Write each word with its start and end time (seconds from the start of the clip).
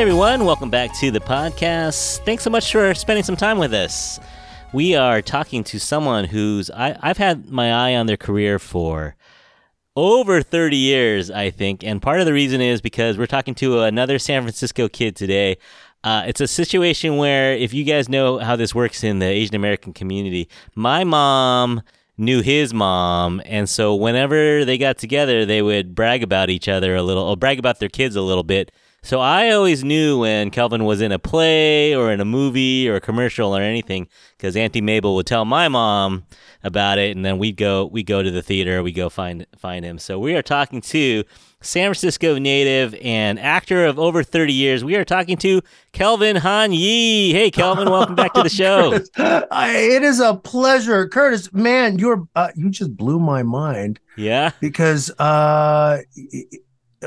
everyone. 0.00 0.46
Welcome 0.46 0.70
back 0.70 0.98
to 1.00 1.10
the 1.10 1.20
podcast. 1.20 2.24
Thanks 2.24 2.42
so 2.42 2.48
much 2.48 2.72
for 2.72 2.94
spending 2.94 3.22
some 3.22 3.36
time 3.36 3.58
with 3.58 3.74
us. 3.74 4.18
We 4.72 4.94
are 4.96 5.20
talking 5.20 5.62
to 5.64 5.78
someone 5.78 6.24
who's 6.24 6.70
I, 6.70 6.96
I've 7.02 7.18
had 7.18 7.50
my 7.50 7.70
eye 7.70 7.94
on 7.96 8.06
their 8.06 8.16
career 8.16 8.58
for 8.58 9.14
over 9.94 10.40
30 10.40 10.74
years, 10.74 11.30
I 11.30 11.50
think. 11.50 11.84
And 11.84 12.00
part 12.00 12.18
of 12.18 12.24
the 12.24 12.32
reason 12.32 12.62
is 12.62 12.80
because 12.80 13.18
we're 13.18 13.26
talking 13.26 13.54
to 13.56 13.80
another 13.80 14.18
San 14.18 14.40
Francisco 14.40 14.88
kid 14.88 15.16
today. 15.16 15.58
Uh, 16.02 16.24
it's 16.26 16.40
a 16.40 16.48
situation 16.48 17.18
where, 17.18 17.52
if 17.52 17.74
you 17.74 17.84
guys 17.84 18.08
know 18.08 18.38
how 18.38 18.56
this 18.56 18.74
works 18.74 19.04
in 19.04 19.18
the 19.18 19.26
Asian 19.26 19.54
American 19.54 19.92
community, 19.92 20.48
my 20.74 21.04
mom 21.04 21.82
knew 22.16 22.40
his 22.40 22.72
mom. 22.72 23.42
And 23.44 23.68
so 23.68 23.94
whenever 23.94 24.64
they 24.64 24.78
got 24.78 24.96
together, 24.96 25.44
they 25.44 25.60
would 25.60 25.94
brag 25.94 26.22
about 26.22 26.48
each 26.48 26.68
other 26.68 26.96
a 26.96 27.02
little, 27.02 27.24
or 27.24 27.36
brag 27.36 27.58
about 27.58 27.80
their 27.80 27.90
kids 27.90 28.16
a 28.16 28.22
little 28.22 28.44
bit. 28.44 28.72
So 29.02 29.18
I 29.18 29.50
always 29.50 29.82
knew 29.82 30.20
when 30.20 30.50
Kelvin 30.50 30.84
was 30.84 31.00
in 31.00 31.10
a 31.10 31.18
play 31.18 31.94
or 31.94 32.12
in 32.12 32.20
a 32.20 32.24
movie 32.26 32.86
or 32.88 32.96
a 32.96 33.00
commercial 33.00 33.56
or 33.56 33.62
anything 33.62 34.08
because 34.36 34.56
Auntie 34.56 34.82
Mabel 34.82 35.14
would 35.16 35.26
tell 35.26 35.46
my 35.46 35.68
mom 35.68 36.26
about 36.62 36.98
it, 36.98 37.16
and 37.16 37.24
then 37.24 37.38
we'd 37.38 37.56
go 37.56 37.86
we 37.86 38.02
go 38.02 38.22
to 38.22 38.30
the 38.30 38.42
theater, 38.42 38.82
we 38.82 38.92
go 38.92 39.08
find 39.08 39.46
find 39.56 39.84
him. 39.86 39.98
So 39.98 40.18
we 40.18 40.34
are 40.36 40.42
talking 40.42 40.82
to 40.82 41.24
San 41.62 41.84
Francisco 41.86 42.38
native 42.38 42.94
and 43.02 43.38
actor 43.40 43.86
of 43.86 43.98
over 43.98 44.22
30 44.22 44.52
years. 44.52 44.84
We 44.84 44.96
are 44.96 45.04
talking 45.04 45.38
to 45.38 45.62
Kelvin 45.92 46.36
Han 46.36 46.72
Yee. 46.72 47.32
Hey, 47.32 47.50
Kelvin, 47.50 47.88
welcome 47.90 48.14
back 48.14 48.34
to 48.34 48.42
the 48.42 48.50
show. 48.50 48.90
Curtis, 48.90 49.10
I, 49.50 49.76
it 49.76 50.02
is 50.02 50.20
a 50.20 50.34
pleasure, 50.34 51.08
Curtis. 51.08 51.50
Man, 51.54 51.98
you're 51.98 52.28
uh, 52.36 52.48
you 52.54 52.68
just 52.68 52.94
blew 52.94 53.18
my 53.18 53.42
mind 53.42 53.98
Yeah. 54.18 54.50
because 54.60 55.10
uh, 55.18 56.00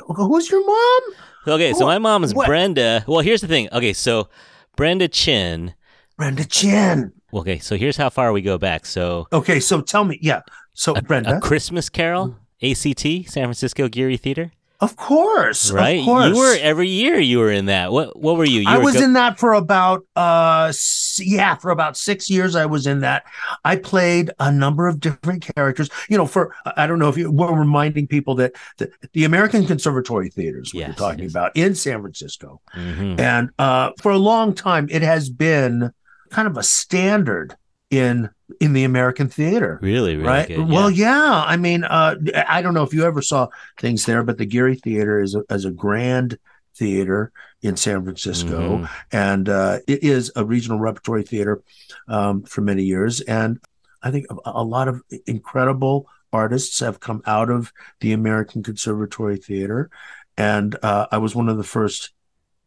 who's 0.08 0.49
your 0.49 0.66
mom? 0.66 1.02
Okay, 1.47 1.73
so 1.73 1.86
my 1.86 1.97
mom 1.97 2.23
is 2.23 2.33
What? 2.33 2.47
Brenda. 2.47 3.03
Well, 3.08 3.19
here's 3.19 3.41
the 3.41 3.47
thing. 3.47 3.69
Okay, 3.72 3.94
so 3.94 4.30
Brenda 4.75 5.08
Chin. 5.08 5.73
Brenda 6.17 6.45
Chin. 6.45 7.11
Okay, 7.33 7.59
so 7.59 7.75
here's 7.75 7.97
how 7.97 8.09
far 8.09 8.31
we 8.31 8.41
go 8.41 8.58
back. 8.58 8.85
So 8.85 9.27
Okay, 9.33 9.59
so 9.59 9.81
tell 9.81 10.05
me, 10.05 10.19
yeah. 10.22 10.41
So 10.73 10.94
Brenda, 10.94 11.38
A 11.38 11.39
Christmas 11.39 11.89
Carol, 11.89 12.35
ACT, 12.61 13.02
San 13.02 13.25
Francisco 13.27 13.88
Geary 13.88 14.17
Theater, 14.17 14.52
of 14.83 14.95
course, 14.95 15.71
right? 15.71 15.99
Of 15.99 16.05
course. 16.05 16.27
You 16.29 16.37
were 16.37 16.57
every 16.61 16.89
year 16.89 17.19
you 17.19 17.39
were 17.39 17.51
in 17.51 17.65
that. 17.67 17.91
What 17.91 18.19
what 18.19 18.37
were 18.37 18.45
you? 18.45 18.61
you 18.61 18.67
I 18.69 18.77
were 18.77 18.83
was 18.85 18.95
go- 18.95 19.03
in 19.03 19.13
that 19.13 19.39
for 19.39 19.53
about 19.53 20.05
uh 20.15 20.71
yeah 21.19 21.55
for 21.55 21.69
about 21.71 21.95
six 21.97 22.29
years. 22.29 22.55
I 22.55 22.65
was 22.65 22.85
in 22.87 22.99
that. 23.01 23.23
I 23.63 23.75
played 23.77 24.31
a 24.39 24.51
number 24.51 24.87
of 24.87 24.99
different 24.99 25.45
characters. 25.55 25.89
You 26.09 26.17
know, 26.17 26.25
for 26.25 26.53
I 26.77 26.87
don't 26.87 26.99
know 26.99 27.09
if 27.09 27.17
you 27.17 27.31
we're 27.31 27.53
reminding 27.57 28.07
people 28.07 28.35
that 28.35 28.53
the, 28.77 28.91
the 29.13 29.23
American 29.23 29.65
Conservatory 29.65 30.29
Theaters 30.29 30.73
what 30.73 30.79
Yes, 30.81 30.87
you're 30.89 30.95
talking 31.09 31.25
about 31.25 31.51
in 31.55 31.75
San 31.75 32.01
Francisco, 32.01 32.59
Mhm. 32.75 33.19
and 33.19 33.49
uh, 33.59 33.91
for 34.01 34.11
a 34.11 34.17
long 34.17 34.53
time 34.53 34.87
it 34.91 35.01
has 35.01 35.29
been 35.29 35.91
kind 36.29 36.47
of 36.47 36.57
a 36.57 36.63
standard 36.63 37.55
in 37.91 38.29
in 38.59 38.73
the 38.73 38.83
American 38.83 39.30
theater 39.30 39.80
Really, 39.81 40.16
really 40.16 40.27
right 40.27 40.47
good. 40.47 40.67
well 40.69 40.91
yeah. 40.91 41.08
yeah 41.16 41.44
i 41.47 41.55
mean 41.58 41.83
uh 41.86 42.16
i 42.47 42.61
don't 42.61 42.73
know 42.73 42.83
if 42.83 42.94
you 42.94 43.05
ever 43.05 43.22
saw 43.22 43.47
things 43.80 44.05
there 44.05 44.22
but 44.23 44.38
the 44.38 44.45
geary 44.45 44.75
theater 44.75 45.22
is 45.22 45.33
a, 45.33 45.44
is 45.50 45.66
a 45.66 45.72
grand 45.72 46.38
theater 46.75 47.31
in 47.61 47.77
san 47.77 48.03
francisco 48.03 48.80
Mhm. 48.80 48.89
and 49.11 49.47
uh 49.50 49.80
it 49.88 50.03
is 50.03 50.31
a 50.35 50.44
regional 50.44 50.77
repertory 50.80 51.23
theater 51.23 51.61
um 52.08 52.44
for 52.44 52.61
many 52.61 52.83
years 52.83 53.22
and 53.22 53.59
i 54.02 54.11
think 54.11 54.25
a, 54.30 54.35
a 54.45 54.63
lot 54.63 54.88
of 54.89 55.02
incredible 55.25 56.07
artists 56.33 56.80
have 56.81 57.00
come 57.00 57.22
out 57.25 57.50
of 57.50 57.72
the 58.01 58.12
american 58.12 58.62
conservatory 58.62 59.38
theater 59.38 59.90
and 60.38 60.75
uh 60.84 61.06
i 61.12 61.17
was 61.17 61.34
one 61.34 61.47
of 61.47 61.57
the 61.57 61.63
first 61.63 62.12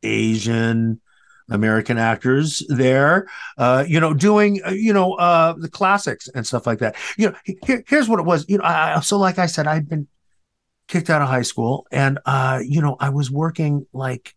asian 0.03 1.01
American 1.49 1.99
actors 1.99 2.63
there, 2.69 3.29
uh, 3.59 3.85
you 3.87 4.01
know, 4.01 4.13
doing, 4.13 4.61
uh, 4.67 4.71
you 4.71 4.93
know, 4.93 5.15
uh, 5.15 5.55
the 5.57 5.69
classics 5.69 6.29
and 6.35 6.47
stuff 6.47 6.67
like 6.67 6.81
that. 6.81 6.97
You 7.17 7.31
know, 7.31 7.37
here, 7.65 7.85
here's 7.87 8.09
what 8.09 8.19
it 8.19 8.25
was. 8.25 8.45
You 8.49 8.59
know, 8.59 8.65
I, 8.65 9.01
so 9.01 9.19
like 9.19 9.39
I 9.39 9.47
said, 9.47 9.67
I'd 9.67 9.89
been 9.89 10.09
kicked 10.89 11.11
out 11.11 11.23
of 11.23 11.29
high 11.29 11.43
school, 11.43 11.87
and 11.91 12.19
uh, 12.27 12.61
you 12.65 12.81
know, 12.81 12.97
I 12.99 13.11
was 13.11 13.31
working 13.31 13.87
like, 13.93 14.35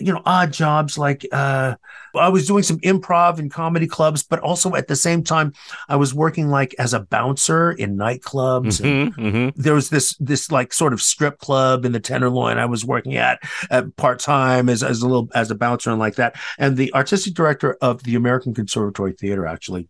you 0.00 0.12
know, 0.12 0.22
odd 0.26 0.52
jobs. 0.52 0.98
Like, 0.98 1.26
uh, 1.32 1.74
I 2.14 2.28
was 2.28 2.46
doing 2.46 2.62
some 2.62 2.78
improv 2.80 3.38
in 3.38 3.48
comedy 3.50 3.86
clubs, 3.86 4.22
but 4.22 4.40
also 4.40 4.74
at 4.74 4.88
the 4.88 4.96
same 4.96 5.22
time, 5.22 5.52
I 5.88 5.96
was 5.96 6.14
working 6.14 6.48
like 6.48 6.74
as 6.78 6.94
a 6.94 7.00
bouncer 7.00 7.70
in 7.72 7.96
nightclubs. 7.96 8.80
and 8.82 9.14
Mhm, 9.14 9.32
mhm. 9.32 9.52
there 9.56 9.74
was 9.74 9.90
this 9.90 10.16
this 10.18 10.50
like 10.50 10.72
sort 10.72 10.92
of 10.92 11.02
strip 11.02 11.38
club 11.38 11.84
in 11.84 11.92
the 11.92 12.00
Tenderloin 12.00 12.58
I 12.58 12.66
was 12.66 12.84
working 12.84 13.16
at, 13.16 13.40
at 13.70 13.94
part 13.96 14.18
time 14.18 14.68
as 14.68 14.82
as 14.82 15.02
a 15.02 15.06
little 15.06 15.28
as 15.34 15.50
a 15.50 15.54
bouncer 15.54 15.90
and 15.90 15.98
like 15.98 16.16
that. 16.16 16.36
And 16.58 16.76
the 16.76 16.92
artistic 16.94 17.34
director 17.34 17.76
of 17.80 18.02
the 18.04 18.14
American 18.14 18.54
Conservatory 18.54 19.12
Theater 19.12 19.46
actually 19.46 19.88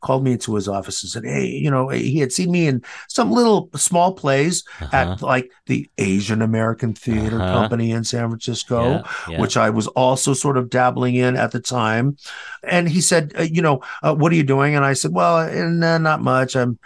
called 0.00 0.24
me 0.24 0.32
into 0.32 0.54
his 0.54 0.68
office 0.68 1.02
and 1.02 1.10
said, 1.10 1.24
"Hey, 1.24 1.46
you 1.46 1.70
know, 1.70 1.88
he 1.88 2.18
had 2.18 2.32
seen 2.32 2.50
me 2.50 2.66
in 2.66 2.82
some 3.08 3.30
little 3.30 3.68
small 3.76 4.14
plays 4.14 4.64
Uh-huh. 4.80 4.96
at 4.96 5.22
like 5.22 5.50
the 5.66 5.90
Asian 5.98 6.42
American 6.42 6.94
Theater 6.94 7.40
Uh-huh. 7.40 7.52
Company 7.60 7.90
in 7.92 8.04
San 8.04 8.28
Francisco." 8.28 8.90
Yeah, 8.90 9.02
yeah. 9.28 9.40
which 9.40 9.56
I 9.56 9.70
was 9.70 9.86
also 9.88 10.34
sort 10.34 10.56
of 10.56 10.70
dabbling 10.70 11.14
in 11.16 11.36
at 11.36 11.52
the 11.52 11.60
time. 11.60 12.16
And 12.62 12.88
he 12.88 13.00
said, 13.00 13.32
uh, 13.38 13.42
you 13.42 13.62
know, 13.62 13.80
uh, 14.02 14.14
what 14.14 14.32
are 14.32 14.36
you 14.36 14.42
doing? 14.42 14.74
And 14.76 14.84
I 14.84 14.94
said, 14.94 15.12
well, 15.12 15.36
uh, 15.36 15.98
not 15.98 16.20
much. 16.22 16.56
I'm, 16.56 16.78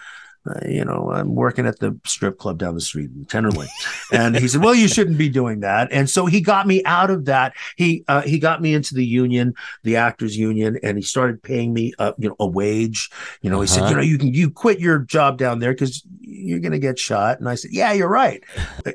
uh, 0.47 0.60
you 0.69 0.84
know, 0.84 1.10
I'm 1.10 1.34
working 1.34 1.66
at 1.66 1.78
the 1.78 1.99
strip 2.05 2.38
club 2.38 2.59
down 2.59 2.75
the 2.75 2.81
street 2.81 3.10
in 3.15 3.25
Tenderloin. 3.25 3.69
and 4.12 4.37
he 4.37 4.47
said, 4.49 4.62
well, 4.62 4.75
you 4.75 4.88
shouldn't 4.88 5.16
be 5.16 5.28
doing 5.31 5.60
that. 5.60 5.88
And 5.91 6.09
so 6.10 6.27
he 6.27 6.41
got 6.41 6.66
me 6.66 6.82
out 6.84 7.10
of 7.10 7.25
that. 7.25 7.55
He, 7.77 8.05
uh, 8.09 8.21
he 8.22 8.38
got 8.38 8.60
me 8.60 8.75
into 8.75 8.94
the 8.94 9.04
union, 9.06 9.54
the 9.84 9.97
actors 9.97 10.37
union, 10.37 10.78
and 10.83 10.99
he 10.99 11.03
started 11.03 11.43
paying 11.43 11.72
me, 11.72 11.94
uh, 11.99 12.12
you 12.19 12.28
know, 12.28 12.37
a 12.38 12.47
wage. 12.47 13.09
You 13.41 13.49
know, 13.50 13.60
he 13.62 13.66
said, 13.66 13.84
Uh-huh. 13.84 13.91
you 13.91 13.97
know, 13.97 14.03
you 14.03 14.19
can, 14.19 14.34
you 14.34 14.50
quit 14.50 14.81
your 14.81 14.99
job 14.99 15.38
down 15.38 15.60
there 15.60 15.72
because 15.72 16.03
you're 16.21 16.60
going 16.60 16.72
to 16.72 16.78
get 16.78 16.99
shot. 16.99 17.38
And 17.41 17.49
I 17.49 17.54
said, 17.54 17.71
yeah, 17.72 17.93
you're 17.93 18.09
right. 18.09 18.43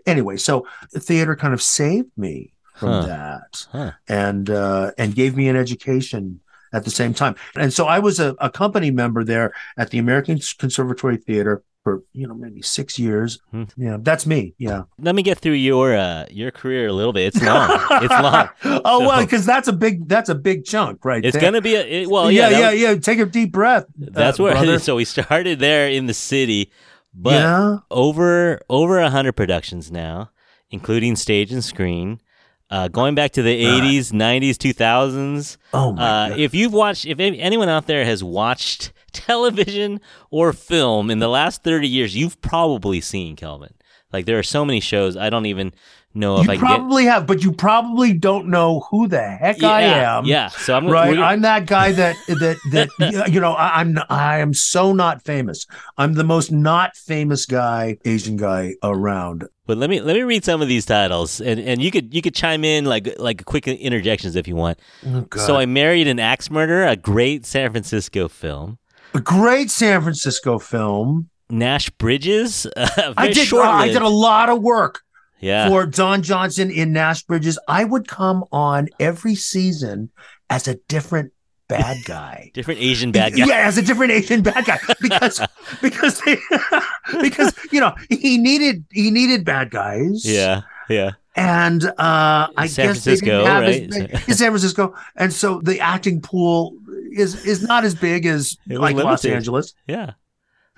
Anyway, 0.06 0.38
so 0.38 0.68
the 0.92 1.00
theater 1.00 1.36
kind 1.36 1.54
of 1.54 1.62
saved 1.62 2.12
me 2.16 2.54
from 2.76 2.90
Huh. 2.92 3.06
that 3.08 3.68
Huh. 3.72 3.92
and 4.08 4.50
uh, 4.50 4.92
and 4.98 5.14
gave 5.16 5.36
me 5.36 5.50
an 5.50 5.56
education 5.56 6.40
at 6.74 6.84
the 6.86 6.92
same 6.92 7.14
time. 7.14 7.36
And 7.56 7.74
so 7.74 7.86
I 7.86 8.00
was 8.00 8.20
a, 8.20 8.36
a 8.40 8.50
company 8.50 8.92
member 8.92 9.24
there 9.24 9.54
at 9.78 9.90
the 9.92 9.98
American 9.98 10.40
Conservatory 10.58 11.18
Theater 11.18 11.64
for 11.84 12.04
you 12.14 12.28
know 12.28 12.34
maybe 12.34 12.62
six 12.62 13.00
years. 13.00 13.40
Hmm. 13.52 13.64
Yeah, 13.78 13.98
that's 14.02 14.26
me. 14.26 14.54
Yeah, 14.58 14.84
Let 15.00 15.16
me 15.16 15.24
get 15.24 15.40
through 15.40 15.54
your 15.54 15.96
uh, 15.96 16.26
your 16.30 16.52
career 16.52 16.88
a 16.88 16.94
little 16.94 17.14
bit. 17.14 17.34
It's 17.36 17.44
long. 17.44 17.70
it's 17.92 18.10
long. 18.10 18.50
oh 18.86 19.00
well, 19.00 19.22
because 19.24 19.46
that's 19.46 19.68
a 19.68 19.74
big 19.74 20.08
that's 20.08 20.30
a 20.30 20.36
big 20.36 20.66
chunk, 20.66 21.06
right? 21.06 21.24
It's 21.24 21.34
there. 21.34 21.42
gonna 21.42 21.62
be 21.62 21.76
a 21.76 21.82
it, 21.82 22.10
well. 22.10 22.32
yeah, 22.32 22.50
Yeah, 22.50 22.60
yeah, 22.60 22.72
was- 22.72 22.82
yeah. 22.82 22.96
Take 22.96 23.20
a 23.20 23.26
deep 23.26 23.52
breath. 23.52 23.86
That's 23.96 24.40
uh, 24.40 24.44
where. 24.44 24.54
brother. 24.54 24.80
So 24.90 24.96
we 24.96 25.06
started 25.06 25.60
there 25.60 25.90
in 25.90 26.06
the 26.06 26.14
city, 26.14 26.72
but 27.14 27.34
yeah. 27.34 27.78
over 27.92 28.60
over 28.70 29.00
a 29.00 29.10
hundred 29.10 29.34
productions 29.34 29.92
now, 29.92 30.32
including 30.72 31.16
stage 31.16 31.52
and 31.52 31.64
screen. 31.64 32.22
Uh, 32.70 32.88
going 32.88 33.16
back 33.16 33.32
to 33.32 33.42
the 33.42 33.66
Right. 33.66 33.82
80s, 33.84 34.12
90s, 34.12 34.58
2000s. 34.58 35.58
Oh 35.74 35.92
my 35.94 36.02
Uh, 36.02 36.30
God. 36.30 36.40
if 36.40 36.54
you've 36.54 36.74
watched, 36.74 37.06
if 37.06 37.20
anyone 37.20 37.68
out 37.70 37.88
there 37.88 38.06
has 38.06 38.24
watched 38.24 38.92
television 39.12 40.00
or 40.30 40.54
film 40.54 41.10
in 41.10 41.20
the 41.20 41.28
last 41.30 41.64
30 41.64 41.88
years, 41.88 42.16
you've 42.16 42.40
probably 42.42 43.02
seen 43.02 43.36
Kelvin. 43.36 43.74
Like 44.14 44.26
there 44.26 44.38
are 44.40 44.44
so 44.44 44.64
many 44.66 44.80
shows, 44.80 45.18
I 45.18 45.30
don't 45.30 45.46
even 45.48 45.72
know 46.20 46.40
if 46.40 46.46
you 46.48 46.54
I 46.54 46.58
probably 46.58 47.06
have, 47.06 47.26
but 47.26 47.44
you 47.44 47.52
probably 47.52 48.14
don't 48.14 48.48
know 48.50 48.82
who 48.92 49.08
the 49.08 49.22
heck 49.22 49.60
get. 49.60 49.70
I 49.72 49.82
am. 49.82 50.26
Yeah, 50.26 50.50
so 50.50 50.76
I'm 50.76 50.88
right 50.88 51.10
we're- 51.12 51.24
i'm 51.24 51.42
that 51.42 51.66
guy 51.66 51.92
that 51.94 52.16
that 52.28 52.58
that 52.72 53.30
you 53.32 53.40
know 53.40 53.54
I, 53.54 53.80
i'm 53.82 53.98
i 54.10 54.40
am 54.40 54.54
so 54.54 54.94
not 54.94 55.24
famous 55.24 55.66
i'm 55.98 56.14
the 56.14 56.24
most 56.24 56.52
not 56.52 56.96
famous 56.96 57.46
guy 57.46 57.98
asian 58.06 58.38
guy 58.38 58.74
around 58.84 59.46
But 59.66 59.78
let 59.78 59.90
me 59.90 60.02
let 60.02 60.16
me 60.16 60.24
read 60.24 60.44
some 60.44 60.62
of 60.62 60.68
these 60.68 60.86
titles, 60.86 61.40
and, 61.42 61.60
and 61.60 61.82
you 61.82 61.92
could 61.92 62.14
you 62.14 62.22
could 62.22 62.34
chime 62.36 62.64
in 62.64 62.86
like 62.86 63.16
like 63.20 63.46
quick 63.46 63.68
interjections 63.68 64.36
if 64.36 64.48
you 64.48 64.56
want. 64.56 64.80
Oh, 65.06 65.26
So 65.38 65.58
I 65.58 65.66
married 65.66 66.08
an 66.08 66.20
axe 66.20 66.50
murderer, 66.50 66.88
a 66.88 66.96
great 66.96 67.46
San 67.46 67.72
Francisco 67.72 68.28
film. 68.28 68.78
a 69.14 69.20
great 69.22 69.70
san 69.72 70.02
francisco 70.02 70.60
film 70.60 71.30
Nash 71.52 71.90
Bridges, 71.98 72.66
uh, 72.78 73.14
i 73.18 73.30
did 73.30 73.52
i 73.54 73.88
did 73.88 74.02
a 74.04 74.08
lot 74.10 74.50
of 74.50 74.62
work 74.62 75.02
yeah. 75.40 75.68
for 75.68 75.86
don 75.86 76.22
johnson 76.22 76.70
in 76.72 76.94
nash 76.94 77.24
bridges 77.24 77.60
i 77.68 77.84
would 77.84 78.08
come 78.08 78.44
on 78.52 78.88
every 79.00 79.36
season 79.36 80.10
as 80.50 80.68
a 80.68 80.76
different 80.88 81.32
bad 81.70 81.98
guy 82.06 82.52
different 82.54 82.82
Asian 82.82 83.12
bad 83.14 83.34
guy. 83.34 83.46
Yeah, 83.46 83.68
as 83.68 83.78
a 83.78 83.82
different 83.82 84.12
Asian 84.12 84.42
bad 84.42 84.66
guy 84.66 84.80
because 85.00 85.40
because 85.82 86.20
they, 86.22 86.38
because 87.22 87.54
you 87.72 87.80
know 87.80 87.96
he 88.10 88.38
needed 88.38 88.84
he 88.92 89.12
needed 89.12 89.46
bad 89.46 89.72
guys. 89.72 90.26
yeah, 90.26 90.64
yeah. 90.90 91.12
and 91.36 91.86
uh, 91.86 92.48
I 92.58 92.68
San 92.68 92.88
guess 92.88 93.04
they 93.06 93.16
Francisco, 93.16 93.26
didn't 93.26 93.46
have 93.46 93.62
right? 93.62 93.90
big, 93.90 94.12
in 94.28 94.34
San 94.34 94.50
Francisco, 94.52 94.96
and 95.16 95.32
so 95.32 95.62
the 95.62 95.80
acting 95.80 96.22
pool 96.22 96.76
is 97.12 97.46
is 97.46 97.62
not 97.64 97.86
as 97.86 97.96
big 97.96 98.26
as 98.26 98.58
like 98.68 98.96
Los. 98.96 99.24
Angeles. 99.24 99.74
Yeah. 99.88 100.14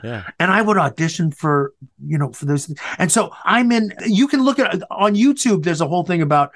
Yeah. 0.03 0.24
And 0.39 0.51
I 0.51 0.62
would 0.62 0.77
audition 0.77 1.31
for 1.31 1.74
you 2.06 2.18
know 2.18 2.31
for 2.31 2.45
those, 2.45 2.74
and 2.98 3.12
so 3.12 3.31
I'm 3.44 3.71
in. 3.71 3.94
You 4.06 4.27
can 4.27 4.44
look 4.44 4.59
at 4.59 4.83
on 4.92 5.15
YouTube. 5.15 5.63
There's 5.63 5.81
a 5.81 5.88
whole 5.88 6.03
thing 6.03 6.21
about 6.21 6.51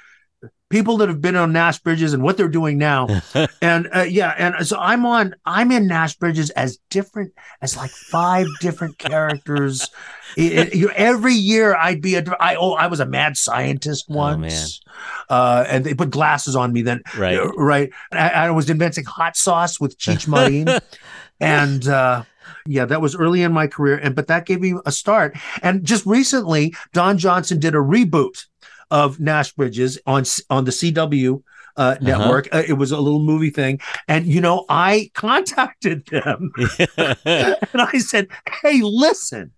people 0.70 0.98
that 0.98 1.08
have 1.10 1.22
been 1.22 1.36
on 1.36 1.54
Nash 1.54 1.80
Bridges 1.80 2.14
and 2.14 2.24
what 2.24 2.38
they're 2.38 2.48
doing 2.48 2.78
now. 2.78 3.08
and 3.62 3.88
uh, 3.96 4.02
yeah, 4.02 4.34
and 4.38 4.68
so 4.68 4.78
I'm 4.78 5.06
on, 5.06 5.36
I'm 5.46 5.72
in 5.72 5.88
Nash 5.88 6.16
Bridges 6.16 6.50
as 6.52 6.80
different 6.90 7.34
as 7.62 7.78
like 7.78 7.92
five 7.92 8.48
different 8.62 8.98
characters. 8.98 9.88
It, 10.38 10.52
it, 10.52 10.76
you, 10.76 10.90
every 10.90 11.34
year 11.34 11.78
I'd 11.78 12.02
be 12.02 12.16
a, 12.16 12.24
I, 12.42 12.58
oh, 12.58 12.74
I 12.74 12.88
was 12.88 13.00
a 13.00 13.06
mad 13.06 13.38
scientist 13.38 14.10
once. 14.10 14.82
Oh, 15.30 15.34
uh, 15.34 15.66
and 15.70 15.86
they 15.86 15.94
put 15.94 16.10
glasses 16.10 16.58
on 16.58 16.74
me 16.74 16.82
then. 16.82 17.04
Right. 17.18 17.38
Uh, 17.38 17.54
right. 17.54 17.90
I, 18.12 18.30
I 18.32 18.52
was 18.52 18.70
inventing 18.70 19.06
hot 19.06 19.38
sauce 19.38 19.80
with 19.80 19.98
Cheech 19.98 20.28
Marin. 20.28 20.68
and, 21.40 21.88
uh, 21.88 22.24
yeah, 22.66 22.86
that 22.86 23.02
was 23.02 23.16
early 23.16 23.44
in 23.44 23.52
my 23.52 23.68
career, 23.68 23.98
and 23.98 24.16
but 24.16 24.28
that 24.28 24.46
gave 24.46 24.62
me 24.62 24.76
a 24.86 24.92
start. 24.92 25.36
And 25.62 25.84
just 25.84 26.06
recently, 26.06 26.76
Don 26.94 27.18
Johnson 27.18 27.60
did 27.60 27.76
a 27.76 27.80
reboot 27.80 28.46
of 28.92 29.20
Nash 29.20 29.54
Bridges 29.54 30.00
on 30.06 30.24
on 30.50 30.66
the 30.66 30.72
CW 30.72 31.44
uh, 31.78 31.96
network. 32.02 32.48
Uh, 32.54 32.64
it 32.68 32.74
was 32.74 32.92
a 32.92 33.00
little 33.00 33.20
movie 33.20 33.50
thing, 33.50 33.80
and 34.08 34.26
you 34.26 34.42
know, 34.42 34.66
I 34.70 35.12
contacted 35.14 36.06
them 36.08 36.52
and 36.98 37.82
I 37.82 37.98
said, 38.00 38.28
"Hey, 38.62 38.82
listen." 38.82 39.52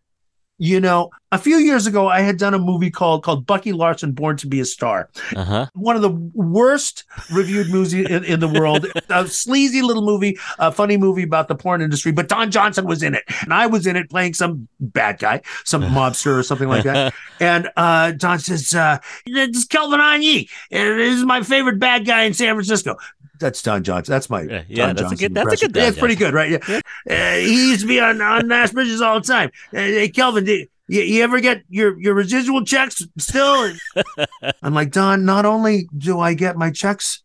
You 0.59 0.79
know, 0.79 1.11
a 1.31 1.37
few 1.37 1.57
years 1.57 1.85
ago, 1.85 2.07
I 2.07 2.21
had 2.21 2.37
done 2.37 2.53
a 2.53 2.59
movie 2.59 2.89
called 2.89 3.23
called 3.23 3.45
Bucky 3.45 3.73
Larson, 3.73 4.13
Born 4.13 4.37
to 4.37 4.47
Be 4.47 4.61
a 4.61 4.65
Star. 4.65 5.09
Uh-huh. 5.35 5.67
One 5.73 5.95
of 5.95 6.01
the 6.01 6.09
worst 6.33 7.03
reviewed 7.31 7.69
movies 7.69 7.93
in, 7.93 8.23
in 8.23 8.39
the 8.39 8.47
world. 8.47 8.87
a 9.09 9.27
sleazy 9.27 9.81
little 9.81 10.03
movie, 10.05 10.37
a 10.57 10.71
funny 10.71 10.95
movie 10.95 11.23
about 11.23 11.49
the 11.49 11.55
porn 11.55 11.81
industry. 11.81 12.11
But 12.11 12.29
Don 12.29 12.49
Johnson 12.49 12.85
was 12.85 13.03
in 13.03 13.13
it, 13.13 13.23
and 13.41 13.53
I 13.53 13.67
was 13.67 13.85
in 13.85 13.95
it 13.97 14.09
playing 14.09 14.35
some 14.35 14.67
bad 14.79 15.19
guy, 15.19 15.41
some 15.65 15.81
mobster 15.97 16.37
or 16.37 16.43
something 16.43 16.69
like 16.69 16.83
that. 16.83 17.13
And 17.39 17.69
uh, 17.75 18.11
Don 18.11 18.39
says, 18.39 18.73
uh, 18.73 18.99
"This 19.25 19.49
is 19.49 19.65
Kelvin 19.65 19.99
Han 19.99 20.21
Yee. 20.21 20.49
This 20.71 21.15
is 21.15 21.25
my 21.25 21.43
favorite 21.43 21.79
bad 21.79 22.05
guy 22.05 22.23
in 22.23 22.33
San 22.33 22.55
Francisco." 22.55 22.95
That's 23.39 23.61
Don 23.61 23.83
Johnson. 23.83 24.11
That's 24.11 24.29
my 24.29 24.41
Yeah, 24.43 24.63
yeah, 24.67 24.87
that's 24.87 24.99
a 24.99 25.03
Johnson 25.03 25.17
good- 25.17 25.33
that's 25.35 25.53
a 25.61 25.65
good 25.65 25.73
Don 25.73 25.83
That's 25.83 25.97
pretty 25.99 26.15
good, 26.15 26.33
right? 26.33 26.51
Yeah. 26.51 26.79
Uh, 27.09 27.35
he 27.39 27.69
used 27.69 27.81
to 27.81 27.87
be 27.87 27.99
on 27.99 28.21
on 28.21 28.47
Nash 28.47 28.71
Bridges 28.71 29.01
all 29.01 29.19
the 29.19 29.25
time. 29.27 29.49
Uh, 29.73 29.77
hey, 29.79 30.09
Kelvin, 30.09 30.43
did, 30.45 30.69
you, 30.87 31.01
you 31.01 31.23
ever 31.23 31.39
get 31.39 31.63
your 31.69 31.99
your 32.01 32.13
residual 32.13 32.63
checks 32.65 33.01
still? 33.17 33.73
I'm 34.61 34.73
like 34.73 34.91
Don. 34.91 35.25
Not 35.25 35.45
only 35.45 35.87
do 35.97 36.19
I 36.19 36.33
get 36.33 36.57
my 36.57 36.71
checks, 36.71 37.23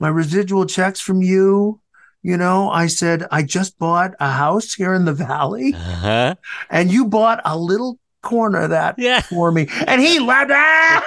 my 0.00 0.08
residual 0.08 0.66
checks 0.66 1.00
from 1.00 1.22
you. 1.22 1.80
You 2.22 2.38
know, 2.38 2.70
I 2.70 2.86
said 2.86 3.26
I 3.30 3.42
just 3.42 3.78
bought 3.78 4.12
a 4.18 4.30
house 4.30 4.72
here 4.72 4.94
in 4.94 5.04
the 5.04 5.12
valley, 5.12 5.74
Uh-huh. 5.74 6.34
and 6.70 6.90
you 6.90 7.04
bought 7.04 7.42
a 7.44 7.58
little 7.58 7.98
corner 8.24 8.66
that 8.68 8.96
Yeah. 8.98 9.20
for 9.20 9.52
me. 9.52 9.68
And 9.86 10.00
he 10.00 10.18
laughed. 10.18 10.50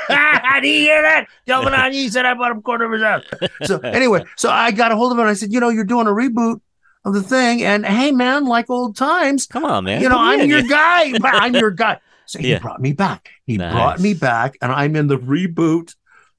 Ah, 0.09 0.59
did 0.61 0.69
you 0.69 0.79
hear 0.81 1.01
that? 1.01 1.27
Kelvin 1.45 1.73
Han 1.79 1.93
Yee 1.93 2.07
said 2.09 2.25
I 2.25 2.33
bought 2.35 2.51
him 2.51 2.61
quarter 2.61 2.85
of 2.85 2.91
his 2.93 3.01
house. 3.01 3.23
So 3.63 3.79
anyway, 3.79 4.23
so 4.37 4.49
I 4.49 4.71
got 4.71 4.91
a 4.91 4.95
hold 4.95 5.11
of 5.11 5.17
him 5.17 5.21
and 5.21 5.29
I 5.29 5.33
said, 5.33 5.51
you 5.51 5.59
know, 5.59 5.69
you're 5.69 5.83
doing 5.83 6.07
a 6.07 6.11
reboot 6.11 6.61
of 7.03 7.13
the 7.13 7.21
thing. 7.23 7.63
And 7.63 7.85
hey, 7.85 8.11
man, 8.11 8.45
like 8.45 8.69
old 8.69 8.95
times, 8.95 9.45
Come 9.47 9.65
on, 9.65 9.83
man. 9.85 10.01
you 10.01 10.09
know, 10.09 10.17
I'm 10.17 10.39
in. 10.41 10.49
your 10.49 10.61
guy. 10.63 11.11
I'm 11.23 11.55
your 11.55 11.71
guy. 11.71 11.99
So 12.25 12.39
he 12.39 12.51
Yeah. 12.51 12.59
brought 12.59 12.81
me 12.81 12.91
back. 12.93 13.29
He 13.45 13.57
Nice. 13.57 13.71
brought 13.73 13.99
me 14.01 14.13
back, 14.13 14.57
and 14.61 14.71
I'm 14.71 14.95
in 14.97 15.07
the 15.07 15.17
reboot 15.17 15.95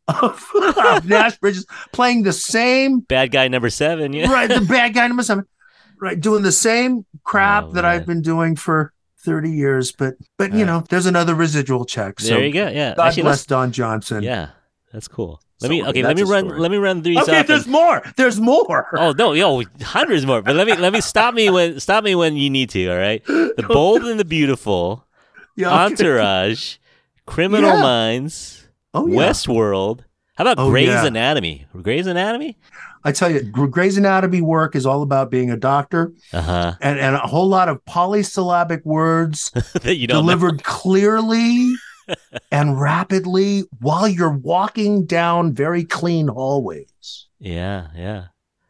of, 0.07 0.47
of 0.85 1.07
Nash 1.09 1.39
Bridges, 1.39 1.65
playing 1.93 2.23
the 2.25 2.33
same 2.33 3.01
Bad 3.01 3.31
guy 3.31 3.49
number 3.49 3.71
seven. 3.71 4.13
Yeah. 4.13 4.31
right, 4.33 4.49
the 4.49 4.61
bad 4.61 4.93
guy 4.95 5.07
number 5.07 5.23
seven, 5.23 5.45
right, 6.01 6.21
doing 6.21 6.43
the 6.43 6.53
same 6.53 7.07
crap 7.25 7.65
Oh, 7.65 7.73
that 7.73 7.83
man. 7.83 7.91
I've 7.91 8.07
been 8.07 8.21
doing 8.23 8.55
for 8.57 8.93
30 9.29 9.51
years. 9.51 9.93
But 9.93 10.15
but 10.39 10.53
you 10.55 10.65
know, 10.65 10.83
there's 10.89 11.07
another 11.07 11.35
residual 11.35 11.85
check. 11.85 12.21
So 12.21 12.29
There 12.35 12.47
you 12.47 12.53
go. 12.53 12.69
Yeah. 12.69 12.95
God 12.97 13.09
Actually, 13.09 13.23
bless. 13.25 13.47
Don 13.47 13.73
Johnson. 13.73 14.23
Yeah. 14.23 14.51
That's 14.93 15.07
cool. 15.09 15.41
Let 15.61 15.69
So, 15.69 15.71
me. 15.75 15.85
Okay. 15.85 16.03
Let 16.03 16.17
me 16.17 16.23
run. 16.23 16.45
story. 16.47 16.61
Let 16.61 16.71
me 16.71 16.77
run 16.79 17.03
these 17.03 17.19
Okay, 17.19 17.43
there's 17.43 17.65
and- 17.65 17.73
more. 17.73 18.03
There's 18.17 18.41
more. 18.41 18.87
Oh 18.99 19.13
no, 19.13 19.33
yo, 19.33 19.63
hundreds 19.83 20.25
more. 20.25 20.41
But 20.41 20.55
let 20.57 20.67
me 20.67 20.75
let 20.77 20.93
me 20.93 21.01
stop 21.01 21.35
me 21.35 21.51
when 21.51 21.79
stop 21.81 22.05
me 22.05 22.15
when 22.15 22.37
you 22.37 22.49
need 22.49 22.71
to. 22.71 22.89
All 22.91 22.97
right. 22.97 23.23
The 23.27 23.65
bold 23.69 24.03
and 24.05 24.19
the 24.19 24.25
beautiful, 24.25 25.05
Yeah, 25.57 25.69
okay. 25.75 25.93
Entourage, 25.93 26.77
Criminal 27.27 27.75
Yeah. 27.77 27.83
Minds, 27.83 28.67
Oh, 28.95 29.07
yeah. 29.07 29.19
Westworld. 29.19 30.01
How 30.37 30.45
about 30.45 30.59
Oh, 30.59 30.71
Grey's. 30.71 30.89
Anatomy? 31.05 31.67
Grey's 31.83 32.07
Anatomy? 32.07 32.57
I 33.09 33.13
tell 33.13 33.31
you, 33.31 33.43
Gr- 33.43 33.67
Grey's 33.67 33.97
Anatomy 33.97 34.41
work 34.41 34.77
is 34.77 34.85
all 34.87 35.03
about 35.03 35.31
being 35.31 35.51
a 35.51 35.57
doctor 35.57 36.13
Uh 36.33 36.41
huh. 36.43 36.75
and, 36.81 36.99
and 36.99 37.15
a 37.17 37.21
whole 37.21 37.49
lot 37.49 37.69
of 37.69 37.85
polysyllabic 37.85 38.85
words 38.85 39.51
that 39.83 39.97
you 39.97 40.07
don't 40.07 40.17
know. 40.27 40.33
delivered 40.33 40.63
clearly 40.65 41.75
and 42.53 42.81
rapidly 42.81 43.65
while 43.81 44.07
you're 44.09 44.31
walking 44.37 45.05
down 45.07 45.53
very 45.53 45.85
clean 45.85 46.29
hallways. 46.29 47.27
Yeah, 47.41 47.89
yeah. 47.97 48.25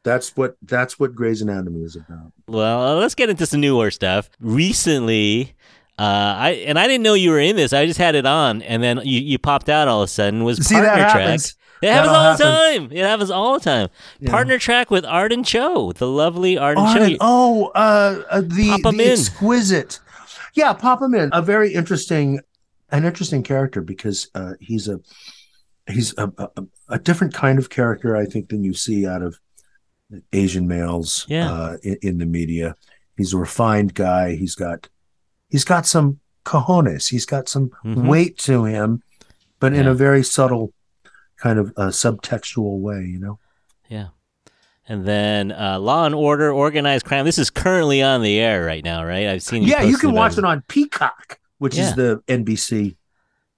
That's 0.04 0.36
what 0.36 0.56
that's 0.62 0.98
what 0.98 1.14
Grey's 1.14 1.42
Anatomy 1.42 1.82
is 1.82 1.96
about. 1.96 2.32
Well, 2.46 2.82
uh, 2.82 2.94
let's 3.00 3.14
get 3.14 3.28
into 3.30 3.44
some 3.46 3.60
newer 3.60 3.90
stuff. 3.90 4.30
Recently, 4.40 5.54
uh, 5.98 6.02
I 6.38 6.50
and 6.66 6.78
I 6.78 6.86
didn't 6.86 7.02
know 7.02 7.14
you 7.14 7.30
were 7.30 7.40
in 7.40 7.56
this. 7.56 7.72
I 7.72 7.84
just 7.84 7.98
had 7.98 8.14
it 8.14 8.24
on, 8.24 8.62
and 8.62 8.82
then 8.82 9.00
you, 9.04 9.20
you 9.20 9.38
popped 9.38 9.68
out 9.68 9.88
all 9.88 10.02
of 10.02 10.06
a 10.06 10.10
sudden. 10.10 10.44
Was 10.44 10.58
See, 10.66 10.74
partner 10.74 10.90
that 10.94 11.10
track? 11.10 11.20
happens. 11.22 11.56
It 11.82 11.90
happens 11.92 12.12
all 12.12 12.36
the 12.36 12.44
happen. 12.44 12.80
time. 12.88 12.92
It 12.98 13.04
happens 13.04 13.30
all 13.30 13.54
the 13.58 13.60
time. 13.64 13.88
Yeah. 14.20 14.30
Partner 14.30 14.58
track 14.58 14.90
with 14.90 15.04
Arden 15.04 15.44
Cho, 15.44 15.92
the 15.92 16.08
lovely 16.08 16.58
Arden 16.58 16.82
Arden- 16.84 17.10
Cho. 17.10 17.16
oh, 17.20 17.66
uh, 17.74 18.22
uh, 18.30 18.40
the, 18.40 18.80
the 18.82 19.10
exquisite. 19.12 20.00
Yeah, 20.54 20.72
pop 20.72 21.00
him 21.00 21.14
in. 21.14 21.30
A 21.32 21.40
very 21.42 21.72
interesting, 21.74 22.40
an 22.90 23.04
interesting 23.04 23.42
character 23.42 23.80
because 23.80 24.28
uh, 24.34 24.54
he's 24.60 24.88
a 24.88 24.98
he's 25.88 26.12
a, 26.18 26.32
a, 26.38 26.48
a 26.88 26.98
different 26.98 27.32
kind 27.34 27.58
of 27.58 27.70
character, 27.70 28.16
I 28.16 28.24
think, 28.26 28.48
than 28.48 28.64
you 28.64 28.74
see 28.74 29.06
out 29.06 29.22
of 29.22 29.38
Asian 30.32 30.66
males 30.66 31.26
Yeah. 31.28 31.50
uh, 31.52 31.76
in, 31.82 31.96
in 32.02 32.18
the 32.18 32.26
media. 32.26 32.74
He's 33.16 33.32
a 33.34 33.38
refined 33.38 33.94
guy. 33.94 34.34
He's 34.36 34.54
got 34.54 34.88
he's 35.48 35.64
got 35.64 35.86
some 35.86 36.18
cojones. 36.44 37.08
He's 37.10 37.26
got 37.26 37.48
some 37.48 37.70
Mhm. 37.84 38.08
weight 38.08 38.38
to 38.38 38.64
him, 38.64 39.02
but 39.60 39.72
in 39.74 39.86
a 39.86 39.94
very 39.94 40.22
subtle 40.24 40.72
kind 41.38 41.58
of 41.58 41.68
a 41.76 41.86
subtextual 41.88 42.78
way. 42.80 43.02
You 43.04 43.18
know. 43.18 43.38
Yeah. 43.88 44.08
And 44.90 45.04
then 45.04 45.52
uh, 45.52 45.78
Law 45.78 46.06
and 46.06 46.14
Order, 46.14 46.50
Organized 46.50 47.04
Crime. 47.04 47.24
This 47.26 47.38
is 47.38 47.50
currently 47.50 48.02
on 48.02 48.22
the 48.22 48.38
air 48.40 48.64
right 48.64 48.82
now, 48.82 49.04
right? 49.04 49.26
I've 49.28 49.42
seen. 49.42 49.62
yeah, 49.62 49.82
you 49.82 49.98
can 49.98 50.12
watch 50.12 50.38
about 50.38 50.38
it 50.38 50.50
on 50.50 50.62
Peacock, 50.68 51.38
which 51.58 51.76
Yeah. 51.76 51.88
is 51.90 51.94
the 51.94 52.22
NBC 52.26 52.96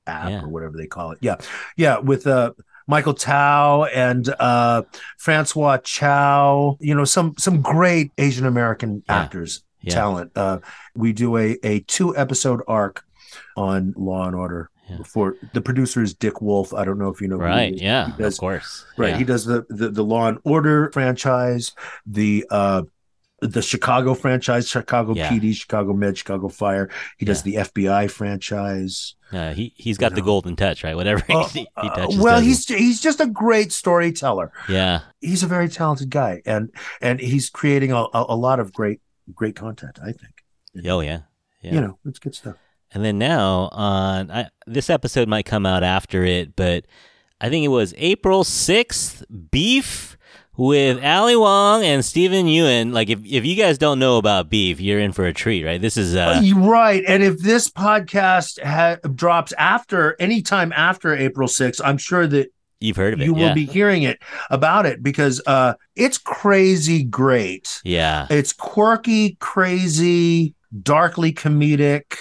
app 0.08 0.28
Yeah. 0.28 0.42
or 0.42 0.48
whatever 0.48 0.76
they 0.76 0.86
call 0.88 1.12
it. 1.12 1.18
Yeah, 1.20 1.36
yeah, 1.76 1.98
with 1.98 2.26
uh, 2.26 2.52
Michael 2.88 3.14
Tao 3.14 3.84
and 3.84 4.28
uh, 4.40 4.82
Francois 5.18 5.78
Chau. 5.84 6.76
You 6.80 6.96
know, 6.96 7.04
some 7.04 7.34
some 7.38 7.62
great 7.62 8.10
Asian 8.18 8.44
American 8.44 9.04
Yeah. 9.08 9.16
actors, 9.20 9.62
talent. 9.88 10.32
Uh, 10.34 10.58
we 10.96 11.12
do 11.12 11.36
a 11.36 11.56
a 11.62 11.80
two 11.80 12.16
episode 12.16 12.60
arc 12.66 13.04
on 13.56 13.94
Law 13.96 14.26
and 14.26 14.34
Order. 14.34 14.68
Yeah. 14.90 14.98
For 15.06 15.36
the 15.52 15.60
producer 15.60 16.02
is 16.02 16.14
Dick 16.14 16.40
Wolf. 16.42 16.74
I 16.74 16.84
don't 16.84 16.98
know 16.98 17.08
if 17.08 17.20
you 17.20 17.28
know. 17.28 17.36
Right. 17.36 17.74
Yeah. 17.74 18.16
He 18.16 18.22
Of 18.24 18.36
course. 18.38 18.84
Right. 18.98 19.10
Yeah. 19.10 19.16
He 19.18 19.24
does 19.24 19.44
the, 19.44 19.64
the 19.68 19.88
the 19.90 20.02
Law 20.04 20.26
and 20.28 20.38
Order 20.44 20.90
franchise, 20.92 21.72
the 22.06 22.44
uh 22.50 22.82
the 23.42 23.62
Chicago 23.62 24.12
franchise, 24.12 24.68
Chicago 24.68 25.14
Yeah. 25.14 25.30
PD, 25.30 25.54
Chicago 25.54 25.94
Med, 25.94 26.18
Chicago 26.18 26.48
Fire. 26.48 26.90
He 27.16 27.24
does 27.24 27.42
the 27.42 27.54
FBI 27.54 28.10
franchise. 28.10 29.14
Uh, 29.32 29.52
he 29.54 29.72
he's 29.76 29.96
got 29.96 30.10
You 30.12 30.16
the 30.16 30.20
know. 30.22 30.26
golden 30.26 30.56
touch, 30.56 30.82
right? 30.84 30.94
Whatever 30.96 31.22
Uh, 31.30 31.48
he, 31.48 31.60
he 31.80 31.88
touches. 31.88 32.18
well, 32.18 32.36
does 32.36 32.44
he's 32.44 32.68
he's 32.68 33.00
just 33.00 33.20
a 33.20 33.26
great 33.26 33.72
storyteller. 33.72 34.52
yeah. 34.68 35.00
He's 35.20 35.42
a 35.42 35.46
very 35.46 35.68
talented 35.68 36.10
guy, 36.10 36.42
and 36.44 36.70
and 37.00 37.20
he's 37.20 37.48
creating 37.48 37.92
a, 37.92 38.02
a, 38.12 38.26
a 38.30 38.36
lot 38.36 38.60
of 38.60 38.72
great 38.72 39.00
great 39.34 39.56
content. 39.56 39.98
I 40.02 40.12
think. 40.12 40.44
Oh 40.86 41.00
yeah. 41.00 41.20
Yeah. 41.62 41.74
You 41.74 41.80
know, 41.80 41.98
it's 42.04 42.18
good 42.18 42.34
stuff. 42.34 42.56
And 42.92 43.04
then 43.04 43.18
now 43.18 43.68
on 43.72 44.30
I, 44.30 44.48
this 44.66 44.90
episode 44.90 45.28
might 45.28 45.44
come 45.46 45.64
out 45.66 45.82
after 45.82 46.24
it, 46.24 46.56
but 46.56 46.86
I 47.40 47.48
think 47.48 47.64
it 47.64 47.68
was 47.68 47.94
April 47.96 48.44
sixth. 48.44 49.24
Beef 49.50 50.16
with 50.56 51.02
Ali 51.02 51.36
Wong 51.36 51.84
and 51.84 52.04
Steven 52.04 52.46
Yeun. 52.46 52.92
Like 52.92 53.08
if 53.08 53.20
if 53.24 53.46
you 53.46 53.54
guys 53.54 53.78
don't 53.78 53.98
know 53.98 54.18
about 54.18 54.50
beef, 54.50 54.80
you're 54.80 54.98
in 55.00 55.12
for 55.12 55.24
a 55.24 55.32
treat, 55.32 55.64
right? 55.64 55.80
This 55.80 55.96
is 55.96 56.16
uh 56.16 56.40
You're 56.42 56.58
right. 56.58 57.02
And 57.06 57.22
if 57.22 57.38
this 57.38 57.70
podcast 57.70 58.62
ha- 58.62 58.96
drops 59.14 59.52
after 59.56 60.16
any 60.20 60.42
time 60.42 60.72
after 60.76 61.14
April 61.16 61.48
6th, 61.48 61.80
I'm 61.84 61.96
sure 61.96 62.26
that 62.26 62.52
you've 62.80 62.96
heard 62.96 63.14
of 63.14 63.20
it. 63.20 63.24
you 63.24 63.34
will 63.34 63.54
be 63.54 63.66
hearing 63.66 64.02
it 64.02 64.18
about 64.50 64.84
it 64.84 65.02
because 65.02 65.40
uh 65.46 65.74
it's 65.96 66.18
crazy 66.18 67.04
great. 67.04 67.80
yeah. 67.84 68.26
It's 68.28 68.52
quirky, 68.52 69.36
crazy, 69.40 70.54
darkly 70.82 71.32
comedic. 71.32 72.16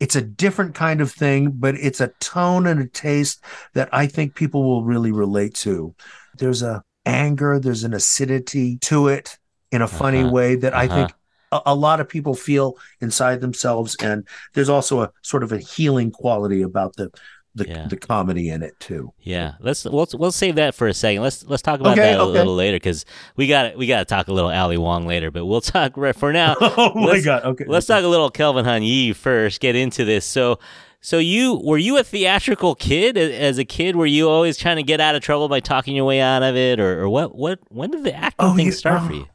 It's 0.00 0.16
a 0.16 0.22
different 0.22 0.74
kind 0.74 1.00
of 1.00 1.10
thing, 1.10 1.50
but 1.52 1.74
it's 1.74 2.00
a 2.00 2.12
tone 2.20 2.66
and 2.66 2.80
a 2.80 2.86
taste 2.86 3.42
that 3.74 3.88
I 3.92 4.06
think 4.06 4.34
people 4.34 4.62
will 4.64 4.84
really 4.84 5.12
relate 5.12 5.54
to. 5.56 5.94
There's 6.34 6.62
a 6.62 6.82
anger, 7.04 7.58
there's 7.58 7.84
an 7.84 7.94
acidity 7.94 8.76
to 8.78 9.08
it 9.08 9.38
in 9.72 9.82
a 9.82 9.88
funny 9.88 10.24
Uh-huh. 10.24 10.24
way 10.24 10.56
that 10.56 10.74
I 10.74 10.88
Uh-huh. 10.88 10.88
think 10.88 11.14
a, 11.50 11.60
a 11.66 11.74
lot 11.74 12.00
of 12.00 12.08
people 12.08 12.34
feel 12.34 12.76
inside 13.00 13.40
themselves 13.40 13.96
and 13.96 14.26
there's 14.54 14.68
also 14.68 15.02
a 15.02 15.10
sort 15.22 15.42
of 15.42 15.52
a 15.52 15.58
healing 15.58 16.10
quality 16.10 16.62
about 16.62 16.94
the 16.96 17.10
the 17.54 17.66
Yeah. 17.68 17.86
the 17.88 17.96
comedy 17.96 18.50
in 18.50 18.62
it 18.62 18.78
too. 18.78 19.12
Yeah, 19.20 19.54
let's 19.60 19.84
we'll 19.84 20.06
we'll 20.14 20.32
save 20.32 20.54
that 20.56 20.74
for 20.74 20.86
a 20.86 20.94
second. 20.94 21.22
Let's 21.22 21.44
let's 21.44 21.62
talk 21.62 21.80
about 21.80 21.92
Okay, 21.98 22.12
that 22.12 22.20
a 22.20 22.22
okay. 22.22 22.32
little 22.38 22.54
later 22.54 22.76
because 22.76 23.04
we 23.36 23.46
got 23.46 23.76
we 23.76 23.86
got 23.86 23.98
to 24.00 24.04
talk 24.04 24.28
a 24.28 24.32
little 24.32 24.50
Ali 24.50 24.76
Wong 24.78 25.06
later. 25.06 25.30
But 25.30 25.46
we'll 25.46 25.60
talk 25.60 25.96
right 25.96 26.14
for 26.14 26.32
now. 26.32 26.56
oh 26.60 26.92
my 26.94 27.20
god! 27.20 27.44
Okay, 27.44 27.64
Let's 27.66 27.86
talk 27.86 28.04
a 28.04 28.08
little 28.08 28.30
Kelvin 28.30 28.64
Han 28.64 28.82
Yee 28.82 29.12
first. 29.12 29.60
Get 29.60 29.74
into 29.74 30.04
this. 30.04 30.24
So, 30.24 30.58
so 31.00 31.18
you 31.18 31.60
were 31.64 31.78
you 31.78 31.98
a 31.98 32.04
theatrical 32.04 32.74
kid 32.74 33.16
as 33.16 33.58
a 33.58 33.64
kid? 33.64 33.96
Were 33.96 34.06
you 34.06 34.28
always 34.28 34.56
trying 34.56 34.76
to 34.76 34.82
get 34.84 35.00
out 35.00 35.14
of 35.16 35.22
trouble 35.22 35.48
by 35.48 35.60
talking 35.60 35.96
your 35.96 36.04
way 36.04 36.20
out 36.20 36.42
of 36.42 36.54
it, 36.54 36.78
or, 36.78 37.00
or 37.02 37.08
what? 37.08 37.34
What? 37.34 37.60
When 37.70 37.90
did 37.90 38.04
the 38.04 38.14
acting 38.14 38.46
Oh, 38.46 38.54
thing 38.54 38.66
you- 38.66 38.72
start 38.72 39.02
oh. 39.02 39.06
for 39.08 39.14
you? 39.14 39.26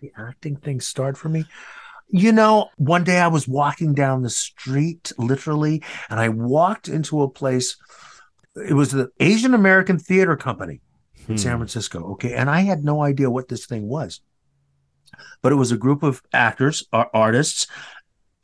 the 0.00 0.12
acting 0.18 0.56
thing 0.56 0.80
start 0.80 1.16
for 1.16 1.30
me? 1.30 1.46
You 2.14 2.30
know, 2.30 2.68
one 2.76 3.04
day 3.04 3.18
I 3.18 3.28
was 3.28 3.48
walking 3.48 3.94
down 3.94 4.20
the 4.22 4.30
street, 4.30 5.12
literally, 5.16 5.82
and 6.10 6.20
I 6.20 6.28
walked 6.28 6.86
into 6.86 7.22
a 7.22 7.28
place. 7.30 7.76
It 8.54 8.74
was 8.74 8.90
the 8.92 9.08
Asian 9.18 9.54
American 9.54 9.98
Theater 9.98 10.36
Company 10.36 10.82
in 11.26 11.38
San 11.38 11.52
Hmm. 11.52 11.58
Francisco. 11.60 12.12
Okay. 12.12 12.34
And 12.34 12.50
I 12.50 12.60
had 12.60 12.84
no 12.84 13.02
idea 13.02 13.30
what 13.30 13.48
this 13.48 13.64
thing 13.64 13.88
was. 13.88 14.20
But 15.40 15.52
it 15.52 15.56
was 15.56 15.72
a 15.72 15.76
group 15.78 16.02
of 16.02 16.22
actors, 16.34 16.84
artists. 16.92 17.66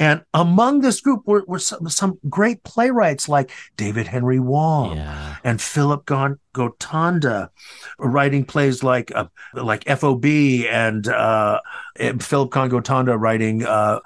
And 0.01 0.23
among 0.33 0.81
this 0.81 1.01
group 1.01 1.27
were, 1.27 1.45
were 1.49 1.59
some, 1.59 1.89
some 1.89 2.19
great 2.29 2.63
playwrights 2.63 3.29
like 3.29 3.51
David 3.77 4.07
Henry 4.07 4.37
Hwang 4.39 4.97
Yeah, 4.97 5.37
and 5.43 5.61
Philip 5.61 6.05
Gon- 6.07 6.39
Gotanda, 6.55 7.49
writing 7.99 8.45
plays 8.45 8.85
like 8.85 9.11
uh, 9.15 9.27
like 9.55 9.85
FOB 9.89 10.25
and 10.71 11.09
uh, 11.09 11.61
Philip 12.21 12.53
Kan 12.53 12.71
Gotanda 12.71 13.19
writing 13.19 13.65
uh, 13.65 13.99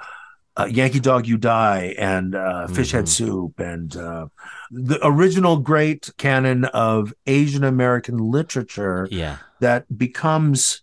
uh, 0.56 0.64
Yankee 0.70 1.00
Dog 1.00 1.26
You 1.26 1.37
Die 1.37 1.94
and 1.99 2.34
uh, 2.34 2.68
Fish 2.68 2.92
Head 2.92 3.04
Mhm. 3.04 3.08
Soup 3.08 3.61
and 3.61 3.94
uh, 3.96 4.26
the 4.70 4.99
original 5.02 5.58
great 5.58 6.11
canon 6.16 6.64
of 6.66 7.12
Asian 7.26 7.64
American 7.64 8.16
literature 8.16 9.08
yeah, 9.11 9.37
that 9.61 9.99
becomes 9.99 10.82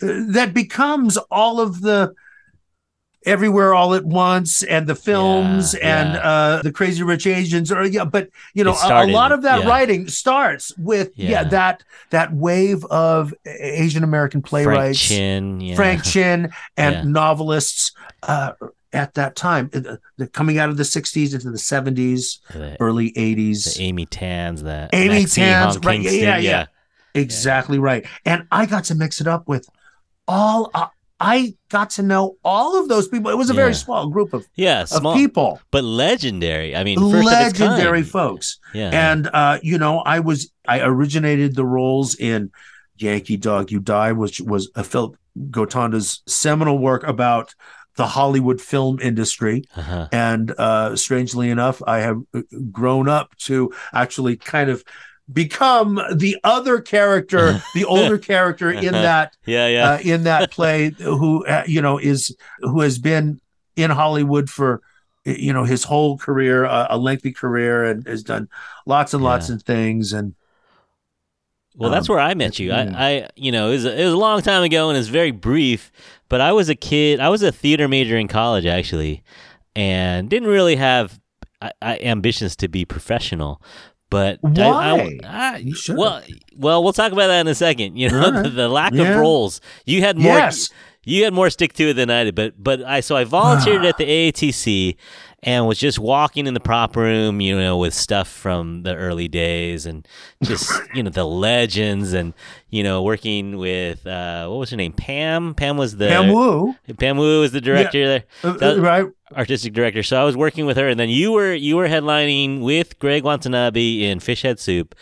that 0.00 0.52
becomes 0.54 1.16
all 1.30 1.60
of 1.60 1.80
the 1.82 2.12
everywhere 3.26 3.74
all 3.74 3.94
at 3.94 4.04
once 4.04 4.62
and 4.62 4.86
the 4.86 4.94
films 4.94 5.74
Yeah, 5.74 6.02
and 6.02 6.14
yeah. 6.14 6.20
uh 6.20 6.62
the 6.62 6.72
crazy 6.72 7.02
rich 7.02 7.26
asians 7.26 7.70
or 7.70 7.84
yeah 7.84 8.04
but 8.04 8.30
you 8.54 8.64
know 8.64 8.72
It 8.72 8.90
a, 8.90 9.04
a 9.04 9.12
lot 9.12 9.32
of 9.32 9.42
that 9.42 9.60
yeah. 9.60 9.68
writing 9.68 10.08
starts 10.08 10.76
with 10.78 11.12
yeah. 11.16 11.44
That 11.44 11.82
that 12.10 12.32
wave 12.32 12.84
of 12.86 13.34
asian 13.44 14.04
american 14.04 14.40
playwrights 14.40 15.06
Frank 15.06 15.18
Chin. 15.18 15.60
Yeah. 15.60 15.76
Frank 15.76 16.04
Chin 16.04 16.52
and 16.76 17.12
novelists 17.12 17.92
uh 18.22 18.52
at 18.92 19.14
that 19.14 19.36
time 19.36 19.70
uh, 19.74 19.96
the, 20.16 20.26
coming 20.28 20.58
out 20.58 20.68
of 20.70 20.76
the 20.76 20.82
60s 20.82 21.34
into 21.34 21.50
the 21.50 21.58
70s 21.58 22.40
the, 22.52 22.76
early 22.80 23.12
80s 23.12 23.76
the 23.76 23.82
Amy 23.82 24.06
Tans. 24.06 24.62
that 24.62 24.90
Amy 24.94 25.20
Maxine 25.20 25.44
Tans, 25.44 25.74
Hong 25.76 25.84
right, 25.84 26.00
Kingston, 26.00 26.20
yeah, 26.22 26.38
yeah. 26.38 26.66
Exactly 27.14 27.78
right. 27.78 28.06
And 28.24 28.46
I 28.52 28.66
got 28.66 28.84
to 28.84 28.94
mix 28.94 29.20
it 29.20 29.26
up 29.26 29.48
with 29.48 29.68
all. 30.28 30.70
Uh, 30.72 30.86
I 31.20 31.54
got 31.68 31.90
to 31.90 32.02
know 32.02 32.36
all 32.42 32.80
of 32.80 32.88
those 32.88 33.06
people. 33.06 33.30
It 33.30 33.36
was 33.36 33.50
a 33.50 33.54
very 33.54 33.74
small 33.74 34.08
group 34.08 34.32
of, 34.32 34.48
Yeah, 34.56 34.82
of 34.82 34.88
small 34.88 35.14
people, 35.14 35.60
but 35.70 35.84
legendary. 35.84 36.74
I 36.74 36.82
mean, 36.82 36.98
first 36.98 37.26
legendary 37.26 38.00
of 38.00 38.08
folks. 38.08 38.58
Yeah, 38.72 38.90
And 38.90 39.28
uh, 39.32 39.58
you 39.62 39.78
know, 39.78 39.98
I 39.98 40.20
was 40.20 40.50
I 40.66 40.80
originated 40.80 41.54
the 41.54 41.66
roles 41.66 42.14
in 42.14 42.50
Yankee 42.96 43.36
Dog 43.36 43.70
You 43.70 43.80
Die, 43.80 44.12
which 44.12 44.40
was 44.40 44.70
a 44.74 44.82
Philip 44.82 45.16
Gotanda's 45.50 46.22
seminal 46.26 46.78
work 46.78 47.04
about 47.04 47.54
the 47.96 48.06
Hollywood 48.06 48.60
film 48.60 48.98
industry. 49.00 49.64
uh-huh. 49.76 50.08
And 50.12 50.52
uh, 50.56 50.96
strangely 50.96 51.50
enough, 51.50 51.82
I 51.86 51.98
have 51.98 52.22
uh, 52.34 52.42
grown 52.70 53.08
up 53.08 53.36
to 53.40 53.72
actually 53.92 54.36
kind 54.36 54.70
of 54.70 54.84
become 55.32 56.00
the 56.14 56.36
other 56.44 56.80
character, 56.80 57.60
the 57.74 57.84
older 57.84 58.18
character 58.32 58.70
in 58.70 58.92
that 58.92 59.36
yeah, 59.46 59.66
yeah. 59.68 59.90
uh, 59.92 59.98
in 60.02 60.24
that 60.24 60.50
play, 60.50 60.90
who 60.98 61.44
uh, 61.46 61.64
you 61.66 61.80
know 61.82 61.98
is 61.98 62.34
who 62.60 62.80
has 62.80 62.98
been 62.98 63.40
in 63.76 63.90
Hollywood 63.90 64.50
for 64.50 64.80
you 65.24 65.52
know 65.52 65.64
his 65.64 65.84
whole 65.84 66.18
career, 66.18 66.64
uh, 66.64 66.86
a 66.90 66.98
lengthy 66.98 67.32
career, 67.32 67.84
and 67.84 68.06
has 68.06 68.22
done 68.22 68.48
lots 68.86 69.14
and 69.14 69.22
lots 69.22 69.48
Yeah. 69.48 69.56
of 69.56 69.62
things. 69.62 70.12
And 70.12 70.34
Well, 71.76 71.90
that's 71.90 72.08
Um, 72.08 72.14
where 72.14 72.22
I 72.22 72.34
met 72.34 72.58
you. 72.58 72.70
mm. 72.70 72.94
I, 72.94 73.06
I, 73.08 73.28
you 73.36 73.52
know, 73.52 73.68
it 73.68 73.72
was, 73.72 73.84
it 73.84 74.04
was 74.04 74.12
a 74.12 74.16
long 74.16 74.42
time 74.42 74.62
ago 74.62 74.88
and 74.90 74.98
it's 74.98 75.08
very 75.08 75.30
brief. 75.30 75.92
But 76.28 76.40
I 76.40 76.52
was 76.52 76.68
a 76.68 76.74
kid. 76.74 77.20
I 77.20 77.28
was 77.28 77.42
a 77.42 77.52
theater 77.52 77.88
major 77.88 78.16
in 78.16 78.28
college 78.28 78.66
actually, 78.66 79.22
and 79.74 80.28
didn't 80.28 80.48
really 80.48 80.76
have 80.76 81.20
I, 81.62 81.72
I, 81.82 81.98
ambitions 81.98 82.56
to 82.56 82.68
be 82.68 82.84
professional. 82.84 83.62
But 84.10 84.40
I- 84.44 84.60
I- 84.62 84.92
Why? 84.92 85.18
I- 85.24 85.56
You 85.58 85.74
should. 85.74 85.96
well, 85.96 86.20
well, 86.56 86.82
we'll 86.82 86.92
talk 86.92 87.12
about 87.12 87.28
that 87.28 87.40
in 87.40 87.48
a 87.48 87.54
second. 87.54 87.96
You 87.96 88.10
know, 88.10 88.30
right. 88.30 88.42
the, 88.42 88.50
the 88.50 88.68
lack 88.68 88.92
Yeah. 88.92 89.14
of 89.14 89.20
roles. 89.20 89.60
You 89.86 90.00
had 90.02 90.18
more. 90.18 90.34
yes, 90.36 90.68
You 91.04 91.24
had 91.24 91.32
more 91.32 91.48
stick 91.48 91.72
to 91.74 91.90
it 91.90 91.94
than 91.94 92.10
I 92.10 92.24
did, 92.24 92.34
but 92.34 92.54
but 92.62 92.82
I 92.84 93.00
so 93.00 93.16
I 93.16 93.24
volunteered 93.24 93.82
ah. 93.84 93.88
at 93.88 93.96
the 93.98 94.04
AATC 94.04 94.96
and 95.42 95.66
was 95.66 95.78
just 95.78 95.98
walking 95.98 96.46
in 96.46 96.54
the 96.54 96.60
prop 96.60 96.96
room, 96.96 97.40
you 97.40 97.58
know, 97.58 97.78
with 97.78 97.94
stuff 97.94 98.28
from 98.28 98.82
the 98.82 98.94
early 98.94 99.26
days 99.28 99.86
and 99.86 100.06
just 100.42 100.70
you 100.94 101.02
know 101.02 101.10
the 101.10 101.24
legends 101.24 102.12
and 102.12 102.34
you 102.68 102.82
know 102.82 103.02
working 103.02 103.56
with 103.56 104.06
uh, 104.06 104.46
what 104.48 104.58
was 104.58 104.70
her 104.70 104.76
name 104.76 104.92
Pam 104.92 105.54
Pam 105.54 105.76
was 105.76 105.96
the 105.96 106.08
Pam 106.08 106.32
Wu, 106.32 106.74
Pam 106.98 107.16
Wu 107.16 107.40
was 107.40 107.52
the 107.52 107.60
director 107.60 108.22
there 108.42 108.62
uh, 108.62 108.80
right? 108.80 109.06
artistic 109.36 109.72
director. 109.72 110.02
So 110.02 110.20
I 110.20 110.24
was 110.24 110.36
working 110.36 110.66
with 110.66 110.76
her, 110.76 110.88
and 110.88 110.98
then 110.98 111.08
you 111.08 111.32
were 111.32 111.54
you 111.54 111.76
were 111.76 111.88
headlining 111.88 112.60
with 112.62 112.98
Greg 112.98 113.24
Watanabe 113.24 114.02
in 114.02 114.20
Fish 114.20 114.42
Head 114.42 114.58
Soup. 114.60 114.94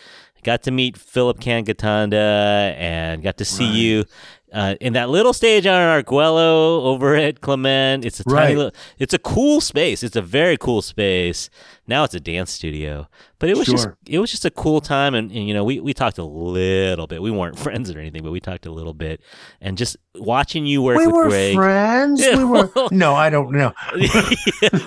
Got 0.45 0.63
to 0.63 0.71
meet 0.71 0.97
Philip 0.97 1.41
Kan 1.41 1.65
Gotanda 1.65 2.73
and 2.79 3.23
got 3.25 3.39
to 3.39 3.45
see 3.45 3.65
Right. 3.67 3.75
you 3.75 4.05
uh, 4.53 4.77
in 4.81 4.95
that 4.95 5.09
little 5.11 5.33
stage 5.33 5.67
on 5.67 5.75
Arguello 5.75 6.83
over 6.85 7.15
at 7.15 7.41
Clement. 7.41 8.05
It's 8.05 8.21
a 8.21 8.25
tiny 8.25 8.37
Right. 8.37 8.57
little, 8.57 8.73
it's 8.99 9.13
a 9.15 9.19
cool 9.19 9.61
space. 9.61 10.03
It's 10.03 10.17
a 10.17 10.23
very 10.23 10.57
cool 10.57 10.81
space. 10.83 11.51
Now 11.87 12.05
it's 12.05 12.15
a 12.15 12.21
dance 12.21 12.51
studio, 12.51 13.09
but 13.39 13.49
it 13.49 13.57
was 13.57 13.67
just 13.67 13.89
it 14.07 14.19
was 14.19 14.31
just 14.31 14.45
a 14.45 14.51
cool 14.51 14.83
time, 14.83 15.15
and, 15.15 15.31
and 15.31 15.49
you 15.49 15.55
know 15.55 15.65
we 15.65 15.81
we 15.81 15.95
talked 15.95 16.19
a 16.19 16.25
little 16.25 17.07
bit. 17.07 17.23
We 17.23 17.31
weren't 17.31 17.59
friends 17.67 17.91
or 17.91 17.99
anything, 17.99 18.23
but 18.23 18.31
we 18.31 18.41
talked 18.41 18.67
a 18.67 18.71
little 18.71 18.93
bit, 18.93 19.23
and 19.63 19.79
just 19.79 19.97
watching 20.15 20.67
you 20.67 20.83
work 20.83 20.99
We 20.99 21.07
with 21.07 21.15
were 21.17 21.29
Greg. 21.29 21.55
friends. 21.55 22.21
Yeah, 22.21 22.37
we 22.37 22.45
were. 22.45 22.71
No, 22.91 23.15
I 23.15 23.31
don't 23.31 23.53
know. 23.53 23.73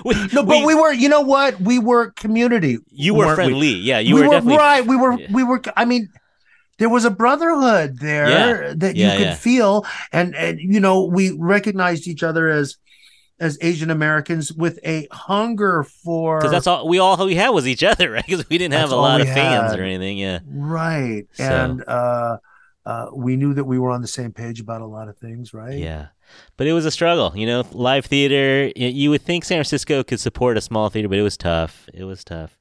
We- 0.04 0.14
No, 0.32 0.44
but 0.44 0.64
we, 0.64 0.74
were. 0.74 0.92
You 0.92 1.08
know 1.08 1.20
what? 1.22 1.60
We 1.60 1.78
were 1.78 2.10
community. 2.12 2.78
You 2.90 3.14
were 3.14 3.26
weren't 3.26 3.38
we? 3.38 3.44
friendly. 3.44 3.68
Yeah, 3.74 3.98
you 3.98 4.14
we 4.14 4.20
were, 4.22 4.28
definitely 4.28 4.58
right. 4.58 4.86
We 4.86 4.96
were. 4.96 5.18
Yeah. 5.18 5.26
We 5.32 5.42
were. 5.44 5.60
I 5.76 5.84
mean, 5.84 6.08
there 6.82 6.88
was 6.90 7.04
a 7.04 7.10
brotherhood 7.10 7.98
there 8.00 8.28
Yeah. 8.28 8.74
that 8.76 8.96
Yeah, 8.96 9.12
you 9.12 9.18
could 9.18 9.26
yeah. 9.28 9.34
feel, 9.36 9.86
and 10.12 10.34
and 10.34 10.58
you 10.60 10.80
know, 10.80 11.04
we 11.04 11.30
recognized 11.38 12.06
each 12.08 12.22
other 12.22 12.48
as 12.48 12.76
as 13.40 13.58
Asian 13.60 13.90
Americans 13.90 14.52
with 14.52 14.78
a 14.84 15.08
hunger 15.10 15.84
for 16.04 16.38
because 16.38 16.52
that's 16.52 16.66
all 16.66 16.86
we 16.88 16.98
all 16.98 17.16
we 17.24 17.34
had 17.34 17.50
was 17.50 17.66
each 17.66 17.82
other, 17.84 18.10
right? 18.14 18.24
Because 18.26 18.48
we 18.48 18.58
didn't 18.58 18.74
have 18.74 18.92
a 18.92 18.96
lot 18.96 19.20
of 19.20 19.28
fans 19.28 19.70
had. 19.72 19.80
or 19.80 19.84
anything. 19.84 20.18
Yeah, 20.18 20.40
right, 20.46 21.24
So- 21.32 21.44
and 21.44 21.84
uh, 21.88 22.36
uh, 22.84 23.06
we 23.14 23.36
knew 23.36 23.54
that 23.54 23.64
we 23.64 23.78
were 23.78 23.90
on 23.90 24.00
the 24.02 24.08
same 24.08 24.32
page 24.32 24.60
about 24.60 24.80
a 24.80 24.86
lot 24.86 25.08
of 25.08 25.16
things, 25.18 25.54
right? 25.54 25.78
yeah. 25.78 26.06
But 26.56 26.66
it 26.66 26.72
was 26.72 26.86
a 26.86 26.90
struggle, 26.90 27.32
you 27.36 27.46
know. 27.46 27.62
Live 27.72 28.06
theater. 28.06 28.72
You 28.74 29.10
would 29.10 29.20
think 29.20 29.44
San 29.44 29.56
Francisco 29.56 30.02
could 30.02 30.18
support 30.18 30.56
a 30.56 30.62
small 30.62 30.88
theater, 30.88 31.06
but 31.08 31.18
it 31.18 31.22
was 31.22 31.36
tough. 31.36 31.86
It 31.92 32.04
was 32.04 32.24
tough. 32.24 32.56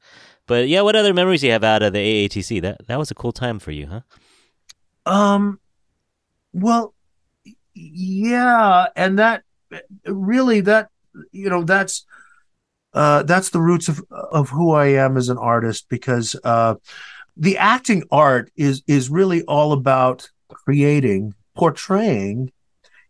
But 0.51 0.67
yeah, 0.67 0.81
what 0.81 0.97
other 0.97 1.13
memories 1.13 1.39
do 1.39 1.47
you 1.47 1.53
have 1.53 1.63
out 1.63 1.81
of 1.81 1.93
the 1.93 2.27
AATC? 2.27 2.61
That 2.61 2.85
that 2.87 2.99
was 2.99 3.09
a 3.09 3.15
cool 3.15 3.31
time 3.31 3.57
for 3.57 3.71
you, 3.71 3.87
huh? 3.87 4.01
Um, 5.05 5.61
well, 6.51 6.93
yeah, 7.73 8.87
and 8.97 9.17
that 9.17 9.43
really 10.05 10.59
that 10.59 10.89
you 11.31 11.49
know 11.49 11.63
that's 11.63 12.05
uh 12.93 13.23
that's 13.23 13.51
the 13.51 13.61
roots 13.61 13.87
of 13.87 14.03
of 14.11 14.49
who 14.49 14.73
I 14.73 14.87
am 14.87 15.15
as 15.15 15.29
an 15.29 15.37
artist 15.37 15.85
because 15.87 16.35
uh 16.43 16.75
the 17.37 17.57
acting 17.57 18.03
art 18.11 18.51
is 18.57 18.83
is 18.87 19.09
really 19.09 19.43
all 19.43 19.71
about 19.71 20.29
creating 20.49 21.33
portraying 21.55 22.51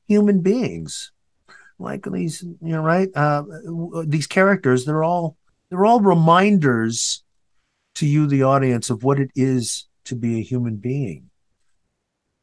human 0.08 0.42
beings 0.42 1.12
like 1.80 2.06
these 2.06 2.44
you 2.44 2.74
know 2.74 2.84
right 2.84 3.10
uh 3.16 3.42
these 4.06 4.28
characters 4.28 4.86
they're 4.86 5.04
all 5.04 5.38
they're 5.72 5.88
all 5.88 6.02
reminders 6.02 7.21
to 8.02 8.08
you 8.08 8.26
the 8.26 8.42
audience 8.42 8.90
of 8.90 9.04
what 9.04 9.20
it 9.20 9.30
is 9.36 9.88
to 10.06 10.16
be 10.16 10.40
a 10.40 10.44
human 10.44 10.78
being 10.78 11.30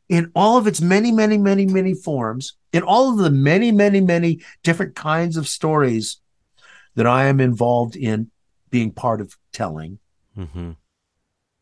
in 0.08 0.30
all 0.34 0.56
of 0.56 0.68
its 0.68 0.80
many, 0.80 1.10
many, 1.10 1.36
many, 1.36 1.66
many 1.66 1.94
forms, 1.94 2.56
in 2.72 2.84
all 2.84 3.10
of 3.10 3.18
the 3.18 3.30
many, 3.30 3.72
many, 3.72 4.00
many 4.00 4.40
different 4.62 4.94
kinds 4.94 5.36
of 5.36 5.48
stories 5.48 6.20
that 6.94 7.08
I 7.08 7.24
am 7.26 7.40
involved 7.40 7.96
in 7.96 8.30
being 8.70 8.92
part 8.92 9.20
of 9.20 9.36
telling, 9.52 9.98
Mm-hmm. 10.38 10.70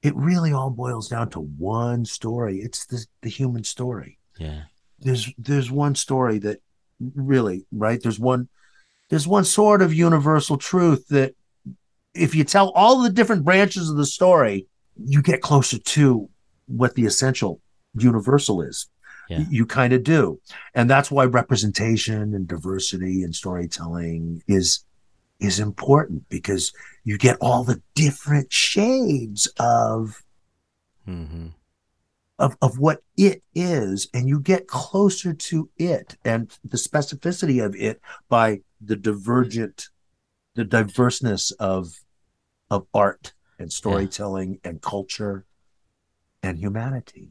it 0.03 0.15
really 0.15 0.53
all 0.53 0.69
boils 0.69 1.09
down 1.09 1.31
to 1.31 1.41
one 1.41 2.05
story. 2.05 2.59
It's 2.59 2.85
the, 2.85 3.07
the 3.23 3.31
human 3.31 3.65
story. 3.65 4.19
Yeah. 4.39 4.65
There's 4.99 5.33
there's 5.39 5.71
one 5.71 5.95
story 5.95 6.39
that 6.41 6.61
really, 7.15 7.65
right? 7.73 7.99
There's 8.03 8.21
one 8.21 8.51
there's 9.09 9.27
one 9.27 9.45
sort 9.45 9.81
of 9.81 9.95
universal 9.95 10.59
truth 10.59 11.09
that 11.09 11.35
if 12.17 12.35
you 12.35 12.45
tell 12.45 12.71
all 12.71 13.03
the 13.03 13.11
different 13.11 13.45
branches 13.45 13.91
of 13.91 13.97
the 13.97 14.07
story, 14.07 14.67
you 14.97 15.23
get 15.23 15.41
closer 15.41 15.79
to 15.79 16.29
what 16.67 16.95
the 16.95 17.05
essential 17.05 17.61
universal 17.95 18.63
is. 18.63 18.89
Yeah. 19.29 19.45
You 19.51 19.67
kind 19.67 19.93
of 19.93 20.05
do. 20.05 20.41
And 20.75 20.89
that's 20.89 21.11
why 21.11 21.25
representation 21.25 22.35
and 22.35 22.47
diversity 22.47 23.23
and 23.23 23.35
storytelling 23.35 24.43
is 24.47 24.85
is 25.39 25.61
important 25.61 26.27
because 26.31 26.73
you 27.05 27.19
get 27.19 27.37
all 27.41 27.63
the 27.63 27.83
different 27.95 28.53
shades 28.53 29.47
of 29.59 30.23
hmm 31.05 31.49
of, 32.39 32.57
of 32.61 32.79
what 32.79 33.03
it 33.17 33.43
is 33.55 34.09
and 34.13 34.29
you 34.29 34.41
get 34.41 34.67
closer 34.67 35.33
to 35.33 35.71
it 35.79 36.17
and 36.25 36.57
the 36.65 36.77
specificity 36.77 37.65
of 37.65 37.75
it 37.77 38.01
by 38.29 38.61
the 38.81 38.97
divergent 38.97 39.89
the 40.55 40.65
diverseness 40.65 41.51
of 41.53 41.99
of 42.71 42.87
art 42.95 43.33
and 43.59 43.73
storytelling 43.73 44.59
and 44.65 44.83
culture 44.83 45.47
and 46.43 46.59
humanity 46.59 47.31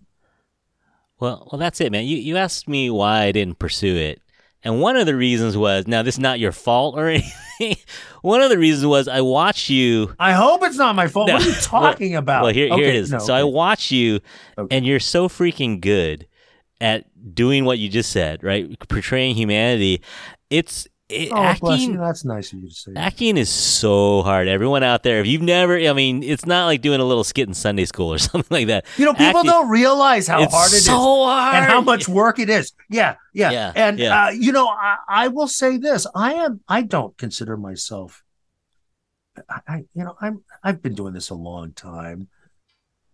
Well, 1.19 1.47
well, 1.51 1.59
that's 1.59 1.79
it, 1.81 1.91
man. 1.91 2.05
You 2.05 2.17
you 2.17 2.37
asked 2.37 2.67
me 2.67 2.89
why 2.89 3.23
I 3.23 3.31
didn't 3.31 3.59
pursue 3.59 3.95
it, 3.95 4.21
and 4.63 4.81
one 4.81 4.97
of 4.97 5.05
the 5.05 5.15
reasons 5.15 5.55
was 5.55 5.87
now 5.87 6.03
this 6.03 6.15
is 6.15 6.19
not 6.19 6.39
your 6.39 6.51
fault 6.51 6.95
or 6.97 7.07
anything. 7.59 7.77
one 8.21 8.41
of 8.41 8.49
the 8.49 8.57
reasons 8.57 8.85
was 8.87 9.07
I 9.07 9.21
watched 9.21 9.69
you. 9.69 10.13
i 10.19 10.33
hope 10.33 10.61
it's 10.63 10.77
not 10.77 10.95
my 10.95 11.07
fault 11.07 11.27
No. 11.27 11.35
what 11.35 11.43
are 11.45 11.49
you 11.49 11.55
talking 11.61 12.15
about 12.15 12.43
Well, 12.43 12.53
here 12.53 12.67
here 12.67 12.73
Okay, 12.75 12.89
it 12.89 12.95
is. 12.95 13.11
no, 13.11 13.19
so 13.19 13.33
I 13.33 13.43
watch 13.43 13.91
you, 13.91 14.19
Okay. 14.57 14.75
and 14.75 14.85
you're 14.85 14.99
so 14.99 15.29
freaking 15.29 15.79
good 15.79 16.27
at 16.81 17.05
doing 17.33 17.63
what 17.63 17.79
you 17.79 17.87
just 17.87 18.11
said, 18.11 18.43
right? 18.43 18.77
Portraying 18.89 19.35
humanity. 19.35 20.01
It's 20.49 20.87
it, 21.07 21.31
oh, 21.31 21.37
acting, 21.37 21.97
that's 21.97 22.25
nice 22.25 22.51
of 22.51 22.59
you 22.59 22.69
to 22.69 22.73
say. 22.73 22.91
Acting 22.95 23.37
is 23.37 23.49
so 23.49 24.23
hard. 24.23 24.47
Everyone 24.47 24.81
out 24.81 25.03
there, 25.03 25.19
if 25.19 25.27
you've 25.27 25.43
never, 25.43 25.77
I 25.77 25.93
mean, 25.93 26.23
it's 26.23 26.47
not 26.47 26.65
like 26.65 26.81
doing 26.81 26.99
a 26.99 27.03
little 27.03 27.23
skit 27.23 27.47
in 27.47 27.53
Sunday 27.53 27.85
school 27.85 28.11
or 28.11 28.17
something 28.19 28.47
like 28.49 28.67
that. 28.67 28.85
You 28.97 29.05
know, 29.05 29.13
people 29.13 29.41
Acting- 29.41 29.51
don't 29.51 29.69
realize 29.69 30.27
how 30.27 30.43
hard 30.49 30.71
it 30.71 30.77
is 30.77 30.85
so 30.85 31.25
hard 31.25 31.55
and 31.55 31.65
how 31.65 31.81
much 31.81 32.07
work 32.07 32.39
it 32.39 32.49
is. 32.49 32.73
Yeah, 32.89 33.15
yeah. 33.33 33.51
Yeah, 33.51 33.71
and 33.75 33.99
yeah. 33.99 34.25
Uh, 34.25 34.29
you 34.31 34.51
know, 34.51 34.67
I, 34.67 34.97
I 35.07 35.27
will 35.27 35.47
say 35.47 35.77
this: 35.77 36.07
I 36.15 36.33
am. 36.33 36.61
I 36.67 36.81
don't 36.81 37.15
consider 37.17 37.55
myself. 37.55 38.23
I, 39.47 39.59
I, 39.67 39.77
you 39.93 40.03
know, 40.03 40.15
I'm. 40.19 40.43
I've 40.63 40.81
been 40.81 40.95
doing 40.95 41.13
this 41.13 41.29
a 41.29 41.35
long 41.35 41.73
time. 41.73 42.29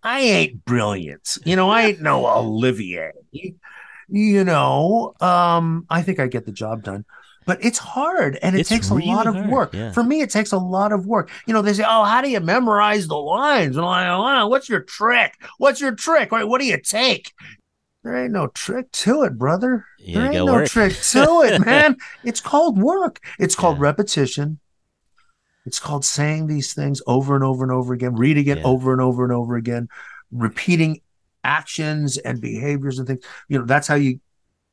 I 0.01 0.21
ain't 0.21 0.63
brilliant. 0.65 1.37
You 1.45 1.57
know, 1.57 1.69
I 1.69 1.87
ain't 1.87 2.01
no 2.01 2.25
Olivier. 2.37 3.11
You 4.07 4.43
know, 4.43 5.13
um, 5.19 5.85
I 5.89 6.01
think 6.01 6.19
I 6.19 6.27
get 6.27 6.45
the 6.45 6.51
job 6.51 6.83
done. 6.83 7.05
But 7.45 7.63
it's 7.65 7.79
hard 7.79 8.37
and 8.43 8.55
it 8.55 8.59
It's 8.61 8.69
takes 8.69 8.91
really 8.91 9.03
a 9.03 9.07
lot 9.07 9.27
of 9.27 9.35
hard, 9.35 9.49
work. 9.49 9.73
yeah. 9.73 9.91
For 9.91 10.03
me, 10.03 10.21
it 10.21 10.29
takes 10.29 10.51
a 10.51 10.57
lot 10.57 10.91
of 10.91 11.05
work. 11.07 11.31
You 11.47 11.53
know, 11.53 11.61
they 11.61 11.73
say, 11.73 11.83
Oh, 11.87 12.03
how 12.03 12.21
do 12.21 12.29
you 12.29 12.39
memorize 12.39 13.07
the 13.07 13.17
lines? 13.17 13.77
And 13.77 13.85
I'm 13.85 14.19
like, 14.21 14.41
oh, 14.43 14.47
what's 14.47 14.69
your 14.69 14.81
trick? 14.81 15.33
What's 15.57 15.81
your 15.81 15.95
trick? 15.95 16.31
What, 16.31 16.47
what 16.47 16.61
do 16.61 16.67
you 16.67 16.77
take? 16.79 17.33
There 18.03 18.15
ain't 18.15 18.31
no 18.33 18.47
trick 18.47 18.91
to 18.91 19.23
it, 19.23 19.37
brother. 19.37 19.85
There 20.05 20.23
ain't 20.25 20.33
no 20.33 20.45
work. 20.45 20.67
trick 20.67 20.93
to 21.11 21.41
it, 21.45 21.65
man. 21.65 21.97
It's 22.23 22.39
called 22.41 22.79
work. 22.79 23.19
It's 23.39 23.55
called 23.55 23.77
Yeah. 23.77 23.83
repetition. 23.83 24.59
It's 25.65 25.79
called 25.79 26.03
saying 26.05 26.47
these 26.47 26.73
things 26.73 27.01
over 27.05 27.35
and 27.35 27.43
over 27.43 27.63
and 27.63 27.71
over 27.71 27.93
again, 27.93 28.15
reading 28.15 28.47
it 28.47 28.57
Yeah. 28.57 28.63
over 28.63 28.91
and 28.91 29.01
over 29.01 29.23
and 29.23 29.31
over 29.33 29.55
again, 29.55 29.89
repeating 30.31 31.01
actions 31.43 32.17
and 32.17 32.41
behaviors 32.41 32.97
and 32.99 33.07
things. 33.07 33.23
You 33.47 33.59
know, 33.59 33.65
that's 33.65 33.87
how 33.87 33.95
you 33.95 34.19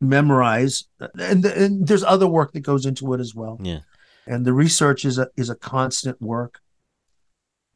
memorize. 0.00 0.84
And, 1.18 1.44
and 1.44 1.86
there's 1.86 2.04
other 2.04 2.26
work 2.26 2.52
that 2.52 2.60
goes 2.60 2.86
into 2.86 3.12
it 3.14 3.20
as 3.20 3.34
well. 3.34 3.58
Yeah. 3.62 3.80
And 4.26 4.44
the 4.44 4.52
research 4.52 5.04
is 5.04 5.18
a 5.18 5.28
is 5.36 5.48
a 5.48 5.54
constant 5.54 6.20
work. 6.20 6.60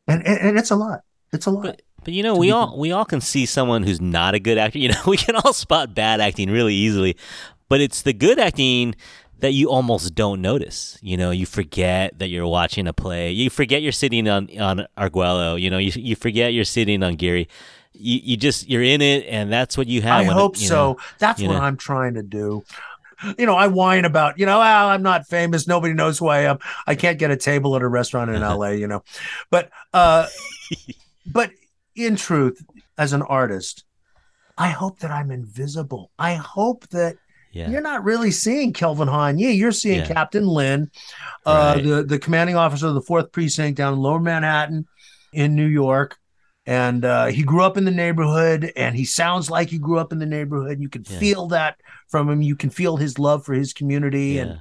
And 0.06 0.26
and, 0.26 0.38
and 0.38 0.58
it's 0.58 0.70
a 0.70 0.76
lot. 0.76 1.00
It's 1.32 1.46
a 1.46 1.50
lot. 1.50 1.62
But 1.62 1.82
but 2.04 2.12
you 2.14 2.22
know, 2.22 2.36
we 2.36 2.50
all 2.50 2.78
we 2.78 2.92
all 2.92 3.04
can 3.04 3.20
see 3.20 3.46
someone 3.46 3.84
who's 3.84 4.00
not 4.00 4.34
a 4.34 4.40
good 4.40 4.58
actor. 4.58 4.78
You 4.78 4.90
know, 4.90 5.00
we 5.06 5.16
can 5.16 5.36
all 5.36 5.52
spot 5.52 5.94
bad 5.94 6.20
acting 6.20 6.50
really 6.50 6.74
easily, 6.74 7.16
but 7.68 7.80
it's 7.80 8.02
the 8.02 8.12
good 8.12 8.38
acting 8.38 8.94
that 9.38 9.52
you 9.52 9.70
almost 9.70 10.14
don't 10.14 10.40
notice. 10.40 10.98
You 11.02 11.16
know, 11.16 11.30
you 11.30 11.46
forget 11.46 12.18
that 12.18 12.28
you're 12.28 12.46
watching 12.46 12.86
a 12.86 12.92
play. 12.92 13.32
You 13.32 13.50
forget 13.50 13.82
you're 13.82 13.92
sitting 13.92 14.28
on 14.28 14.48
on 14.58 14.86
Arguello. 14.96 15.56
You 15.56 15.70
know, 15.70 15.78
you 15.78 15.92
you 15.94 16.16
forget 16.16 16.52
you're 16.52 16.64
sitting 16.64 17.02
on 17.02 17.16
Geary. 17.16 17.48
You 17.94 18.20
you 18.22 18.36
just 18.36 18.68
you're 18.68 18.82
in 18.82 19.00
it, 19.02 19.26
and 19.28 19.52
that's 19.52 19.76
what 19.76 19.86
you 19.86 20.02
have. 20.02 20.20
I 20.20 20.22
it- 20.24 20.32
hope 20.32 20.60
you 20.60 20.66
so. 20.68 20.74
know. 20.74 20.98
That's 21.18 21.40
what 21.42 21.52
know. 21.52 21.58
I'm 21.60 21.76
trying 21.76 22.14
to 22.14 22.22
do. 22.22 22.64
You 23.38 23.46
know, 23.46 23.54
I 23.54 23.68
whine 23.68 24.04
about, 24.04 24.36
you 24.36 24.46
know, 24.46 24.58
well, 24.58 24.88
I'm 24.88 25.02
not 25.04 25.28
famous. 25.28 25.68
Nobody 25.68 25.94
knows 25.94 26.18
who 26.18 26.26
I 26.26 26.40
am. 26.40 26.58
I 26.88 26.96
can't 26.96 27.20
get 27.20 27.30
a 27.30 27.36
table 27.36 27.76
at 27.76 27.82
a 27.82 27.86
restaurant 27.86 28.32
in 28.32 28.40
LA, 28.42 28.70
you 28.70 28.88
know. 28.88 29.04
But 29.48 29.70
uh 29.94 30.26
but 31.26 31.50
in 31.94 32.16
truth, 32.16 32.64
as 32.98 33.12
an 33.12 33.22
artist, 33.22 33.84
I 34.58 34.70
hope 34.70 34.98
that 35.00 35.12
I'm 35.12 35.30
invisible. 35.30 36.10
I 36.18 36.34
hope 36.34 36.88
that 36.88 37.14
Yeah. 37.52 37.70
you're 37.70 37.80
not 37.80 38.02
really 38.02 38.32
seeing 38.32 38.72
Kelvin 38.72 39.06
Han. 39.08 39.38
Yeah, 39.38 39.50
You're 39.50 39.70
seeing 39.72 40.00
Yeah. 40.00 40.06
Captain 40.08 40.46
Lynn, 40.46 40.90
uh, 41.46 41.74
Right. 41.76 41.84
the, 41.84 42.02
the 42.02 42.18
commanding 42.18 42.56
officer 42.56 42.88
of 42.88 42.94
the 42.94 43.02
fourth 43.02 43.30
precinct 43.30 43.76
down 43.78 43.92
in 43.92 44.00
lower 44.00 44.18
Manhattan 44.18 44.86
in 45.32 45.54
New 45.54 45.66
York. 45.66 46.18
And 46.66 47.04
uh, 47.04 47.26
he 47.26 47.42
grew 47.42 47.62
up 47.62 47.76
in 47.76 47.84
the 47.84 47.90
neighborhood 47.90 48.70
and 48.76 48.94
he 48.94 49.04
sounds 49.04 49.50
like 49.50 49.68
he 49.68 49.78
grew 49.78 49.98
up 49.98 50.12
in 50.12 50.18
the 50.20 50.26
neighborhood. 50.26 50.78
You 50.80 50.88
can 50.88 51.04
Yeah. 51.08 51.18
feel 51.18 51.46
that 51.48 51.80
from 52.08 52.28
him. 52.30 52.40
You 52.40 52.54
can 52.54 52.70
feel 52.70 52.96
his 52.96 53.18
love 53.18 53.44
for 53.44 53.52
his 53.54 53.72
community. 53.72 54.34
Yeah. 54.34 54.42
And 54.42 54.60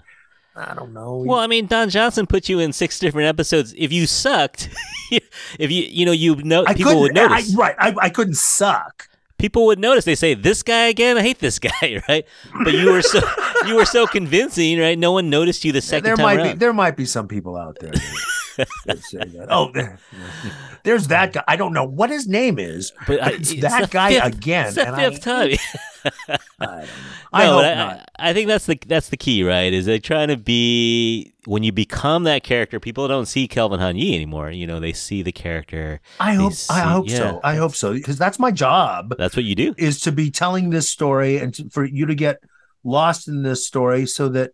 I 0.55 0.73
don't 0.73 0.93
know. 0.93 1.17
Well, 1.25 1.37
I 1.39 1.45
mean, 1.47 1.67
Don 1.67 1.89
Johnson 1.89 2.25
put 2.25 2.49
you 2.49 2.59
in 2.59 2.73
six 2.73 2.97
different 2.99 3.27
episodes. 3.27 3.73
If 3.77 3.93
you 3.93 4.07
sucked, 4.07 4.69
if 5.11 5.71
you 5.71 5.83
you 5.83 6.05
know 6.05 6.11
you 6.11 6.35
know 6.37 6.65
I 6.67 6.73
people 6.73 6.99
would 7.01 7.13
couldn't- 7.13 7.31
I- 7.31 7.35
notice. 7.37 7.55
right. 7.55 7.75
I, 7.79 7.93
I 8.01 8.09
couldn't 8.09 8.35
suck. 8.37 9.07
people 9.37 9.65
would 9.67 9.79
notice. 9.79 10.03
They 10.03 10.15
say, 10.15 10.33
"This 10.33 10.61
guy 10.63 10.87
again. 10.87 11.17
I 11.17 11.21
hate 11.21 11.39
this 11.39 11.57
guy." 11.69 12.01
Right? 12.09 12.25
But 12.63 12.73
you 12.73 12.91
were 12.91 13.01
so 13.01 13.21
you 13.67 13.75
were 13.75 13.85
so 13.85 14.07
convincing, 14.07 14.79
right? 14.79 14.97
No 14.99 15.11
one 15.13 15.29
noticed 15.29 15.63
you 15.63 15.71
the 15.71 15.81
second 15.81 16.03
there 16.05 16.15
time 16.17 16.23
might 16.25 16.37
around. 16.39 16.51
be 16.53 16.57
there 16.57 16.73
might 16.73 16.97
be 16.97 17.05
some 17.05 17.27
people 17.29 17.55
out 17.55 17.77
there 17.79 17.93
that, 18.57 18.67
that 18.85 18.99
say 18.99 19.17
that. 19.19 19.47
Oh, 19.49 19.71
there's 20.83 21.07
that 21.07 21.33
guy. 21.33 21.43
I 21.47 21.55
don't 21.55 21.73
know 21.73 21.83
what 21.85 22.09
his 22.09 22.27
name 22.27 22.59
is, 22.59 22.91
but 23.07 23.21
I- 23.21 23.31
it's 23.31 23.51
it's 23.51 23.61
that 23.61 23.89
guy 23.91 24.13
fifth- 24.19 24.35
again. 24.37 24.65
It's 24.67 24.75
the 24.75 24.87
and 24.87 24.95
I- 24.95 25.09
fifth 25.09 25.21
time. 25.23 25.51
I 26.59 26.75
don't 26.75 26.79
know. 26.79 26.81
No, 26.81 26.87
I 27.33 27.45
hope 27.45 27.61
not. 27.77 28.11
I, 28.19 28.29
I 28.29 28.33
think 28.33 28.47
that's 28.47 28.65
the 28.65 28.77
that's 28.87 29.09
the 29.09 29.17
key, 29.17 29.43
right? 29.43 29.71
Is 29.71 29.85
they 29.85 29.99
trying 29.99 30.27
to 30.29 30.37
be 30.37 31.33
when 31.45 31.63
you 31.63 31.71
become 31.71 32.23
that 32.23 32.43
character, 32.43 32.79
people 32.79 33.07
don't 33.07 33.25
see 33.27 33.47
Kelvin 33.47 33.79
Han 33.79 33.95
Yee 33.97 34.15
anymore. 34.15 34.51
You 34.51 34.67
know, 34.67 34.79
they 34.79 34.93
see 34.93 35.21
the 35.21 35.31
character. 35.31 36.01
I 36.19 36.33
hope. 36.33 36.53
see- 36.53 36.73
I 36.73 36.79
hope 36.81 37.09
yeah, 37.09 37.17
so. 37.17 37.39
I 37.43 37.55
hope 37.55 37.75
so 37.75 37.93
because 37.93 38.17
that's 38.17 38.39
my 38.39 38.51
job 38.51 39.15
That's 39.17 39.35
what 39.35 39.45
you 39.45 39.55
do. 39.55 39.73
is 39.77 40.01
to 40.01 40.11
be 40.11 40.29
telling 40.31 40.69
this 40.71 40.89
story 40.89 41.37
and 41.37 41.53
to, 41.55 41.69
for 41.69 41.85
you 41.85 42.05
to 42.07 42.15
get 42.15 42.39
lost 42.83 43.27
in 43.27 43.43
this 43.43 43.65
story 43.65 44.05
so 44.07 44.27
that 44.29 44.51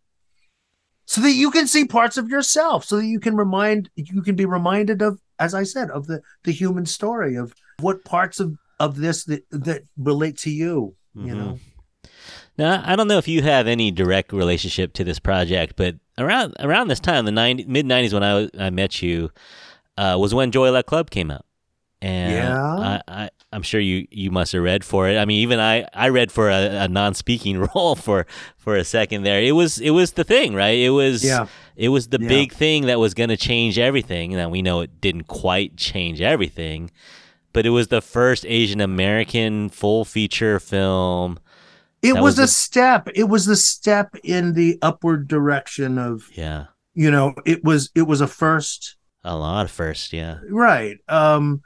so 1.07 1.21
that 1.21 1.31
you 1.31 1.49
can 1.49 1.65
see 1.67 1.85
parts 1.85 2.17
of 2.17 2.29
yourself 2.29 2.85
so 2.85 2.97
that 2.97 3.05
you 3.07 3.19
can 3.19 3.35
remind 3.35 3.89
you 3.95 4.21
can 4.21 4.35
be 4.35 4.45
reminded 4.45 5.01
of 5.01 5.19
as 5.39 5.53
i 5.53 5.63
said 5.63 5.89
of 5.91 6.05
the 6.07 6.21
the 6.43 6.51
human 6.51 6.85
story 6.85 7.35
of 7.35 7.53
what 7.79 8.03
parts 8.05 8.39
of 8.39 8.57
of 8.79 8.97
this 8.97 9.23
that 9.25 9.43
that 9.49 9.81
relate 9.97 10.37
to 10.37 10.51
you 10.51 10.95
you 11.15 11.33
Mhm. 11.33 11.37
know 11.37 11.59
Now, 12.57 12.81
I 12.85 12.95
don't 12.95 13.07
know 13.07 13.19
if 13.19 13.27
you 13.27 13.41
have 13.43 13.67
any 13.67 13.91
direct 13.91 14.33
relationship 14.33 14.93
to 14.93 15.03
this 15.03 15.19
project, 15.19 15.75
but 15.75 15.95
around 16.17 16.55
around 16.59 16.87
this 16.87 16.99
time, 16.99 17.25
the 17.25 17.31
90, 17.31 17.65
mid 17.65 17.85
'90s, 17.85 18.13
when 18.13 18.23
I 18.23 18.49
I 18.67 18.69
met 18.71 19.01
you, 19.01 19.29
uh, 19.97 20.17
was 20.19 20.33
when 20.33 20.51
Joy 20.51 20.71
Luck 20.71 20.87
Club 20.87 21.09
came 21.11 21.29
out, 21.31 21.45
and 22.01 22.33
Yeah. 22.33 22.63
I, 22.63 23.01
I, 23.07 23.29
I'm 23.51 23.61
sure 23.63 23.79
you 23.79 24.07
you 24.11 24.29
must 24.31 24.51
have 24.51 24.61
read 24.63 24.83
for 24.83 25.07
it. 25.09 25.17
I 25.17 25.25
mean, 25.25 25.39
even 25.41 25.59
I 25.59 25.85
I 25.93 26.09
read 26.09 26.31
for 26.31 26.49
a, 26.49 26.83
a 26.83 26.87
non-speaking 26.87 27.59
role 27.75 27.95
for 27.95 28.25
for 28.57 28.75
a 28.75 28.83
second 28.83 29.23
there. 29.23 29.41
It 29.41 29.53
was 29.53 29.79
it 29.79 29.91
was 29.91 30.11
the 30.13 30.23
thing, 30.23 30.53
right? 30.53 30.77
It 30.77 30.89
was 30.91 31.23
Yeah. 31.23 31.47
it 31.75 31.89
was 31.89 32.09
the 32.09 32.19
Yeah. 32.21 32.27
big 32.27 32.53
thing 32.53 32.85
that 32.87 32.99
was 32.99 33.13
going 33.13 33.29
to 33.29 33.37
change 33.37 33.79
everything. 33.79 34.33
Now 34.33 34.49
we 34.49 34.61
know 34.61 34.81
it 34.81 34.99
didn't 35.01 35.23
quite 35.27 35.77
change 35.77 36.21
everything, 36.21 36.91
but 37.53 37.65
it 37.65 37.69
was 37.71 37.87
the 37.87 38.01
first 38.01 38.45
Asian 38.45 38.81
American 38.81 39.69
full 39.69 40.03
feature 40.05 40.59
film. 40.59 41.39
it 42.03 42.13
was, 42.13 42.21
was 42.21 42.37
a 42.39 42.41
the- 42.41 42.47
step 42.47 43.09
it 43.15 43.23
was 43.29 43.45
the 43.45 43.55
step 43.55 44.15
in 44.23 44.53
the 44.53 44.77
upward 44.81 45.27
direction 45.27 45.97
of 45.97 46.29
Yeah, 46.35 46.65
you 46.93 47.09
know 47.09 47.33
it 47.45 47.63
was 47.63 47.89
it 47.95 48.03
was 48.03 48.21
a 48.21 48.27
first 48.27 48.97
a 49.23 49.35
lot 49.35 49.65
of 49.65 49.71
first. 49.71 50.13
Yeah. 50.13 50.39
right 50.49 50.97
um 51.07 51.61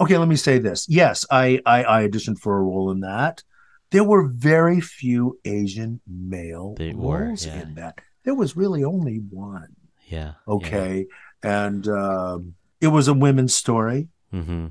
okay 0.00 0.16
let 0.18 0.28
me 0.28 0.36
say 0.36 0.58
this 0.58 0.86
yes 0.88 1.24
i 1.30 1.60
i, 1.66 1.84
I 1.84 2.08
auditioned 2.08 2.38
for 2.38 2.56
a 2.58 2.62
role 2.62 2.90
in 2.90 3.00
that 3.00 3.42
there 3.90 4.04
were 4.04 4.26
very 4.28 4.80
few 4.80 5.38
asian 5.44 6.00
male 6.06 6.74
They 6.78 6.92
were, 6.94 7.26
roles 7.26 7.46
yeah. 7.46 7.60
in 7.62 7.74
that 7.74 7.98
there 8.24 8.34
was 8.34 8.56
really 8.56 8.82
only 8.84 9.16
one 9.30 9.68
Yeah. 10.08 10.32
okay 10.48 11.06
and 11.42 11.86
um 11.88 12.54
it 12.80 12.88
was 12.88 13.08
a 13.08 13.14
women's 13.14 13.54
story 13.54 14.08
Mm-hmm. 14.32 14.66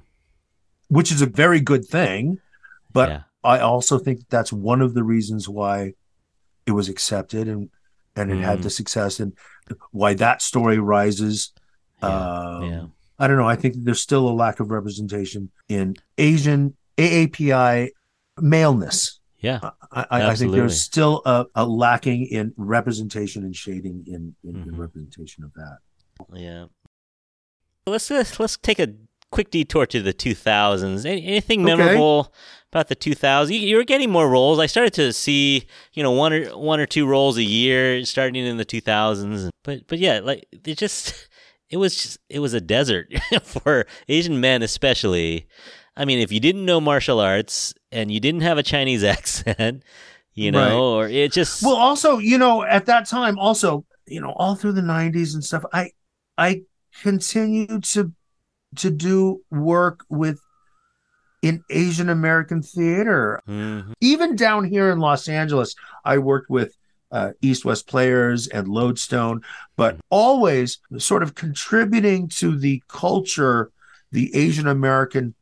which 0.88 1.12
is 1.12 1.22
a 1.22 1.26
very 1.44 1.60
good 1.62 1.86
thing 1.86 2.40
but 2.94 3.10
yeah. 3.10 3.22
I 3.44 3.60
also 3.60 3.98
think 4.00 4.28
that's 4.30 4.52
one 4.52 4.82
of 4.82 4.94
the 4.94 5.04
reasons 5.04 5.48
why 5.48 5.94
it 6.66 6.72
was 6.72 6.90
accepted 6.90 7.48
and 7.48 7.70
and 8.16 8.32
it 8.32 8.38
had 8.50 8.60
Mm. 8.60 8.64
the 8.64 8.70
success 8.70 9.20
and 9.20 9.32
why 9.92 10.14
that 10.16 10.42
story 10.42 10.80
rises 10.80 11.54
Yeah. 12.02 12.10
um, 12.10 12.64
yeah. 12.72 12.86
I 13.20 13.28
don't 13.28 13.38
know. 13.38 13.48
I 13.48 13.56
think 13.56 13.76
there's 13.78 14.02
still 14.02 14.28
a 14.30 14.32
lack 14.32 14.60
of 14.60 14.72
representation 14.72 15.52
in 15.68 15.96
Asian 16.18 16.76
AAPI 16.98 17.90
maleness. 18.40 19.20
Yeah. 19.40 19.60
I, 19.92 20.06
I, 20.10 20.30
I 20.32 20.36
think 20.36 20.52
there's 20.52 20.80
still 20.80 21.22
a, 21.26 21.46
a, 21.56 21.66
lacking 21.66 22.26
in 22.26 22.54
representation 22.58 23.44
and 23.44 23.56
shading 23.56 24.04
in, 24.08 24.36
in, 24.44 24.54
mm-hmm. 24.56 24.70
in 24.70 24.78
representation 24.78 25.44
of 25.44 25.54
that. 25.54 25.78
Yeah. 26.34 26.66
Let's 27.86 28.10
let's 28.12 28.58
take 28.58 28.80
a 28.80 28.94
quick 29.32 29.52
detour 29.52 29.86
to 29.88 30.02
the 30.02 30.14
2000s. 30.14 31.06
Anything 31.06 31.64
memorable 31.64 32.20
okay. 32.20 32.32
about 32.72 32.88
the 32.88 32.96
2000s? 32.96 33.52
You, 33.52 33.60
you, 33.60 33.78
were 33.78 33.84
getting 33.84 34.12
more 34.12 34.30
roles. 34.30 34.60
I 34.60 34.66
started 34.66 34.94
to 34.96 35.14
see, 35.14 35.66
you 35.94 36.04
know, 36.04 36.12
one 36.12 36.34
or 36.34 36.46
one 36.58 36.80
or 36.80 36.86
two 36.86 37.08
roles 37.08 37.38
a 37.38 37.44
year 37.44 38.04
starting 38.06 38.36
in 38.36 38.58
the 38.58 38.66
2000s. 38.66 39.50
But 39.64 39.88
but 39.88 40.00
yeah, 40.00 40.20
like 40.20 40.46
it 40.52 40.78
just 40.78 41.29
it 41.70 41.78
was 41.78 41.96
just, 41.96 42.20
it 42.30 42.40
was 42.40 42.54
a 42.54 42.62
desert 42.62 43.14
for 43.44 43.86
Asian 44.08 44.40
men 44.40 44.62
especially. 44.62 45.48
I 45.96 46.06
mean, 46.06 46.20
if 46.20 46.32
you 46.32 46.40
didn't 46.40 46.66
know 46.66 46.80
martial 46.80 47.20
arts 47.20 47.74
and 47.92 48.12
you 48.12 48.20
didn't 48.20 48.42
have 48.42 48.58
a 48.58 48.64
Chinese 48.64 49.04
accent, 49.16 49.84
you 50.34 50.52
know, 50.52 50.60
right. 50.60 50.74
or 50.74 51.08
it 51.10 51.32
just 51.32 51.64
Well, 51.64 51.76
also, 51.76 52.18
you 52.18 52.38
know, 52.38 52.64
at 52.64 52.86
that 52.86 53.08
time 53.08 53.38
also, 53.38 53.86
you 54.08 54.22
know, 54.22 54.34
all 54.38 54.56
through 54.56 54.74
the 54.74 54.82
90s 54.82 55.34
and 55.34 55.44
stuff, 55.44 55.64
I 55.74 55.92
I 56.38 56.64
continued 57.02 57.84
to 57.86 58.14
to 58.78 58.90
do 58.90 59.42
work 59.52 60.06
with 60.10 60.40
in 61.42 61.64
Asian 61.70 62.10
American 62.10 62.62
theater. 62.62 63.42
Mm-hmm. 63.48 63.94
Even 64.02 64.36
down 64.36 64.66
here 64.66 64.92
in 64.92 65.00
Los 65.00 65.28
Angeles, 65.28 65.76
I 66.06 66.18
worked 66.18 66.50
with 66.50 66.76
uh, 67.12 67.32
East 67.42 67.66
West 67.66 67.88
Players 67.88 68.48
and 68.48 68.68
Lodestone, 68.68 69.42
but 69.76 69.96
mm-hmm. 69.96 70.02
always 70.10 70.80
sort 70.98 71.24
of 71.24 71.36
contributing 71.36 72.28
to 72.30 72.58
the 72.58 72.84
culture, 72.88 73.72
the 74.12 74.36
Asian 74.36 74.68
American 74.68 75.34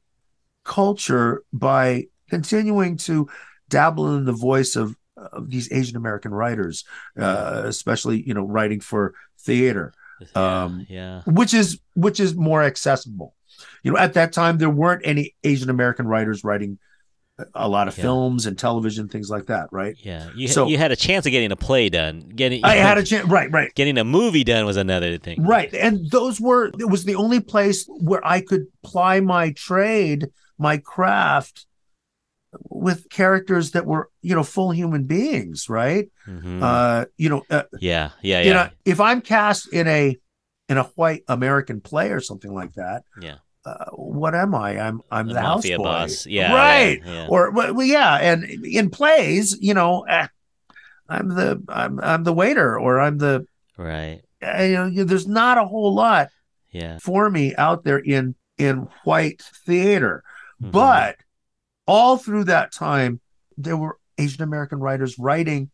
culture, 0.64 1.44
by 1.52 2.06
continuing 2.30 2.98
to 2.98 3.28
dabble 3.70 4.16
in 4.16 4.26
the 4.26 4.32
voice 4.32 4.76
of, 4.76 4.96
of 5.16 5.50
these 5.50 5.72
Asian 5.72 5.98
American 5.98 6.34
writers, 6.34 6.86
uh, 7.20 7.64
especially 7.66 8.22
you 8.22 8.34
know 8.34 8.46
writing 8.46 8.80
for 8.80 9.14
theater. 9.40 9.94
Yeah, 10.20 10.64
um, 10.64 10.86
yeah. 10.90 11.22
Which 11.26 11.54
is 11.54 11.80
which 11.96 12.20
is 12.20 12.36
more 12.36 12.64
accessible. 12.64 13.34
You 13.84 13.92
know, 13.92 13.98
at 13.98 14.14
that 14.14 14.34
time 14.34 14.58
there 14.58 14.70
weren't 14.70 15.02
any 15.06 15.36
Asian 15.44 15.70
American 15.70 16.08
writers 16.08 16.44
writing 16.44 16.80
a 17.54 17.70
lot 17.70 17.88
of 17.88 17.98
yeah. 17.98 18.04
films 18.04 18.46
and 18.46 18.58
television 18.58 19.08
things 19.08 19.30
like 19.30 19.46
that, 19.46 19.68
right? 19.72 19.96
Yeah. 20.00 20.30
You 20.36 20.48
so, 20.48 20.68
you 20.68 20.78
had 20.78 20.92
a 20.92 20.96
chance 20.96 21.26
of 21.26 21.32
getting 21.32 21.52
a 21.52 21.56
play 21.56 21.90
done. 21.90 22.32
Getting 22.36 22.64
I 22.64 22.76
had 22.76 22.98
a 22.98 23.04
chance 23.06 23.28
right, 23.28 23.52
right. 23.52 23.74
Getting 23.76 23.98
a 23.98 24.04
movie 24.04 24.44
done 24.44 24.66
was 24.66 24.78
another 24.78 25.18
thing. 25.18 25.44
Right. 25.44 25.74
And 25.74 26.10
those 26.10 26.42
were 26.42 26.72
it 26.80 26.90
was 26.90 27.06
the 27.06 27.16
only 27.16 27.40
place 27.40 27.86
where 27.88 28.26
I 28.26 28.42
could 28.42 28.68
ply 28.84 29.20
my 29.20 29.52
trade, 29.52 30.28
my 30.58 30.78
craft 30.78 31.68
with 32.70 33.10
characters 33.10 33.72
that 33.72 33.86
were 33.86 34.10
you 34.22 34.34
know 34.34 34.44
full 34.44 34.72
human 34.72 35.04
beings 35.04 35.70
right 35.70 36.10
mm-hmm. 36.26 36.64
uh 36.64 37.06
you 37.18 37.30
know 37.30 37.44
uh, 37.50 37.64
yeah 37.80 38.12
yeah 38.22 38.42
yeah 38.42 38.54
know, 38.54 38.70
if 38.86 39.00
i'm 39.00 39.22
cast 39.22 39.72
in 39.74 39.86
a 39.88 40.18
in 40.70 40.78
a 40.78 40.84
white 40.96 41.24
american 41.28 41.82
play 41.82 42.10
or 42.10 42.22
something 42.22 42.54
like 42.54 42.74
that 42.74 43.04
yeah 43.22 43.36
uh, 43.68 43.86
what 43.92 44.34
am 44.34 44.56
I? 44.56 44.80
I'm 44.80 45.02
I'm 45.12 45.28
the, 45.28 45.34
the 45.34 45.42
house 45.42 45.68
boy. 45.68 45.78
boss. 45.78 46.26
Yeah, 46.26 46.54
right. 46.54 47.02
Yeah, 47.04 47.14
yeah. 47.14 47.28
Or 47.30 47.52
well, 47.52 47.84
yeah, 47.84 48.16
and 48.16 48.44
in 48.66 48.90
plays, 48.90 49.58
you 49.60 49.74
know, 49.74 50.04
eh, 50.04 50.28
I'm 51.10 51.30
the 51.30 51.62
I'm 51.68 52.00
I'm 52.00 52.24
the 52.24 52.34
waiter, 52.34 52.80
or 52.80 53.00
I'm 53.00 53.18
the 53.18 53.46
right. 53.78 54.22
Uh, 54.42 54.64
you 54.64 54.74
know, 54.74 55.04
there's 55.04 55.28
not 55.28 55.58
a 55.58 55.66
whole 55.66 55.94
lot, 55.94 56.30
yeah, 56.72 56.98
for 57.00 57.30
me 57.30 57.56
out 57.56 57.84
there 57.84 58.00
in 58.00 58.36
in 58.58 58.88
white 59.04 59.42
theater, 59.66 60.24
mm-hmm. 60.62 60.72
but 60.72 61.18
all 61.86 62.18
through 62.18 62.46
that 62.46 62.72
time, 62.72 63.20
there 63.58 63.78
were 63.78 63.98
Asian 64.18 64.44
American 64.44 64.80
writers 64.80 65.20
writing 65.20 65.72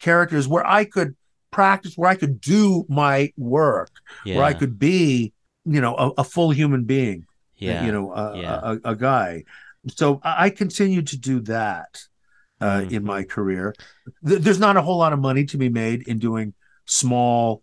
characters 0.00 0.48
where 0.48 0.66
I 0.66 0.84
could 0.84 1.16
practice, 1.50 1.96
where 1.96 2.10
I 2.10 2.16
could 2.16 2.40
do 2.40 2.84
my 2.88 3.32
work, 3.36 3.90
yeah. 4.24 4.36
where 4.36 4.44
I 4.44 4.52
could 4.52 4.78
be, 4.78 5.32
you 5.66 5.80
know, 5.80 5.94
a, 5.96 6.10
a 6.18 6.24
full 6.24 6.50
human 6.50 6.84
being, 6.84 7.26
yeah. 7.56 7.84
you 7.84 7.92
know, 7.92 8.12
a, 8.12 8.38
yeah. 8.38 8.60
a, 8.62 8.90
a 8.92 8.96
guy. 8.96 9.44
So 9.88 10.20
I 10.22 10.50
continued 10.50 11.08
to 11.08 11.18
do 11.18 11.40
that 11.40 12.02
uh, 12.60 12.80
mm-hmm. 12.80 12.94
in 12.94 13.04
my 13.04 13.22
career. 13.22 13.74
Th- 14.26 14.40
there's 14.40 14.58
not 14.58 14.76
a 14.76 14.82
whole 14.82 14.98
lot 14.98 15.12
of 15.12 15.18
money 15.18 15.44
to 15.46 15.56
be 15.56 15.68
made 15.68 16.08
in 16.08 16.18
doing 16.18 16.54
small 16.86 17.62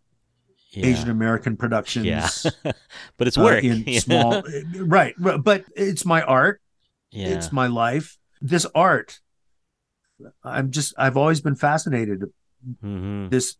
yeah. 0.72 0.88
Asian 0.88 1.10
American 1.10 1.58
productions. 1.58 2.06
Yeah, 2.06 2.30
but 3.18 3.28
it's 3.28 3.38
work 3.38 3.64
uh, 3.64 3.68
in 3.68 4.00
small, 4.00 4.44
right? 4.76 5.16
But 5.18 5.66
it's 5.76 6.06
my 6.06 6.22
art, 6.22 6.62
yeah. 7.14 7.28
It's 7.28 7.52
my 7.52 7.68
life. 7.68 8.18
This 8.42 8.66
art, 8.74 9.20
I'm 10.44 10.72
just, 10.72 10.94
I've 10.98 11.16
always 11.16 11.42
been 11.42 11.56
fascinated. 11.56 12.24
Mm-hmm. 12.84 13.30
This 13.30 13.56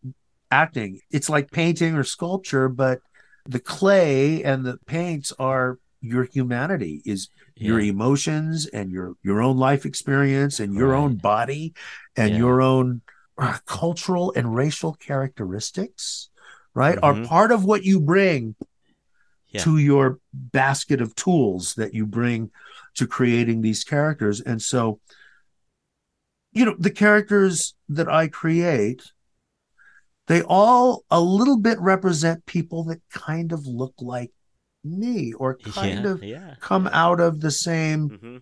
acting, 0.50 1.00
it's 1.10 1.28
like 1.28 1.52
painting 1.52 1.94
or 1.94 2.02
sculpture, 2.02 2.68
but 2.68 3.00
the 3.46 3.60
clay 3.60 4.42
and 4.42 4.64
the 4.64 4.78
paints 4.86 5.32
are 5.38 5.78
your 6.00 6.24
humanity 6.24 7.02
is 7.04 7.28
yeah. 7.56 7.68
your 7.68 7.80
emotions 7.80 8.66
and 8.66 8.90
your 8.90 9.14
your 9.22 9.42
own 9.42 9.56
life 9.56 9.86
experience 9.86 10.60
and 10.60 10.74
your 10.74 10.88
right. 10.88 10.98
own 10.98 11.16
body 11.16 11.74
and 12.16 12.30
yeah. 12.30 12.38
your 12.38 12.60
own 12.60 13.00
uh, 13.38 13.58
cultural 13.66 14.32
and 14.36 14.54
racial 14.54 14.94
characteristics 14.94 16.28
right 16.74 16.96
mm-hmm. 16.96 17.24
are 17.24 17.26
part 17.26 17.52
of 17.52 17.64
what 17.64 17.84
you 17.84 18.00
bring 18.00 18.54
yeah. 19.54 19.62
to 19.62 19.78
your 19.78 20.18
basket 20.32 21.00
of 21.00 21.14
tools 21.14 21.74
that 21.74 21.94
you 21.94 22.04
bring 22.04 22.50
to 22.94 23.06
creating 23.06 23.62
these 23.62 23.84
characters. 23.84 24.40
And 24.40 24.60
so, 24.60 25.00
you 26.52 26.64
know, 26.64 26.74
the 26.76 26.90
characters 26.90 27.74
that 27.88 28.08
I 28.08 28.26
create, 28.26 29.02
they 30.26 30.42
all 30.42 31.04
a 31.10 31.20
little 31.20 31.58
bit 31.58 31.78
represent 31.80 32.46
people 32.46 32.84
that 32.84 33.00
kind 33.10 33.52
of 33.52 33.66
look 33.66 33.94
like 33.98 34.32
me 34.82 35.32
or 35.34 35.56
kind 35.56 36.04
yeah, 36.04 36.10
of 36.10 36.22
yeah. 36.22 36.54
come 36.60 36.88
out 36.92 37.20
of 37.20 37.40
the 37.40 37.50
same 37.50 38.10
mm-hmm. 38.10 38.36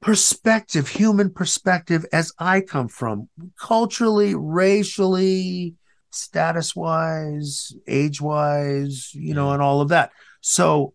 perspective, 0.00 0.88
human 0.88 1.30
perspective 1.30 2.04
as 2.12 2.32
I 2.38 2.60
come 2.60 2.88
from, 2.88 3.28
culturally, 3.58 4.34
racially, 4.34 5.74
status 6.10 6.76
wise, 6.76 7.74
age 7.86 8.20
wise, 8.20 9.14
you 9.14 9.34
know, 9.34 9.52
and 9.52 9.62
all 9.62 9.80
of 9.80 9.88
that. 9.88 10.12
So 10.40 10.94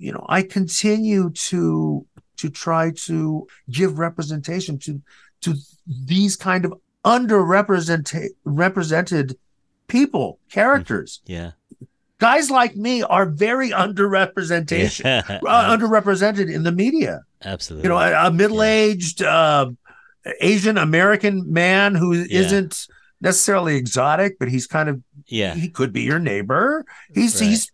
you 0.00 0.12
know, 0.12 0.24
I 0.28 0.42
continue 0.42 1.30
to 1.30 2.06
to 2.38 2.48
try 2.48 2.90
to 3.04 3.46
give 3.70 3.98
representation 3.98 4.78
to 4.78 5.00
to 5.42 5.54
these 5.86 6.36
kind 6.36 6.64
of 6.64 6.72
underrepresented 7.04 8.28
represented 8.44 9.36
people, 9.88 10.38
characters. 10.50 11.20
Yeah. 11.26 11.52
Guys 12.18 12.50
like 12.50 12.76
me 12.76 13.02
are 13.02 13.26
very 13.26 13.70
underrepresentation, 13.70 15.04
yeah. 15.04 15.40
uh, 15.46 15.76
underrepresented 15.76 16.52
in 16.52 16.62
the 16.62 16.72
media. 16.72 17.22
Absolutely. 17.42 17.84
You 17.84 17.88
know, 17.90 17.98
a, 17.98 18.26
a 18.26 18.30
middle-aged 18.30 19.22
yeah. 19.22 19.34
uh, 19.34 19.70
Asian 20.40 20.76
American 20.76 21.50
man 21.50 21.94
who 21.94 22.12
yeah. 22.12 22.50
not 22.50 22.86
necessarily 23.22 23.76
exotic, 23.76 24.38
but 24.38 24.48
he's 24.48 24.66
kind 24.66 24.88
of 24.88 25.02
yeah. 25.26 25.54
He 25.54 25.68
could 25.68 25.92
be 25.92 26.02
your 26.02 26.18
neighbor. 26.18 26.84
He's 27.14 27.40
right. 27.40 27.50
he's 27.50 27.70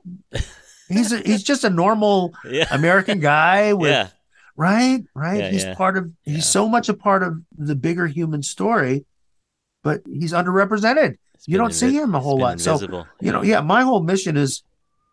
He's 0.89 1.12
a, 1.12 1.19
he's 1.19 1.43
just 1.43 1.65
a 1.65 1.71
normal 1.71 2.35
yeah. 2.51 2.67
American 2.71 3.21
guy 3.21 3.73
with 3.73 4.12
right, 4.57 5.05
right. 5.15 5.53
He's 5.53 5.65
part 5.65 5.97
of. 5.97 6.12
He's 6.25 6.47
so 6.47 6.69
much 6.69 6.89
a 6.89 6.95
part 6.95 7.23
of 7.23 7.43
the 7.57 7.75
bigger 7.75 8.07
human 8.07 8.43
story, 8.43 9.05
but 9.87 10.03
he's 10.12 10.33
underrepresented. 10.33 11.16
you 11.46 11.57
don't 11.57 11.70
invi- 11.70 11.75
see 11.75 11.96
him 11.96 12.16
a 12.16 12.18
whole 12.18 12.38
lot. 12.38 12.55
Invisible. 12.55 13.05
So 13.05 13.25
you 13.25 13.31
know, 13.31 13.42
yeah. 13.42 13.61
My 13.61 13.83
whole 13.83 14.03
mission 14.03 14.37
is 14.37 14.64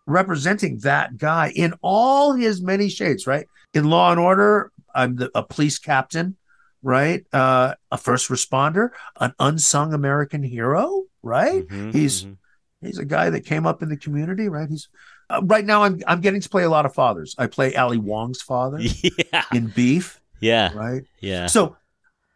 representing 0.07 0.79
that 0.79 1.15
guy 1.15 1.53
in 1.55 1.75
all 1.83 2.33
his 2.33 2.59
many 2.59 2.89
shades. 2.89 3.27
Right 3.27 3.45
in 3.75 3.83
Law 3.85 4.09
and 4.09 4.19
Order, 4.19 4.71
I'm 4.95 5.15
the, 5.17 5.29
a 5.35 5.43
police 5.43 5.77
captain. 5.77 6.37
Right, 6.85 7.23
uh, 7.31 7.75
a 7.91 7.97
first 7.97 8.29
responder, 8.29 8.89
an 9.17 9.33
unsung 9.39 9.93
American 9.93 10.43
hero. 10.43 11.03
Right, 11.21 11.65
mm-hmm, 11.67 11.91
he's 11.91 12.23
mm-hmm. 12.23 12.85
he's 12.85 12.97
a 12.97 13.05
guy 13.05 13.29
that 13.29 13.45
came 13.45 13.67
up 13.67 13.83
in 13.83 13.89
the 13.89 13.95
community. 13.95 14.49
Right, 14.49 14.67
he's 14.67 14.89
uh, 15.29 15.41
right 15.43 15.63
now 15.63 15.83
I'm 15.83 16.01
I'm 16.07 16.19
getting 16.19 16.41
to 16.41 16.49
play 16.49 16.63
a 16.63 16.69
lot 16.69 16.87
of 16.87 16.95
fathers. 16.95 17.35
I 17.37 17.45
play 17.45 17.75
Ali 17.75 17.99
Wong's 17.99 18.41
father 18.41 18.79
yeah. 19.33 19.43
in 19.53 19.67
Beef. 19.67 20.19
Yeah. 20.39 20.73
Right. 20.73 21.03
Yeah. 21.21 21.45
So 21.45 21.77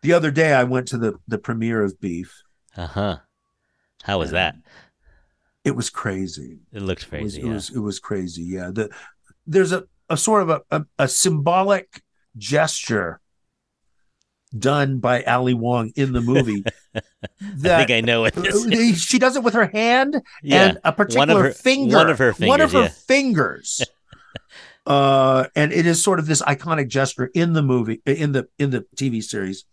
the 0.01 0.13
other 0.13 0.31
day 0.31 0.53
I 0.53 0.63
went 0.63 0.87
to 0.89 0.97
the 0.97 1.15
the 1.27 1.37
premiere 1.37 1.83
of 1.83 1.99
Beef. 1.99 2.43
Uh 2.75 2.87
huh. 2.87 3.17
How 4.03 4.19
was 4.19 4.31
that? 4.31 4.55
It 5.63 5.75
was 5.75 5.89
crazy. 5.89 6.59
It 6.71 6.81
looked 6.81 7.09
crazy. 7.09 7.21
It 7.21 7.25
was, 7.25 7.37
yeah. 7.37 7.45
it 7.45 7.53
was, 7.53 7.69
it 7.75 7.79
was 7.79 7.99
crazy. 7.99 8.43
Yeah. 8.43 8.71
The 8.71 8.89
there's 9.45 9.71
a 9.71 9.85
a 10.09 10.17
sort 10.17 10.43
of 10.43 10.49
a, 10.49 10.61
a, 10.71 10.85
a 10.99 11.07
symbolic 11.07 12.01
gesture 12.37 13.19
done 14.57 14.99
by 14.99 15.23
Ali 15.23 15.53
Wong 15.53 15.91
in 15.95 16.13
the 16.13 16.21
movie. 16.21 16.63
I 16.95 17.01
think 17.59 17.91
I 17.91 18.01
know 18.01 18.25
is. 18.35 19.01
she 19.01 19.19
does 19.19 19.35
it 19.35 19.43
with 19.43 19.53
her 19.53 19.67
hand 19.67 20.21
Yeah. 20.41 20.67
and 20.67 20.77
a 20.83 20.91
particular 20.93 21.43
her- 21.43 21.51
finger. 21.51 21.97
one 21.97 22.09
of 22.09 22.19
her 22.19 22.33
fingers. 22.33 22.49
One 22.49 22.61
of 22.61 22.71
her 22.71 22.83
yeah. 22.83 22.87
fingers. 22.87 23.81
uh, 24.85 25.47
and 25.55 25.73
it 25.73 25.85
is 25.85 26.01
sort 26.01 26.19
of 26.19 26.27
this 26.27 26.41
iconic 26.41 26.87
gesture 26.87 27.29
in 27.33 27.53
the 27.53 27.61
movie, 27.61 28.01
in 28.05 28.31
the 28.31 28.47
in 28.57 28.69
the 28.69 28.85
TV 28.95 29.21
series. 29.23 29.65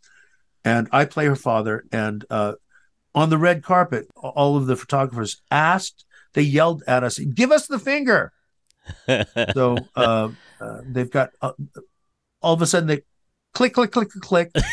And 0.64 0.88
I 0.92 1.05
play 1.05 1.27
her 1.27 1.37
father. 1.37 1.85
And 1.92 2.24
uh, 2.31 2.55
on 3.14 3.31
the 3.31 3.38
red 3.38 3.62
carpet, 3.62 4.09
all 4.16 4.57
of 4.57 4.66
the 4.66 4.77
photographers 4.77 5.42
asked, 5.50 6.05
they 6.33 6.42
yelled 6.42 6.83
at 6.87 7.05
us, 7.05 7.18
"Give 7.18 7.53
us 7.53 7.66
the 7.66 7.79
finger!" 7.79 8.33
So 9.53 9.77
uh, 9.96 10.31
uh, 10.61 10.81
they've 10.85 11.11
got 11.11 11.31
uh, 11.40 11.53
all 12.42 12.55
of 12.55 12.62
a 12.62 12.66
sudden 12.66 12.88
they 12.88 13.03
click, 13.53 13.72
click, 13.74 13.92
click, 13.92 14.11
click. 14.11 14.53
click. 14.53 14.64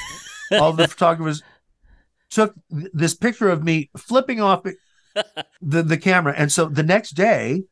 all 0.51 0.73
the 0.73 0.87
photographers 0.87 1.43
took 2.29 2.55
th- 2.71 2.91
this 2.93 3.13
picture 3.13 3.49
of 3.49 3.63
me 3.63 3.89
flipping 3.95 4.41
off 4.41 4.63
the 5.61 5.83
the 5.83 5.97
camera, 5.97 6.33
and 6.35 6.51
so 6.51 6.65
the 6.65 6.83
next 6.83 7.11
day, 7.11 7.63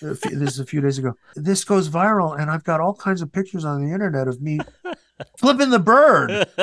this 0.00 0.24
is 0.24 0.58
a 0.58 0.66
few 0.66 0.80
days 0.80 0.98
ago, 0.98 1.14
this 1.34 1.64
goes 1.64 1.88
viral, 1.88 2.38
and 2.38 2.50
I've 2.50 2.64
got 2.64 2.80
all 2.80 2.94
kinds 2.94 3.22
of 3.22 3.32
pictures 3.32 3.64
on 3.64 3.84
the 3.84 3.92
internet 3.92 4.28
of 4.28 4.40
me 4.42 4.58
flipping 5.38 5.70
the 5.70 5.78
bird. 5.78 6.46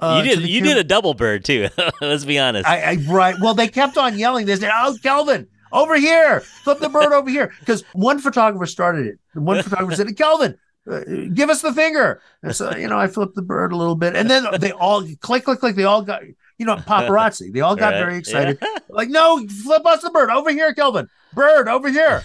uh, 0.00 0.22
you 0.22 0.22
did 0.36 0.48
you 0.48 0.60
did 0.62 0.76
a 0.76 0.84
double 0.84 1.14
bird 1.14 1.44
too. 1.44 1.68
Let's 2.00 2.24
be 2.24 2.38
honest. 2.38 2.66
I, 2.68 2.80
I 2.92 2.94
right. 3.08 3.36
Well, 3.40 3.54
they 3.54 3.68
kept 3.68 3.96
on 3.98 4.18
yelling. 4.18 4.46
They 4.46 4.56
said, 4.56 4.70
"Oh, 4.74 4.96
Kelvin, 5.02 5.46
over 5.72 5.96
here! 5.96 6.40
Flip 6.40 6.78
the 6.78 6.88
bird 6.88 7.12
over 7.12 7.28
here!" 7.28 7.52
Because 7.60 7.82
one 7.92 8.18
photographer 8.18 8.66
started 8.66 9.06
it. 9.06 9.18
One 9.34 9.62
photographer 9.62 9.96
said, 9.96 10.16
"Kelvin, 10.16 10.56
uh, 10.90 11.00
give 11.32 11.50
us 11.50 11.62
the 11.62 11.72
finger." 11.72 12.20
And 12.42 12.54
so, 12.54 12.74
you 12.76 12.88
know, 12.88 12.98
I 12.98 13.06
flipped 13.06 13.34
the 13.34 13.42
bird 13.42 13.72
a 13.72 13.76
little 13.76 13.96
bit, 13.96 14.16
and 14.16 14.30
then 14.30 14.46
they 14.60 14.72
all 14.72 15.02
click, 15.20 15.44
click, 15.44 15.60
click. 15.60 15.76
They 15.76 15.84
all 15.84 16.02
got, 16.02 16.22
you 16.58 16.66
know, 16.66 16.76
paparazzi. 16.76 17.52
They 17.52 17.60
all 17.60 17.76
got 17.76 17.92
Right. 17.92 17.98
very 17.98 18.18
excited. 18.18 18.62
Like, 18.88 19.08
no, 19.10 19.46
flip 19.46 19.84
us 19.86 20.02
the 20.02 20.10
bird 20.10 20.30
over 20.30 20.50
here, 20.50 20.72
Kelvin. 20.72 21.08
Bird 21.34 21.68
over 21.68 21.90
here. 21.90 22.22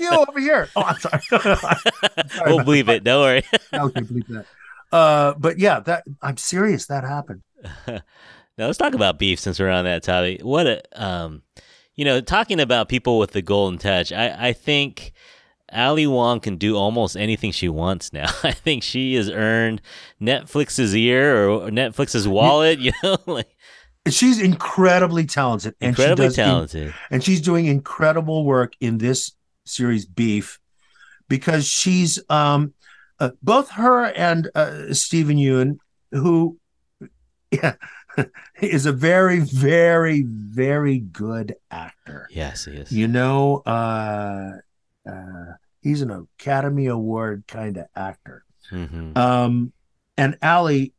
You 0.00 0.10
over 0.10 0.38
here. 0.38 0.68
Oh, 0.76 0.82
I'm 0.82 0.98
sorry. 0.98 1.20
I'm 1.32 2.28
sorry 2.28 2.54
we'll 2.54 2.64
believe 2.64 2.88
it. 2.90 3.04
Don't 3.04 3.22
worry. 3.22 3.42
Okay, 3.72 4.00
believe 4.02 4.26
that. 4.28 4.44
Uh, 4.92 5.34
but 5.38 5.58
yeah, 5.58 5.80
that 5.80 6.04
I'm 6.22 6.36
serious. 6.36 6.86
That 6.86 7.04
happened. 7.04 7.42
now 7.86 8.00
let's 8.56 8.78
talk 8.78 8.94
about 8.94 9.18
beef 9.18 9.38
since 9.38 9.58
we're 9.58 9.70
on 9.70 9.84
that 9.84 10.02
topic. 10.02 10.40
What 10.42 10.66
a 10.66 10.82
um, 11.02 11.42
you 11.94 12.04
know, 12.04 12.20
talking 12.20 12.60
about 12.60 12.88
people 12.88 13.18
with 13.18 13.32
the 13.32 13.42
golden 13.42 13.78
touch. 13.78 14.12
I 14.12 14.48
I 14.48 14.52
think 14.52 15.12
Ali 15.72 16.06
Wong 16.06 16.40
can 16.40 16.56
do 16.56 16.76
almost 16.76 17.16
anything 17.16 17.52
she 17.52 17.68
wants 17.68 18.12
now. 18.12 18.30
I 18.42 18.52
think 18.52 18.82
she 18.82 19.14
has 19.16 19.28
earned 19.30 19.82
Netflix's 20.20 20.94
ear 20.96 21.48
or 21.48 21.68
Netflix's 21.70 22.26
wallet. 22.26 22.78
You 22.88 22.92
know, 23.02 23.16
like 23.26 23.54
She's 24.08 24.40
incredibly 24.40 25.26
talented, 25.26 25.74
and 25.82 25.94
she 25.94 26.02
incredibly 26.02 26.26
does 26.28 26.38
in- 26.38 26.44
talented. 26.44 26.94
and 27.10 27.22
she's 27.22 27.42
doing 27.42 27.66
incredible 27.66 28.46
work 28.46 28.72
in 28.80 28.96
this 28.96 29.32
series 29.66 30.06
beef 30.06 30.58
because 31.28 31.66
she's 31.68 32.18
um 32.30 32.72
uh, 33.20 33.30
both 33.42 33.70
her 33.70 34.04
and 34.04 34.50
uh, 34.54 34.92
Steven 34.92 35.36
Yeun 35.36 35.78
who 36.12 36.58
yeah 37.50 37.74
is 38.60 38.86
a 38.86 38.92
very 38.92 39.40
very 39.40 40.24
very 40.26 40.98
good 40.98 41.54
actor 41.70 42.28
yes, 42.30 42.64
he 42.64 42.72
is. 42.72 42.92
you 42.92 43.08
know 43.08 43.58
uh 43.66 44.52
uh 45.08 45.52
he's 45.80 46.02
an 46.02 46.10
academy 46.10 46.86
award 46.86 47.44
kind 47.46 47.76
of 47.76 47.86
actor 47.94 48.44
hmm 48.70 49.12
um 49.16 49.72
and 50.16 50.36
Ali 50.42 50.92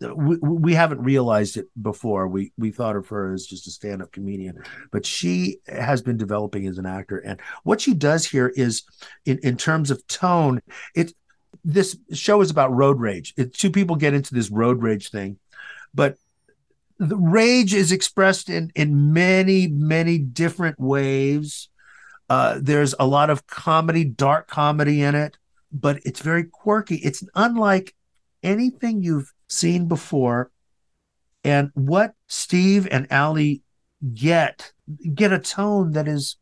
we, 0.00 0.36
we 0.36 0.74
haven't 0.74 1.02
realized 1.02 1.56
it 1.56 1.66
before. 1.80 2.28
We 2.28 2.52
we 2.58 2.70
thought 2.70 2.96
of 2.96 3.08
her 3.08 3.32
as 3.32 3.46
just 3.46 3.66
a 3.66 3.70
stand-up 3.70 4.12
comedian, 4.12 4.62
but 4.90 5.06
she 5.06 5.58
has 5.66 6.02
been 6.02 6.16
developing 6.16 6.66
as 6.66 6.78
an 6.78 6.86
actor. 6.86 7.18
And 7.18 7.40
what 7.62 7.80
she 7.80 7.94
does 7.94 8.26
here 8.26 8.52
is, 8.54 8.82
in 9.24 9.38
in 9.42 9.56
terms 9.56 9.90
of 9.90 10.06
tone, 10.06 10.60
it 10.94 11.14
this 11.64 11.96
show 12.12 12.40
is 12.40 12.50
about 12.50 12.74
road 12.74 13.00
rage. 13.00 13.34
It, 13.36 13.54
two 13.54 13.70
people 13.70 13.96
get 13.96 14.14
into 14.14 14.34
this 14.34 14.50
road 14.50 14.82
rage 14.82 15.10
thing, 15.10 15.38
but 15.94 16.16
the 16.98 17.16
rage 17.16 17.74
is 17.74 17.90
expressed 17.90 18.48
in 18.48 18.70
in 18.74 19.12
many 19.12 19.66
many 19.66 20.18
different 20.18 20.78
ways. 20.78 21.68
Uh, 22.30 22.58
there's 22.60 22.94
a 22.98 23.06
lot 23.06 23.30
of 23.30 23.46
comedy, 23.46 24.04
dark 24.04 24.48
comedy 24.48 25.02
in 25.02 25.14
it, 25.14 25.36
but 25.72 26.00
it's 26.04 26.20
very 26.20 26.44
quirky. 26.44 26.96
It's 26.96 27.22
unlike 27.34 27.94
anything 28.42 29.02
you've 29.02 29.32
seen 29.48 29.88
before. 29.88 30.50
And 31.42 31.70
what 31.74 32.14
Steve 32.28 32.88
and 32.90 33.06
Ali 33.10 33.62
get 34.14 34.72
get 35.14 35.32
a 35.32 35.38
tone 35.38 35.92
that 35.92 36.08
is 36.08 36.36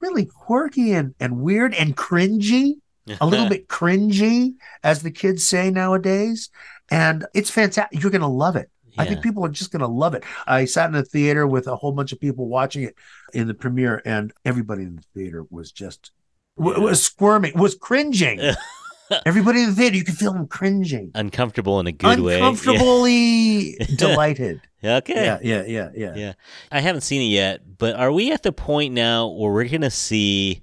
really 0.00 0.26
quirky 0.26 0.92
and, 0.92 1.14
and 1.18 1.40
weird 1.40 1.74
and 1.74 1.96
cringy, 1.96 2.74
a 3.20 3.26
little 3.26 3.48
bit 3.48 3.68
cringy, 3.68 4.54
as 4.82 5.02
the 5.02 5.10
kids 5.10 5.44
say 5.44 5.70
nowadays. 5.70 6.50
And 6.90 7.26
it's 7.34 7.50
fantastic. 7.50 8.00
You're 8.02 8.10
gonna 8.12 8.28
love 8.28 8.56
it. 8.56 8.70
I 8.98 9.04
think 9.04 9.22
people 9.22 9.44
are 9.44 9.50
just 9.50 9.72
going 9.72 9.80
to 9.80 9.86
love 9.86 10.14
it. 10.14 10.24
I 10.46 10.64
sat 10.64 10.86
in 10.86 10.92
the 10.94 11.02
theater 11.02 11.46
with 11.46 11.66
a 11.66 11.76
whole 11.76 11.92
bunch 11.92 12.12
of 12.12 12.20
people 12.20 12.48
watching 12.48 12.82
it 12.84 12.94
in 13.34 13.46
the 13.46 13.52
premiere, 13.52 14.00
and 14.06 14.32
everybody 14.42 14.84
in 14.84 14.96
the 14.96 15.02
theater 15.14 15.44
was 15.50 15.70
just 15.70 16.12
w- 16.56 16.80
was 16.80 17.02
squirming, 17.04 17.52
was 17.58 17.74
cringing. 17.74 18.40
everybody 19.26 19.64
in 19.64 19.68
the 19.68 19.74
theater, 19.74 19.96
you 19.96 20.02
could 20.04 20.16
feel 20.16 20.32
them 20.32 20.46
cringing, 20.46 21.10
uncomfortable 21.14 21.78
in 21.78 21.86
a 21.86 21.92
good 21.92 22.20
way. 22.20 22.36
uncomfortably 22.36 23.74
delighted. 23.96 24.62
Yeah. 24.80 24.96
Okay. 24.96 25.24
Yeah, 25.26 25.38
yeah, 25.42 25.64
yeah, 25.66 25.88
yeah. 25.94 26.14
Yeah. 26.16 26.32
I 26.72 26.80
haven't 26.80 27.02
seen 27.02 27.20
it 27.20 27.34
yet, 27.34 27.76
but 27.78 27.96
are 27.96 28.12
we 28.12 28.32
at 28.32 28.42
the 28.42 28.52
point 28.52 28.94
now 28.94 29.28
where 29.28 29.52
we're 29.52 29.68
going 29.68 29.82
to 29.82 29.90
see 29.90 30.62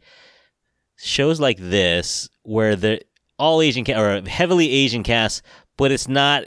shows 1.04 1.40
like 1.40 1.58
this 1.60 2.30
where 2.44 2.76
the 2.76 3.02
all 3.38 3.62
Asian 3.62 3.84
ca- 3.86 4.00
or 4.00 4.22
heavily 4.28 4.70
Asian 4.72 5.04
cast, 5.04 5.42
but 5.78 5.92
it's 5.92 6.08
not 6.08 6.46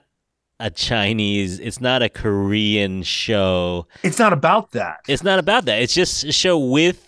a 0.58 0.70
Chinese, 0.70 1.58
it's 1.60 1.80
not 1.80 2.00
a 2.02 2.08
Korean 2.08 3.02
show. 3.02 3.86
It's 4.02 4.18
not 4.18 4.32
about 4.32 4.72
that. 4.72 5.00
It's 5.06 5.22
not 5.22 5.38
about 5.38 5.66
that. 5.66 5.82
It's 5.82 5.92
just 5.94 6.24
a 6.24 6.32
show 6.32 6.58
with 6.58 7.02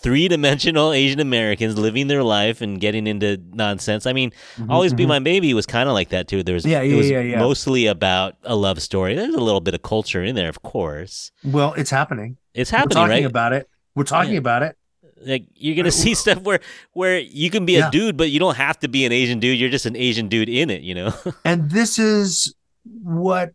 three-dimensional 0.00 0.92
Asian 0.92 1.18
Americans 1.18 1.76
living 1.76 2.06
their 2.06 2.22
life 2.22 2.60
and 2.60 2.80
getting 2.80 3.08
into 3.08 3.36
nonsense. 3.52 4.06
I 4.06 4.12
mean, 4.12 4.32
Always 4.68 4.94
Be 4.94 5.06
My 5.06 5.18
Baby 5.18 5.54
was 5.54 5.66
kind 5.66 5.88
of 5.88 5.92
like 5.94 6.10
that 6.10 6.28
too. 6.28 6.44
There 6.44 6.54
was 6.54 6.62
Mm-hmm, 6.64 6.70
Yeah, 6.70 6.80
it 6.82 6.90
yeah, 6.90 6.96
was 6.96 7.10
yeah, 7.10 7.20
yeah. 7.20 7.38
mostly 7.40 7.86
about 7.86 8.36
a 8.44 8.54
love 8.54 8.80
story. 8.80 9.16
There's 9.16 9.34
a 9.34 9.40
little 9.40 9.60
bit 9.60 9.74
of 9.74 9.82
culture 9.82 10.22
in 10.22 10.36
there, 10.36 10.48
of 10.48 10.62
course. 10.62 11.32
Well, 11.44 11.72
it's 11.74 11.90
happening. 11.90 12.36
It's 12.54 12.70
happening, 12.70 12.96
We're 12.96 13.06
talking 13.08 13.24
right? 13.24 13.30
about 13.30 13.52
it. 13.54 13.68
We're 13.96 14.04
talking 14.04 14.32
Yeah. 14.34 14.38
about 14.38 14.62
it. 14.62 14.76
Like 15.24 15.46
you're 15.54 15.76
gonna 15.76 15.90
see 15.90 16.14
stuff 16.14 16.40
where 16.42 16.60
where 16.92 17.18
you 17.18 17.50
can 17.50 17.64
be 17.66 17.74
Yeah. 17.74 17.88
a 17.88 17.90
dude, 17.90 18.16
but 18.16 18.30
you 18.30 18.38
don't 18.38 18.56
have 18.56 18.78
to 18.80 18.88
be 18.88 19.04
an 19.06 19.12
Asian 19.12 19.38
dude. 19.40 19.58
You're 19.58 19.70
just 19.70 19.86
an 19.86 19.96
Asian 19.96 20.28
dude 20.28 20.48
in 20.48 20.70
it, 20.70 20.82
you 20.82 20.94
know. 20.94 21.12
And 21.44 21.70
this 21.70 21.98
is 21.98 22.54
what 22.84 23.52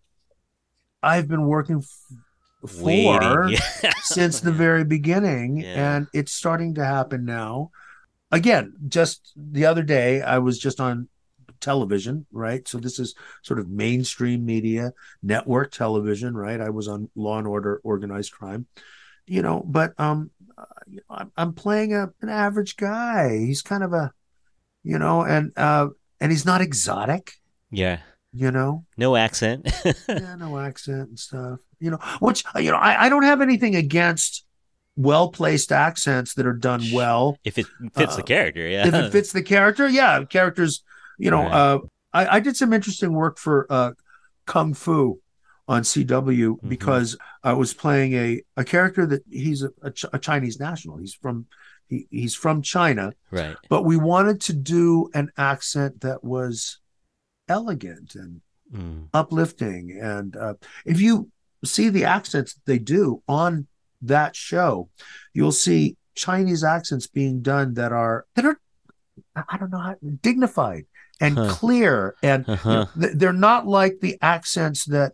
I've 1.02 1.28
been 1.28 1.48
working 1.48 1.78
f- 1.78 2.70
for 2.70 2.84
Waiting. 2.86 3.58
since 4.04 4.40
the 4.40 4.52
very 4.52 4.84
beginning, 4.86 5.58
Yeah. 5.58 5.96
and 5.96 6.08
it's 6.14 6.32
starting 6.32 6.76
to 6.76 6.86
happen 6.86 7.26
now. 7.26 7.72
Again, 8.32 8.74
just 8.88 9.32
the 9.36 9.66
other 9.66 9.84
day, 9.84 10.22
I 10.22 10.40
was 10.40 10.58
just 10.58 10.80
on 10.80 11.08
television, 11.60 12.26
right? 12.32 12.68
So 12.68 12.78
this 12.78 13.00
is 13.00 13.16
sort 13.42 13.60
of 13.60 13.70
mainstream 13.70 14.46
media, 14.46 14.94
network 15.22 15.72
television, 15.72 16.36
right? 16.36 16.60
I 16.60 16.70
was 16.70 16.88
on 16.88 17.10
Law 17.16 17.38
and 17.38 17.48
Order, 17.48 17.80
Organized 17.84 18.32
Crime, 18.34 18.66
you 19.28 19.42
know. 19.42 19.64
But 19.66 19.94
um, 20.00 20.32
I'm, 21.10 21.32
I'm 21.38 21.54
playing 21.54 21.94
a 21.94 22.10
an 22.22 22.30
average 22.30 22.76
guy. 22.78 23.38
He's 23.38 23.62
kind 23.62 23.84
of 23.84 23.94
a, 23.94 24.12
you 24.84 24.98
know, 25.00 25.24
and 25.24 25.52
uh, 25.58 25.88
and 26.20 26.32
he's 26.32 26.46
not 26.46 26.62
exotic, 26.62 27.34
yeah, 27.72 28.00
you 28.34 28.52
know 28.52 28.86
no 28.98 29.16
accent. 29.16 29.72
yeah, 30.08 30.36
no 30.36 30.58
accent 30.60 31.10
and 31.10 31.20
stuff. 31.20 31.60
You 31.80 31.92
know, 31.92 32.00
which 32.22 32.44
you 32.56 32.72
know, 32.72 32.78
I, 32.78 33.06
I 33.06 33.10
don't 33.10 33.24
have 33.24 33.42
anything 33.42 33.76
against 33.76 34.46
well 34.96 35.30
placed 35.30 35.72
accents 35.72 36.34
that 36.36 36.46
are 36.46 36.54
done 36.54 36.84
well 36.94 37.38
if 37.44 37.58
it 37.58 37.66
fits 37.96 38.16
the 38.16 38.22
Uh, 38.22 38.26
character, 38.26 38.68
yeah. 38.68 38.88
if 38.88 38.94
it 38.94 39.12
fits 39.12 39.32
the 39.32 39.42
character. 39.44 39.88
Yeah, 39.88 40.24
characters. 40.26 40.84
You 41.18 41.32
know, 41.32 41.44
Right. 41.44 41.54
uh, 41.54 41.80
I, 42.14 42.38
I 42.38 42.40
did 42.40 42.56
some 42.56 42.74
interesting 42.74 43.14
work 43.14 43.38
for 43.38 43.66
uh, 43.70 43.92
Kung 44.46 44.74
Fu 44.74 45.20
on 45.68 45.82
CW 45.84 46.08
Mm-hmm. 46.58 46.68
because 46.70 47.18
I 47.44 47.54
was 47.54 47.74
playing 47.74 48.14
a 48.14 48.42
a 48.58 48.64
character 48.64 49.06
that 49.06 49.24
he's 49.30 49.64
a, 49.64 49.70
a, 49.82 49.92
Ch- 49.92 50.06
a 50.14 50.20
Chinese 50.20 50.60
national. 50.60 50.98
He's 50.98 51.14
from 51.14 51.46
he, 51.88 52.08
he's 52.10 52.36
from 52.36 52.62
China, 52.62 53.14
right. 53.32 53.56
but 53.70 53.84
we 53.84 53.98
wanted 53.98 54.40
to 54.42 54.54
do 54.54 55.10
an 55.14 55.32
accent 55.38 56.02
that 56.02 56.24
was 56.24 56.80
elegant 57.48 58.16
and 58.16 58.42
Mm. 58.74 59.08
uplifting. 59.14 60.00
And 60.02 60.36
uh, 60.36 60.56
if 60.84 61.00
you 61.00 61.30
see 61.64 61.90
the 61.90 62.06
accents 62.06 62.60
they 62.66 62.80
do 62.80 63.22
on 63.28 63.68
that 64.02 64.36
show, 64.36 64.90
you'll 65.32 65.52
see 65.52 65.96
Chinese 66.16 66.64
accents 66.64 67.06
being 67.06 67.42
done 67.44 67.76
that 67.76 67.92
are 67.92 68.26
that 68.34 68.46
are 68.46 68.60
I 69.36 69.58
don't 69.58 69.70
know 69.70 69.78
how 69.78 69.96
dignified 70.24 70.86
and 71.22 71.38
Huh. 71.38 71.50
clear 71.54 72.16
and 72.24 72.50
Uh-huh. 72.50 72.88
th- 73.00 73.14
they're 73.16 73.32
not 73.32 73.68
like 73.68 74.00
the 74.02 74.18
accents 74.24 74.86
that 74.86 75.14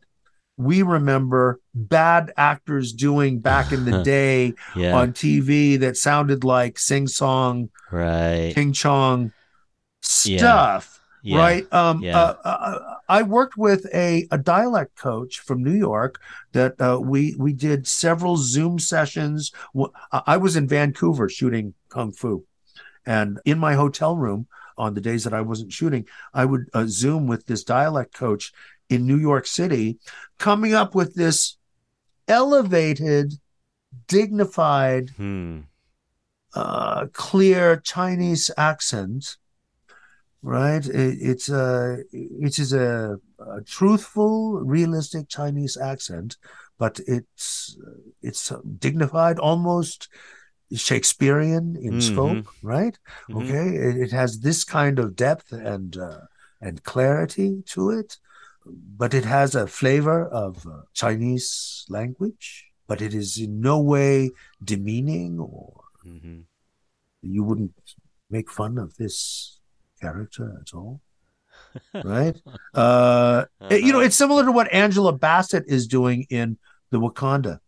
we 0.59 0.83
remember 0.83 1.59
bad 1.73 2.33
actors 2.35 2.91
doing 2.91 3.39
back 3.39 3.71
in 3.71 3.85
the 3.85 4.03
day 4.03 4.53
Yeah. 4.75 4.95
on 4.97 5.13
TV 5.13 5.77
that 5.77 5.95
sounded 5.95 6.43
like 6.43 6.77
sing 6.77 7.07
song, 7.07 7.69
right. 7.91 8.51
King 8.53 8.73
Chong 8.73 9.31
stuff, 10.01 10.99
Yeah. 11.23 11.37
right? 11.37 11.73
Um, 11.73 12.03
Yeah. 12.03 12.17
uh, 12.19 12.33
uh, 12.43 12.79
I 13.07 13.21
worked 13.23 13.57
with 13.57 13.87
a, 13.93 14.27
a 14.31 14.37
dialect 14.37 14.97
coach 14.97 15.39
from 15.39 15.63
New 15.63 15.73
York 15.73 16.19
that 16.51 16.79
uh, 16.79 16.99
we 17.01 17.35
we 17.39 17.53
did 17.53 17.87
several 17.87 18.35
Zoom 18.35 18.79
sessions. 18.79 19.51
I 20.11 20.21
I 20.27 20.37
was 20.37 20.57
in 20.57 20.67
Vancouver 20.67 21.29
shooting 21.29 21.73
kung 21.87 22.11
fu, 22.11 22.43
and 23.05 23.39
in 23.45 23.59
my 23.59 23.75
hotel 23.75 24.17
room 24.17 24.47
on 24.77 24.93
the 24.93 25.01
days 25.01 25.23
that 25.23 25.33
I 25.33 25.41
wasn't 25.41 25.71
shooting, 25.73 26.05
I 26.33 26.43
would 26.45 26.69
uh, 26.73 26.85
Zoom 26.87 27.27
with 27.27 27.45
this 27.45 27.63
dialect 27.63 28.13
coach 28.13 28.51
in 28.89 29.05
New 29.05 29.17
York 29.17 29.45
City, 29.45 29.99
coming 30.37 30.73
up 30.73 30.95
with 30.95 31.15
this 31.15 31.57
elevated, 32.27 33.33
dignified, 34.07 35.11
Hmm. 35.11 35.59
uh, 36.53 37.07
clear 37.13 37.77
Chinese 37.77 38.49
accent, 38.57 39.37
right? 40.41 40.85
It, 40.85 41.17
it's 41.21 41.49
a 41.49 41.99
it 42.11 42.57
is 42.59 42.73
a, 42.73 43.17
a 43.39 43.61
truthful, 43.61 44.59
realistic 44.61 45.29
Chinese 45.29 45.77
accent, 45.77 46.37
but 46.77 46.99
it's 47.07 47.77
it's 48.21 48.51
dignified, 48.79 49.37
almost 49.39 50.07
Shakespearean 50.73 51.75
in 51.75 51.95
Mhm. 51.95 52.01
scope, 52.01 52.47
right? 52.61 52.97
Mhm. 53.29 53.41
Okay, 53.41 53.67
it, 53.75 53.97
it 53.97 54.11
has 54.11 54.39
this 54.39 54.63
kind 54.63 54.99
of 54.99 55.15
depth 55.15 55.51
and 55.51 55.97
uh, 55.97 56.21
and 56.61 56.83
clarity 56.83 57.63
to 57.67 57.89
it, 57.91 58.17
but 58.71 59.13
it 59.13 59.25
has 59.25 59.55
a 59.55 59.67
flavor 59.67 60.25
of 60.27 60.65
uh, 60.65 60.81
Chinese 60.93 61.85
language. 61.89 62.65
But 62.87 63.01
it 63.01 63.13
is 63.13 63.37
in 63.37 63.61
no 63.61 63.79
way 63.79 64.31
demeaning 64.63 65.39
or 65.39 65.81
Mhm. 66.05 66.43
you 67.21 67.43
wouldn't 67.43 67.73
make 68.29 68.49
fun 68.49 68.77
of 68.77 68.95
this 68.97 69.59
character 70.01 70.57
at 70.61 70.73
all 70.73 71.01
right 72.03 72.37
uh 72.73 73.45
it- 73.69 73.83
you 73.83 73.91
know 73.91 73.99
Uh-huh. 73.99 74.05
it's 74.07 74.15
similar 74.15 74.45
to 74.45 74.51
what 74.51 74.71
angela 74.73 75.11
bassett 75.11 75.65
is 75.67 75.87
doing 75.87 76.25
in 76.29 76.57
the 76.89 76.99
wakanda 76.99 77.59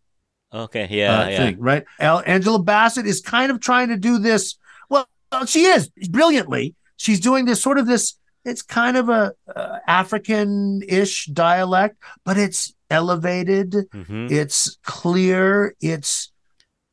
Okay. 0.54 0.88
Yeah. 0.90 1.20
uh, 1.20 1.28
yeah. 1.28 1.38
thing 1.38 1.60
right 1.60 1.84
Al- 2.00 2.24
angela 2.26 2.62
bassett 2.64 3.06
is 3.06 3.22
kind 3.22 3.52
of 3.52 3.60
trying 3.60 3.90
to 3.90 3.98
do 3.98 4.18
this 4.18 4.58
well 4.90 5.08
she 5.46 5.66
is 5.66 5.90
brilliantly 6.10 6.74
she's 6.96 7.20
doing 7.20 7.46
this 7.46 7.62
sort 7.62 7.78
of 7.78 7.86
this 7.86 8.16
it's 8.46 8.62
kind 8.62 8.98
of 8.98 9.10
a 9.10 9.34
uh, 9.56 9.80
african-ish 9.88 11.26
dialect 11.28 11.98
but 12.26 12.38
it's 12.38 12.74
elevated 12.90 13.72
Mhm. 13.94 14.32
it's 14.32 14.78
clear 14.84 15.76
it's 15.80 16.32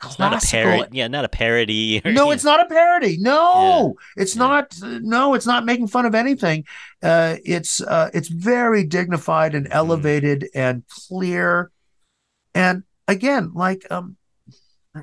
It's 0.04 0.18
not 0.18 0.32
a 0.32 0.38
classical 0.38 0.62
parody. 0.70 0.98
Yeah, 0.98 1.08
not 1.08 1.24
a 1.24 1.28
parody. 1.28 2.00
or, 2.04 2.12
no 2.12 2.26
you 2.26 2.32
it's 2.32 2.44
not 2.44 2.60
a 2.60 2.66
parody 2.66 3.16
no 3.18 3.94
it's 4.16 4.36
Yeah. 4.36 4.46
not 4.46 4.74
no 5.02 5.34
it's 5.34 5.46
not 5.46 5.64
making 5.64 5.88
fun 5.88 6.06
of 6.06 6.14
anything 6.14 6.64
uh 7.02 7.36
it's 7.44 7.80
uh 7.80 8.08
it's 8.14 8.28
very 8.28 8.84
dignified 8.84 9.54
and 9.56 9.66
Mhm. 9.66 9.72
elevated 9.74 10.48
and 10.54 10.84
clear 11.08 11.70
and 12.54 12.84
again 13.08 13.50
like 13.54 13.82
um 13.90 14.16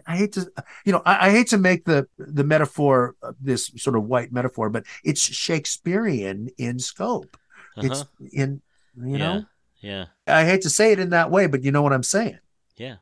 I- 0.07 0.17
hate 0.17 0.33
to, 0.33 0.51
you 0.85 0.91
know, 0.91 1.01
I, 1.05 1.27
I 1.27 1.31
hate 1.31 1.47
to 1.47 1.57
make 1.57 1.85
the 1.85 2.07
the 2.17 2.43
metaphor 2.43 3.15
uh, 3.21 3.33
this 3.39 3.71
sort 3.77 3.95
of 3.95 4.03
white 4.03 4.31
metaphor, 4.31 4.69
but 4.69 4.85
it's 5.03 5.21
Shakespearean 5.21 6.49
in 6.57 6.79
scope. 6.79 7.37
Uh-huh. 7.77 7.87
It's 7.87 8.05
in, 8.33 8.61
you 8.97 9.17
know, 9.17 9.45
Yeah. 9.79 10.05
I 10.27 10.45
hate 10.45 10.61
to 10.61 10.69
say 10.69 10.91
it 10.91 10.99
in 10.99 11.09
that 11.11 11.29
way, 11.31 11.47
but 11.47 11.63
you 11.63 11.71
know 11.71 11.81
what 11.81 11.93
I'm 11.93 12.03
saying. 12.03 12.39
Yeah. 12.77 12.95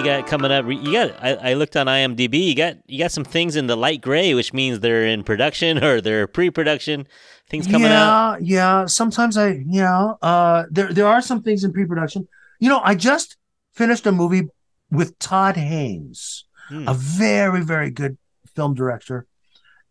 You 0.00 0.04
got 0.04 0.26
coming 0.26 0.50
up? 0.50 0.66
You 0.66 0.92
got. 0.92 1.22
I, 1.22 1.50
I 1.50 1.54
looked 1.54 1.76
on 1.76 1.86
IMDb. 1.86 2.46
You 2.48 2.54
got. 2.54 2.76
You 2.86 2.98
got 2.98 3.12
some 3.12 3.24
things 3.24 3.56
in 3.56 3.66
the 3.66 3.76
light 3.76 4.00
gray, 4.00 4.34
which 4.34 4.52
means 4.52 4.80
they're 4.80 5.06
in 5.06 5.22
production 5.22 5.82
or 5.88 6.00
they're 6.00 6.26
pre-production. 6.26 7.06
Things 7.48 7.66
coming 7.66 7.86
up. 7.86 7.90
yeah, 7.90 8.10
out. 8.32 8.42
Yeah, 8.44 8.86
Sometimes 8.86 9.36
I, 9.36 9.62
yeah, 9.66 10.12
uh, 10.22 10.64
there 10.70 10.92
there 10.92 11.06
are 11.06 11.20
some 11.22 11.42
things 11.42 11.64
in 11.64 11.72
pre-production. 11.72 12.28
You 12.58 12.68
know, 12.68 12.80
I 12.84 12.94
just 12.94 13.36
finished 13.72 14.06
a 14.06 14.12
movie 14.12 14.48
with 14.90 15.18
Todd 15.18 15.56
Haynes, 15.56 16.44
Hmm. 16.68 16.86
a 16.88 16.94
very 16.94 17.62
very 17.64 17.90
good 17.90 18.16
film 18.54 18.74
director, 18.74 19.26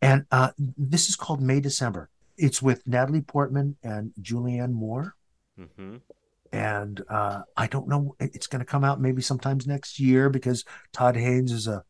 and 0.01 0.25
uh, 0.31 0.51
this 0.77 1.09
is 1.09 1.15
called 1.17 1.41
May 1.41 1.59
December. 1.59 2.09
It's 2.37 2.61
with 2.61 2.87
Natalie 2.87 3.21
Portman 3.21 3.75
and 3.83 4.13
Julianne 4.21 4.71
Moore, 4.71 5.15
hmm 5.57 5.97
and 6.51 7.01
uh, 7.09 7.41
I 7.55 7.67
don't 7.67 7.87
know. 7.87 8.15
It's 8.19 8.47
going 8.47 8.59
to 8.59 8.65
come 8.65 8.83
out 8.83 9.01
maybe 9.01 9.21
sometimes 9.21 9.67
next 9.67 9.99
year 9.99 10.29
because 10.29 10.65
Todd 10.91 11.15
Haynes 11.15 11.51
is 11.51 11.67
a 11.67 11.83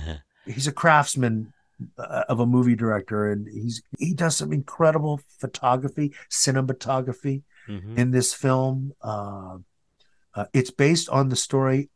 he's 0.46 0.66
a 0.66 0.72
craftsman 0.72 1.52
uh, 1.98 2.24
of 2.28 2.40
a 2.40 2.46
movie 2.46 2.76
director 2.76 3.30
and 3.30 3.48
he's 3.48 3.82
he 3.98 4.14
does 4.14 4.36
some 4.36 4.52
incredible 4.52 5.20
photography 5.38 6.14
cinematography 6.30 7.42
hmm 7.66 7.96
in 7.96 8.10
this 8.10 8.34
film 8.34 8.92
uh, 9.02 9.56
uh, 10.34 10.46
it's 10.52 10.72
based 10.72 11.08
on 11.08 11.28
the 11.28 11.36
story 11.36 11.90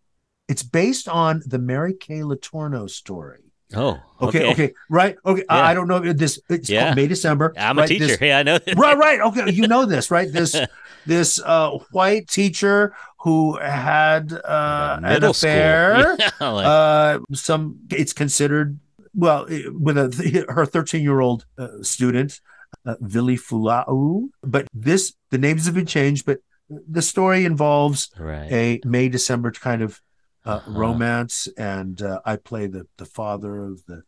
it's 0.46 0.62
based 0.62 1.08
on 1.08 1.42
the 1.44 1.58
mary 1.58 1.92
kay 1.92 2.20
letourneau 2.20 2.88
story 2.88 3.45
Oh. 3.74 4.00
okay 4.22 4.50
okay, 4.52 4.72
right 4.88 5.16
okay 5.24 5.42
Yeah. 5.48 5.56
I, 5.56 5.70
I 5.70 5.74
don't 5.74 5.88
know 5.88 5.98
this 6.12 6.38
it's 6.48 6.68
Yeah. 6.68 6.84
called 6.84 6.96
may 6.96 7.06
december 7.08 7.52
I'm 7.58 7.78
a 7.78 7.86
teacher. 7.86 8.06
This- 8.06 8.20
yeah, 8.20 8.38
I 8.38 8.42
know. 8.44 8.58
right 8.76 8.96
right 8.96 9.20
okay 9.20 9.50
you 9.50 9.66
know 9.66 9.84
this 9.86 10.10
right 10.10 10.30
this 10.32 10.54
this 11.06 11.40
uh 11.44 11.70
white 11.90 12.28
teacher 12.28 12.94
who 13.20 13.56
had 13.58 14.32
uh 14.32 15.00
an 15.02 15.24
affair 15.24 16.16
Yeah, 16.18 16.30
like- 16.48 16.66
uh 16.66 17.18
some 17.32 17.78
it's 17.90 18.12
considered 18.12 18.78
well 19.14 19.46
with 19.72 19.98
a 19.98 20.46
her 20.48 20.64
13 20.66 21.02
year 21.02 21.20
old 21.20 21.44
uh, 21.58 21.68
student 21.82 22.40
uh, 22.86 22.94
Vili 23.00 23.36
Fualaau 23.36 24.28
but 24.42 24.68
this 24.72 25.14
the 25.30 25.38
names 25.38 25.66
have 25.66 25.74
been 25.74 25.86
changed 25.86 26.24
but 26.24 26.38
the 26.68 27.02
story 27.02 27.44
involves 27.44 28.10
right. 28.18 28.50
a 28.52 28.80
May 28.84 29.08
December 29.08 29.52
kind 29.52 29.82
of 29.82 30.00
uh, 30.46 30.50
Uh-huh. 30.50 30.70
romance 30.84 31.48
and 31.58 32.00
uh, 32.02 32.20
I 32.24 32.36
play 32.36 32.66
the 32.68 32.86
the 32.96 33.04
father 33.18 33.54
of 33.64 33.84
the 33.86 33.98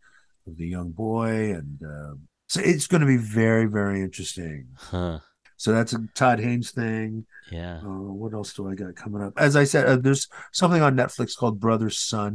of 0.46 0.56
the 0.56 0.66
young 0.76 0.90
boy 0.92 1.52
and 1.58 1.78
um 1.82 2.16
so 2.52 2.60
it's 2.64 2.86
going 2.86 3.02
to 3.06 3.06
be 3.16 3.18
very 3.42 3.66
very 3.66 4.00
interesting 4.00 4.68
Huh. 4.92 5.18
so 5.56 5.72
that's 5.72 5.92
a 5.92 6.00
Todd 6.14 6.38
Haynes 6.40 6.70
thing 6.70 7.26
Yeah. 7.50 7.78
uh, 7.84 8.10
what 8.20 8.32
else 8.38 8.50
do 8.54 8.68
I 8.70 8.74
got 8.74 8.94
coming 9.02 9.22
up? 9.26 9.34
As 9.36 9.54
I 9.62 9.64
said, 9.64 9.84
uh, 9.86 9.96
there's 9.96 10.24
something 10.52 10.82
on 10.82 10.96
Netflix 10.96 11.36
called 11.36 11.60
Brothers 11.60 11.98
Sun 11.98 12.32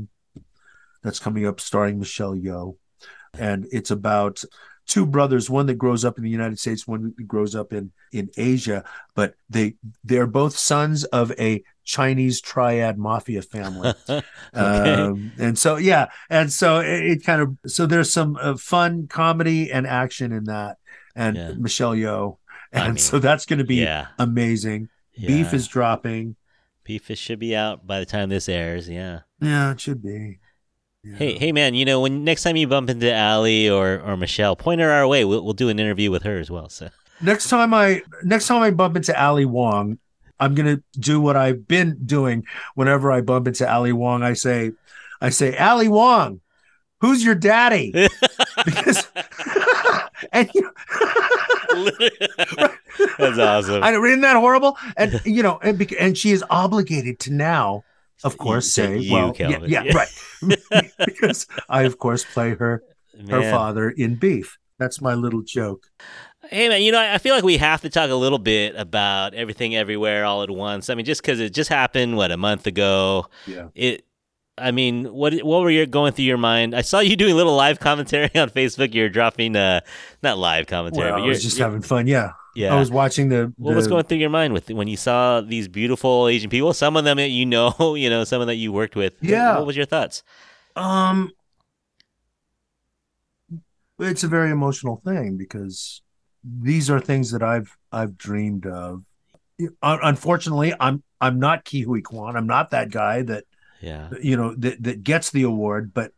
that's 1.04 1.20
coming 1.20 1.46
up, 1.46 1.60
starring 1.60 2.00
Michelle 2.00 2.36
Yeoh, 2.36 2.78
and 3.38 3.60
it's 3.72 3.92
about 3.92 4.44
two 4.88 5.06
brothers, 5.06 5.50
one 5.50 5.66
that 5.68 5.78
grows 5.86 6.04
up 6.06 6.18
in 6.18 6.24
the 6.24 6.30
United 6.40 6.60
States, 6.60 6.88
one 6.88 7.14
that 7.18 7.28
grows 7.28 7.56
up 7.56 7.74
in 7.74 7.92
in 8.12 8.30
Asia, 8.38 8.84
but 9.16 9.34
they 9.50 9.76
they're 10.04 10.28
both 10.42 10.56
sons 10.58 11.04
of 11.06 11.32
a 11.40 11.64
Chinese 11.84 12.42
triad 12.42 12.98
mafia 12.98 13.42
family. 13.42 13.94
okay. 14.10 14.24
Um, 14.54 15.32
and 15.38 15.58
so 15.58 15.78
yeah, 15.78 16.10
and 16.30 16.52
so 16.52 16.80
it, 16.80 17.04
it 17.06 17.24
kind 17.26 17.42
of 17.42 17.58
so 17.72 17.86
there's 17.86 18.12
some 18.12 18.38
uh, 18.42 18.56
fun 18.58 19.08
comedy 19.08 19.72
and 19.72 19.86
action 19.88 20.32
in 20.32 20.46
that, 20.46 20.78
and 21.16 21.36
Yeah. 21.36 21.52
Michelle 21.58 21.94
Yeoh, 21.96 22.38
I 22.74 22.80
and 22.86 22.88
mean, 22.96 22.98
so 22.98 23.20
that's 23.20 23.46
going 23.46 23.60
to 23.60 23.66
be 23.66 23.76
yeah. 23.78 24.08
amazing. 24.20 24.90
Beef 25.20 25.54
is 25.54 25.68
dropping. 25.68 26.36
Beef 26.84 27.10
is- 27.12 27.20
should 27.20 27.40
be 27.40 27.56
out 27.56 27.86
by 27.86 28.00
the 28.00 28.06
time 28.06 28.30
this 28.30 28.50
airs. 28.50 28.90
Yeah. 28.90 29.22
Yeah, 29.40 29.72
it 29.72 29.80
should 29.82 30.02
be. 30.02 30.40
Yeah. 31.04 31.16
Hey, 31.18 31.38
hey, 31.38 31.52
man! 31.52 31.74
You 31.74 31.84
know, 31.84 32.00
when 32.00 32.24
next 32.24 32.44
time 32.44 32.56
you 32.56 32.66
bump 32.66 32.90
into 32.90 33.14
Ali 33.14 33.70
or, 33.70 34.00
or 34.00 34.16
Michelle, 34.16 34.56
point 34.56 34.80
her 34.80 34.90
our 34.90 35.06
way. 35.06 35.26
We'll, 35.26 35.44
we'll 35.44 35.54
do 35.54 35.68
an 35.68 35.78
interview 35.78 36.10
with 36.10 36.24
her 36.24 36.40
as 36.40 36.50
well. 36.50 36.70
So, 36.70 36.90
Next 37.22 37.50
time 37.50 37.74
I 37.74 38.04
next 38.24 38.48
time 38.48 38.62
I 38.62 38.72
bump 38.72 38.96
into 38.96 39.22
Ali 39.22 39.44
Wong, 39.46 40.00
I'm 40.44 40.56
gonna 40.56 40.82
do 41.00 41.22
what 41.22 41.36
I've 41.38 41.68
been 41.68 41.98
doing 42.06 42.44
whenever 42.76 43.12
I 43.12 43.22
bump 43.22 43.48
into 43.48 43.72
Ali 43.72 43.94
Wong. 43.94 44.24
I 44.24 44.34
say, 44.34 44.72
I 45.22 45.30
say, 45.30 45.58
Ali 45.58 45.88
Wong, 45.88 46.42
who's 47.02 47.24
your 47.24 47.36
daddy? 47.36 47.94
Because 48.66 49.08
and 50.32 50.50
you 50.54 50.70
that's 53.18 53.38
awesome. 53.40 53.84
I 53.84 53.92
know, 53.92 54.04
isn't 54.06 54.22
that 54.22 54.36
horrible? 54.36 54.78
And 54.96 55.20
you 55.26 55.44
know, 55.44 55.60
and, 55.64 55.82
and 56.00 56.18
she 56.18 56.32
is 56.32 56.44
obligated 56.50 57.20
to 57.22 57.34
now, 57.34 57.84
of 58.24 58.38
course, 58.38 58.72
say 58.72 58.98
you, 59.00 59.14
well, 59.14 59.28
yeah, 59.38 59.50
Kelvin. 59.50 59.70
yeah, 59.70 59.84
Yeah. 59.84 59.98
right, 59.98 60.92
because 61.06 61.48
I, 61.68 61.84
of 61.84 61.98
course, 61.98 62.24
play 62.24 62.56
her 62.56 62.84
her 63.30 63.42
father 63.52 63.90
in 63.90 64.16
Beef. 64.16 64.58
That's 64.80 65.02
my 65.02 65.14
little 65.16 65.42
joke. 65.42 65.88
Hey 66.50 66.68
man, 66.68 66.82
you 66.82 66.92
know 66.92 67.00
I 67.00 67.18
feel 67.20 67.34
like 67.36 67.44
we 67.44 67.58
have 67.58 67.82
to 67.82 67.90
talk 67.90 68.10
a 68.10 68.16
little 68.16 68.38
bit 68.38 68.76
about 68.76 69.34
everything 69.34 69.76
everywhere 69.76 70.26
all 70.26 70.44
at 70.44 70.50
once. 70.50 70.90
I 70.90 70.96
mean, 70.96 71.06
just 71.06 71.22
because 71.22 71.40
it 71.40 71.54
just 71.54 71.70
happened 71.70 72.18
what 72.18 72.32
a 72.32 72.38
month 72.38 72.68
ago. 72.68 73.28
Yeah. 73.48 73.70
It. 73.76 74.06
I 74.58 74.70
mean, 74.72 75.06
what 75.06 75.34
what 75.40 75.62
were 75.62 75.72
you 75.72 75.86
going 75.88 76.14
through 76.14 76.26
your 76.26 76.38
mind? 76.38 76.76
I 76.76 76.82
saw 76.82 77.00
you 77.00 77.16
doing 77.16 77.32
a 77.32 77.36
little 77.36 77.56
live 77.56 77.80
commentary 77.80 78.30
on 78.36 78.50
Facebook. 78.50 78.94
You're 78.94 79.10
dropping 79.10 79.56
uh 79.56 79.80
not 80.22 80.38
live 80.38 80.68
commentary, 80.68 81.08
Well, 81.08 81.20
but 81.20 81.24
you're 81.24 81.30
was 81.30 81.42
just 81.44 81.58
you're- 81.58 81.66
having 81.70 81.82
fun. 81.82 82.06
Yeah. 82.08 82.34
yeah. 82.56 82.76
I 82.76 82.78
was 82.80 82.92
watching 82.92 83.30
the. 83.30 83.52
what 83.58 83.74
was 83.76 83.88
going 83.88 84.04
through 84.04 84.18
your 84.20 84.30
mind 84.30 84.54
with 84.54 84.70
when 84.70 84.88
you 84.88 84.98
saw 84.98 85.42
these 85.42 85.68
beautiful 85.68 86.28
Asian 86.28 86.50
people? 86.52 86.74
Some 86.74 86.98
of 86.98 87.04
them 87.06 87.18
that 87.18 87.30
you 87.30 87.46
know, 87.48 87.96
you 87.96 88.10
know, 88.12 88.26
some 88.26 88.42
of 88.42 88.48
that 88.48 88.56
you 88.56 88.72
worked 88.72 88.96
with. 88.96 89.16
Yeah. 89.22 89.58
What 89.58 89.66
was 89.66 89.76
your 89.78 89.86
thoughts? 89.88 90.22
Um, 90.76 91.32
it's 93.98 94.24
a 94.24 94.28
very 94.28 94.52
emotional 94.52 94.98
thing 95.04 95.36
because 95.38 96.03
these 96.44 96.90
are 96.90 97.00
things 97.00 97.32
that 97.32 97.42
I've 97.44 97.76
I've 97.92 98.18
dreamed 98.18 98.66
of. 98.66 99.04
Unfortunately, 99.82 100.74
I'm 100.80 101.04
I'm 101.22 101.40
not 101.40 101.64
Ke 101.66 101.84
Huy 101.86 102.02
Quan. 102.02 102.36
I'm 102.36 102.48
not 102.48 102.72
that 102.72 102.92
guy 102.92 103.22
that 103.24 103.46
Yeah. 103.82 104.10
you 104.22 104.36
know 104.38 104.56
that 104.56 104.82
that 104.84 105.04
gets 105.04 105.32
the 105.32 105.44
award, 105.44 105.94
but 105.94 106.12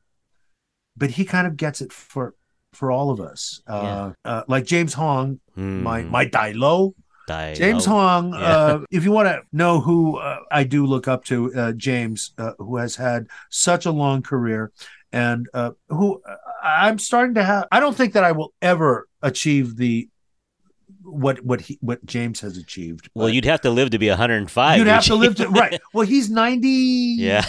but 0.97 1.11
he 1.11 1.26
kind 1.26 1.45
of 1.47 1.57
gets 1.57 1.82
it 1.82 1.91
for 1.93 2.34
for 2.73 2.91
all 2.91 3.09
of 3.11 3.19
us. 3.21 3.61
Uh, 3.67 4.11
uh, 4.26 4.43
like 4.47 4.65
James 4.65 4.93
Hong, 4.93 5.39
my 5.55 6.01
Hmm. 6.01 6.09
my 6.11 6.26
Dai 6.26 6.51
Lo, 6.51 6.93
Die- 7.28 7.53
James 7.53 7.88
oh, 7.88 7.91
Hong. 7.91 8.34
Yeah. 8.34 8.39
Uh, 8.39 8.80
if 8.91 9.03
you 9.03 9.11
want 9.11 9.28
to 9.28 9.41
know 9.51 9.80
who 9.80 10.17
uh, 10.17 10.39
I 10.51 10.63
do 10.63 10.86
look 10.86 11.07
up 11.07 11.23
to, 11.26 11.53
uh, 11.53 11.71
James, 11.73 12.34
uh, 12.38 12.51
who 12.57 12.78
has 12.78 12.95
had 12.95 13.28
such 13.49 13.86
a 13.86 13.91
long 13.91 14.21
career, 14.23 14.71
and 15.11 15.47
uh, 15.53 15.71
who 15.89 16.21
uh, 16.28 16.36
I'm 16.63 16.99
starting 16.99 17.36
to 17.36 17.43
have. 17.43 17.67
I 17.71 17.80
don't 17.80 17.95
think 17.95 18.13
that 18.13 18.23
I 18.23 18.32
will 18.34 18.53
ever 18.61 19.07
achieve 19.21 19.78
the 19.78 20.09
what 21.06 21.39
what 21.45 21.62
he 21.62 21.78
what 21.82 22.06
James 22.06 22.41
has 22.41 22.58
achieved. 22.58 23.10
Well, 23.14 23.30
you'd 23.30 23.45
have 23.45 23.62
to 23.62 23.70
live 23.70 23.91
to 23.91 23.99
be 23.99 24.10
105. 24.10 24.78
you'd 24.78 24.88
have 24.88 25.03
to 25.06 25.16
live 25.24 25.36
to 25.36 25.47
right. 25.49 25.80
Well, 25.93 26.06
he's 26.06 26.30
ninety 26.30 27.16
yeah. 27.20 27.45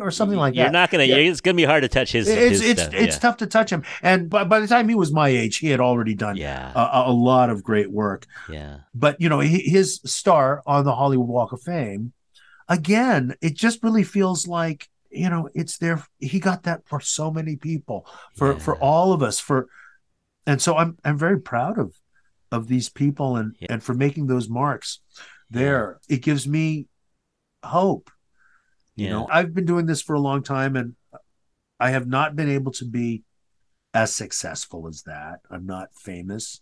or 0.00 0.10
something 0.10 0.38
like 0.38 0.54
that. 0.54 0.60
You're 0.60 0.70
not 0.70 0.90
gonna. 0.90 1.04
Yeah. 1.04 1.16
It's 1.16 1.40
gonna 1.40 1.54
be 1.56 1.64
hard 1.64 1.82
to 1.82 1.88
touch 1.88 2.12
his. 2.12 2.28
it's 2.28 2.60
his 2.60 2.62
it's 2.62 2.82
stuff. 2.82 2.94
it's 2.94 3.16
yeah. 3.16 3.20
tough 3.20 3.36
to 3.38 3.46
touch 3.46 3.70
him, 3.70 3.82
and 4.02 4.28
by, 4.30 4.44
by 4.44 4.60
the 4.60 4.66
time 4.66 4.88
he 4.88 4.94
was 4.94 5.12
my 5.12 5.28
age, 5.28 5.56
he 5.58 5.68
had 5.68 5.80
already 5.80 6.14
done 6.14 6.36
Yeah. 6.36 6.72
a, 6.74 7.10
a 7.10 7.12
lot 7.12 7.50
of 7.50 7.62
great 7.64 7.90
work. 7.90 8.26
yeah. 8.50 8.78
but 8.94 9.20
you 9.20 9.28
know 9.28 9.40
hi- 9.40 9.46
his 9.64 10.00
star 10.04 10.62
on 10.66 10.84
the 10.84 10.94
hollywood 10.94 11.28
walk 11.28 11.52
of 11.52 11.60
fame 11.62 12.12
again 12.68 13.34
it 13.40 13.54
just 13.54 13.82
really 13.82 14.02
feels 14.02 14.46
like 14.46 14.88
you 15.10 15.28
know 15.28 15.48
it's 15.54 15.78
there 15.78 16.02
he 16.18 16.38
got 16.40 16.62
that 16.64 16.86
for 16.86 17.00
so 17.00 17.30
many 17.30 17.56
people 17.56 18.06
for 18.34 18.52
Yeah. 18.52 18.58
for 18.58 18.76
all 18.76 19.12
of 19.12 19.22
us 19.22 19.38
for 19.40 19.68
and 20.46 20.60
so 20.60 20.76
i'm 20.76 20.96
i'm 21.04 21.18
very 21.18 21.40
proud 21.40 21.78
of 21.78 21.94
of 22.54 22.68
these 22.68 22.88
people 22.88 23.36
and 23.36 23.48
Yeah. 23.60 23.68
and 23.72 23.82
for 23.82 23.94
making 23.94 24.26
those 24.26 24.48
marks 24.48 25.00
there. 25.50 26.00
It 26.08 26.22
gives 26.22 26.46
me 26.56 26.86
hope. 27.62 28.10
You 28.96 29.10
know 29.10 29.26
i've 29.36 29.52
been 29.52 29.64
doing 29.72 29.86
this 29.86 30.02
for 30.06 30.14
a 30.14 30.20
long 30.28 30.42
time 30.44 30.76
and 30.80 30.94
i 31.80 31.88
have 31.90 32.06
not 32.06 32.36
been 32.36 32.48
able 32.58 32.70
to 32.80 32.84
be 32.84 33.24
as 33.92 34.14
successful 34.14 34.86
as 34.86 35.02
that. 35.02 35.36
I'm 35.50 35.66
not 35.66 35.88
famous. 36.10 36.60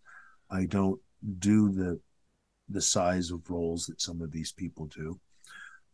I 0.51 0.65
don't 0.67 1.01
do 1.49 1.71
the 1.81 2.01
the 2.69 2.81
size 2.81 3.31
of 3.31 3.51
roles 3.51 3.87
that 3.87 4.01
some 4.01 4.23
of 4.23 4.31
these 4.33 4.53
people 4.53 4.87
do. 4.87 5.21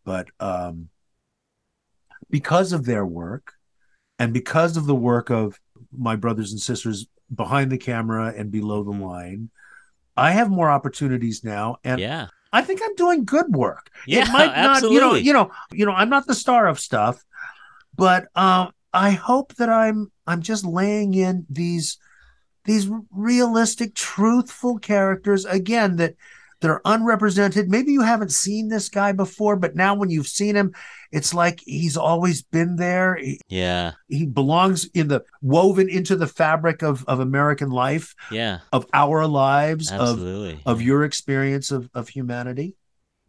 But 0.04 0.26
um 0.40 0.90
because 2.30 2.72
of 2.72 2.84
their 2.84 3.06
work 3.22 3.46
and 4.20 4.32
because 4.32 4.76
of 4.76 4.86
the 4.86 5.00
work 5.10 5.30
of 5.30 5.58
my 6.08 6.16
brothers 6.16 6.50
and 6.52 6.60
sisters 6.60 7.06
behind 7.42 7.70
the 7.70 7.78
camera 7.78 8.32
and 8.36 8.50
below 8.50 8.82
the 8.82 8.98
line 9.12 9.50
i 10.18 10.30
have 10.30 10.50
more 10.50 10.70
opportunities 10.70 11.44
now 11.44 11.76
and 11.84 12.00
yeah. 12.00 12.28
I 12.50 12.62
think 12.62 12.80
I'm 12.82 12.94
doing 12.94 13.26
good 13.26 13.54
work. 13.54 13.90
Yeah. 14.06 14.22
it 14.22 14.32
might 14.32 14.56
not, 14.56 14.82
you 14.82 15.00
know, 15.00 15.14
you 15.14 15.34
know, 15.34 15.50
you 15.70 15.84
know, 15.84 15.92
I'm 15.92 16.08
not 16.08 16.26
the 16.26 16.34
star 16.34 16.66
of 16.66 16.80
stuff, 16.80 17.22
but 17.94 18.28
um, 18.34 18.72
I 18.92 19.10
hope 19.10 19.54
that 19.56 19.68
I'm 19.68 20.10
I'm 20.26 20.40
just 20.40 20.64
laying 20.64 21.14
in 21.14 21.46
these 21.50 21.98
these 22.64 22.88
realistic, 23.10 23.94
truthful 23.94 24.78
characters 24.78 25.44
again 25.44 25.96
that 25.96 26.14
that 26.60 26.70
are 26.70 26.80
unrepresented. 26.84 27.68
Maybe 27.68 27.92
you 27.92 28.02
haven't 28.02 28.32
seen 28.32 28.68
this 28.68 28.88
guy 28.88 29.12
before, 29.12 29.56
but 29.56 29.76
now 29.76 29.94
when 29.94 30.10
you've 30.10 30.26
seen 30.26 30.56
him, 30.56 30.74
it's 31.12 31.32
like 31.32 31.60
he's 31.64 31.96
always 31.96 32.42
been 32.42 32.76
there. 32.76 33.16
He, 33.16 33.40
Yeah. 33.48 33.92
he 34.08 34.26
belongs 34.26 34.84
in 34.94 35.08
the 35.08 35.22
woven 35.40 35.88
into 35.88 36.16
the 36.16 36.26
fabric 36.26 36.82
of 36.82 37.04
of 37.06 37.20
American 37.20 37.70
life, 37.70 38.14
Yeah. 38.30 38.58
of 38.72 38.86
our 38.92 39.26
lives, 39.26 39.90
of 39.92 40.00
Absolutely. 40.00 40.60
of 40.66 40.82
your 40.82 41.04
experience 41.04 41.70
of 41.70 41.88
of 41.94 42.08
humanity 42.08 42.74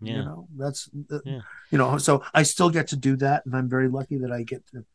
yeah. 0.02 0.14
you 0.18 0.24
know 0.24 0.48
that's 0.58 0.90
uh, 1.12 1.20
Yeah. 1.26 1.42
you 1.72 1.78
know 1.78 1.98
so 1.98 2.24
i 2.34 2.44
still 2.44 2.70
get 2.70 2.88
to 2.88 2.96
do 2.96 3.18
that 3.18 3.46
and 3.46 3.54
i'm 3.54 3.68
very 3.68 3.90
lucky 3.90 4.18
that 4.20 4.32
i 4.32 4.44
get 4.44 4.66
to 4.68 4.86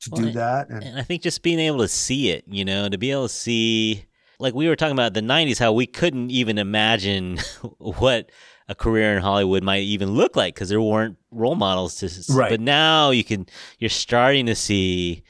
to 0.00 0.10
Well, 0.10 0.22
do 0.22 0.30
that 0.32 0.70
and 0.70 0.82
And 0.82 0.98
I 0.98 1.02
think 1.02 1.20
just 1.22 1.42
being 1.42 1.58
able 1.58 1.78
to 1.80 1.88
see 1.88 2.30
it, 2.30 2.44
you 2.48 2.64
know, 2.64 2.88
to 2.88 2.96
be 2.96 3.10
able 3.10 3.28
to 3.28 3.34
see, 3.34 4.04
like 4.38 4.54
we 4.54 4.68
were 4.68 4.76
talking 4.76 4.92
about 4.92 5.14
the 5.14 5.20
90s, 5.20 5.58
how 5.58 5.72
we 5.72 5.86
couldn't 5.86 6.30
even 6.30 6.58
imagine 6.58 7.38
what 7.78 8.30
a 8.68 8.74
career 8.74 9.16
in 9.16 9.22
Hollywood 9.22 9.62
might 9.62 9.82
even 9.82 10.10
look 10.10 10.36
like 10.36 10.54
because 10.54 10.68
there 10.68 10.80
weren't 10.80 11.16
role 11.30 11.56
models 11.56 11.96
to. 11.96 12.32
Right. 12.32 12.50
But 12.50 12.60
now 12.60 13.10
you 13.10 13.24
can, 13.24 13.46
you're 13.78 13.88
starting 13.88 14.46
to 14.46 14.54
see, 14.54 15.24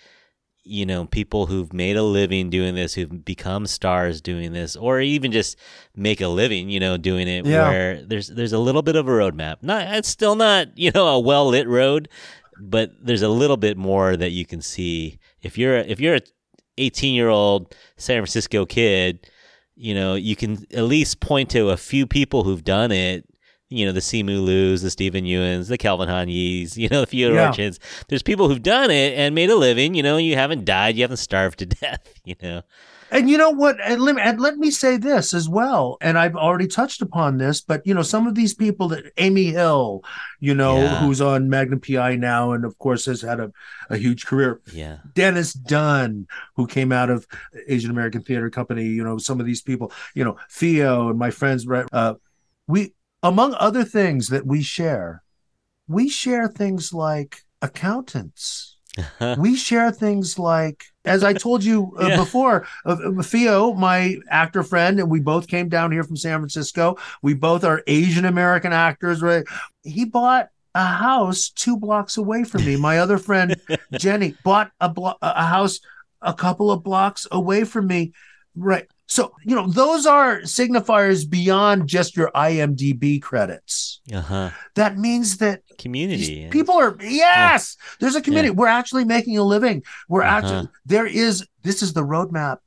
you 0.65 0.85
know, 0.85 1.07
people 1.07 1.47
who've 1.47 1.73
made 1.73 1.97
a 1.97 2.03
living 2.03 2.51
doing 2.51 2.75
this, 2.75 2.95
who've 2.95 3.25
become 3.25 3.67
stars 3.67 4.21
doing 4.21 4.53
this, 4.53 4.77
or 4.77 5.01
even 5.01 5.33
just 5.33 5.57
make 5.95 6.21
a 6.21 6.29
living, 6.29 6.69
you 6.69 6.81
know, 6.81 6.97
doing 6.97 7.29
it. 7.29 7.47
Yeah. 7.47 7.69
Where 7.69 8.03
there's 8.03 8.29
there's 8.29 8.53
a 8.53 8.59
little 8.59 8.83
bit 8.83 8.97
of 8.97 9.07
a 9.07 9.11
roadmap. 9.11 9.57
Not 9.63 9.95
it's 9.95 10.09
still 10.09 10.35
not 10.35 10.69
you 10.77 10.91
know 10.95 11.07
a 11.07 11.21
well 11.21 11.49
lit 11.49 11.69
road, 11.69 12.09
but 12.61 12.91
there's 13.01 13.23
a 13.23 13.29
little 13.29 13.57
bit 13.57 13.77
more 13.77 14.17
that 14.17 14.31
you 14.31 14.45
can 14.45 14.61
see 14.61 15.19
if 15.41 15.57
you're 15.57 15.79
if 15.79 16.01
you're 16.01 16.17
a 16.17 16.21
18 16.79 17.15
year 17.15 17.29
old 17.29 17.75
San 17.97 18.17
Francisco 18.19 18.65
kid, 18.67 19.29
you 19.77 19.95
know, 19.95 20.15
you 20.15 20.35
can 20.37 20.65
at 20.73 20.85
least 20.85 21.21
point 21.21 21.51
to 21.51 21.71
a 21.71 21.77
few 21.77 22.07
people 22.07 22.45
who've 22.45 22.65
done 22.65 22.91
it. 22.93 23.25
You 23.71 23.85
know, 23.85 23.93
the 23.93 24.01
Simu 24.01 24.43
Lius, 24.47 24.81
the 24.81 24.89
Steven 24.91 25.25
Yeuns, 25.25 25.69
the 25.69 25.77
Kelvin 25.77 26.09
Han 26.09 26.29
Yees, 26.29 26.79
you 26.79 26.89
know, 26.89 27.01
the 27.01 27.07
Theodore 27.07 27.37
Yeah. 27.37 27.51
Chins. 27.53 27.79
There's 28.09 28.23
people 28.23 28.49
who've 28.49 28.63
done 28.63 28.91
it 28.91 29.13
and 29.19 29.35
made 29.35 29.51
a 29.51 29.57
living. 29.57 29.95
You 29.95 30.03
know, 30.03 30.17
you 30.17 30.37
haven't 30.37 30.65
died, 30.65 30.97
you 30.97 31.03
haven't 31.03 31.19
starved 31.19 31.59
to 31.59 31.67
death. 31.67 32.15
You 32.25 32.35
know, 32.43 32.63
and 33.11 33.31
you 33.31 33.39
know 33.39 33.51
what? 33.51 33.77
And 33.83 34.03
let, 34.03 34.15
me, 34.17 34.23
and 34.23 34.39
let 34.41 34.57
me 34.59 34.71
say 34.71 34.97
this 34.99 35.33
as 35.33 35.49
well 35.49 35.97
and 36.01 36.19
i've 36.19 36.37
already 36.37 36.67
touched 36.67 37.01
upon 37.03 37.39
this 37.39 37.61
but 37.61 37.87
you 37.87 37.95
know 37.95 38.03
some 38.03 38.27
of 38.27 38.35
these 38.35 38.55
people 38.55 38.89
that 38.89 39.13
amy 39.17 39.47
hill 39.47 40.03
you 40.41 40.55
know 40.55 40.77
Yeah. 40.77 41.01
who's 41.01 41.21
on 41.21 41.49
magnum 41.49 41.81
pi 41.81 42.17
now 42.17 42.53
and 42.53 42.65
of 42.65 42.79
course 42.79 43.07
has 43.07 43.23
had 43.23 43.41
a, 43.41 43.51
a 43.91 43.97
huge 43.97 44.27
career. 44.27 44.61
Yeah, 44.73 44.99
dennis 45.15 45.53
dun 45.53 46.27
who 46.57 46.67
came 46.67 46.93
out 46.93 47.11
of 47.11 47.27
asian 47.67 47.91
american 47.91 48.23
theater 48.23 48.51
company 48.51 48.85
you 48.87 49.03
know 49.05 49.19
some 49.19 49.41
of 49.41 49.47
these 49.47 49.63
people 49.63 49.93
you 50.15 50.25
know 50.25 50.37
theo 50.51 51.11
and 51.11 51.19
my 51.19 51.31
friends 51.31 51.67
right, 51.67 51.87
uh, 51.93 52.15
we 52.67 52.93
among 53.23 53.55
other 53.55 53.85
things 53.85 54.29
that 54.29 54.47
we 54.47 54.63
share 54.63 55.23
we 55.89 56.09
share 56.09 56.49
things 56.49 56.93
like 56.93 57.43
accountants 57.63 58.77
we 59.39 59.57
share 59.57 59.91
things 59.93 60.39
like 60.39 60.85
as 61.05 61.23
i 61.25 61.33
told 61.33 61.63
you 61.65 61.95
uh, 62.01 62.07
Yeah. 62.09 62.17
before 62.17 62.67
uh, 62.85 62.97
uh, 63.19 63.23
theo 63.23 63.75
my 63.75 64.17
actor 64.31 64.63
friend 64.63 64.99
and 65.01 65.11
we 65.11 65.21
both 65.21 65.47
came 65.49 65.69
down 65.69 65.93
here 65.93 66.05
from 66.05 66.17
san 66.17 66.39
francisco. 66.39 66.97
We 67.23 67.35
both 67.35 67.65
are 67.65 67.83
asian 67.87 68.25
american 68.25 68.73
actors 68.73 69.23
right? 69.23 69.45
He 69.83 70.05
bought 70.05 70.49
a 70.75 70.85
house 70.85 71.49
two 71.51 71.77
blocks 71.77 72.17
away 72.19 72.45
from 72.45 72.65
me. 72.65 72.77
My 72.77 72.99
other 72.99 73.19
friend 73.19 73.57
jenny 73.99 74.35
bought 74.45 74.71
a 74.81 74.89
blo- 74.89 75.17
a 75.23 75.45
house 75.45 75.81
a 76.21 76.35
couple 76.35 76.71
of 76.71 76.83
blocks 76.83 77.27
away 77.31 77.65
from 77.65 77.87
me. 77.87 78.13
Right 78.55 78.87
so 79.09 79.33
you 79.45 79.55
know 79.57 79.67
those 79.67 80.07
are 80.07 80.41
signifiers 80.43 81.29
beyond 81.29 81.89
just 81.89 82.17
your 82.17 82.31
imdb 82.35 83.21
credits 83.23 84.01
uh 84.13 84.21
huh. 84.21 84.51
that 84.75 84.97
means 84.99 85.39
that 85.39 85.63
Community. 85.79 86.49
people 86.51 86.75
are 86.77 86.97
yes 87.01 87.77
there's 88.01 88.15
a 88.17 88.23
community 88.23 88.51
we're 88.51 88.67
actually 88.69 89.05
making 89.05 89.37
a 89.39 89.43
living 89.43 89.83
we're 90.09 90.23
Uh-huh. 90.23 90.37
actually 90.37 90.69
there 90.87 91.07
is 91.07 91.47
this 91.63 91.83
is 91.83 91.93
the 91.95 92.03
roadmap 92.05 92.59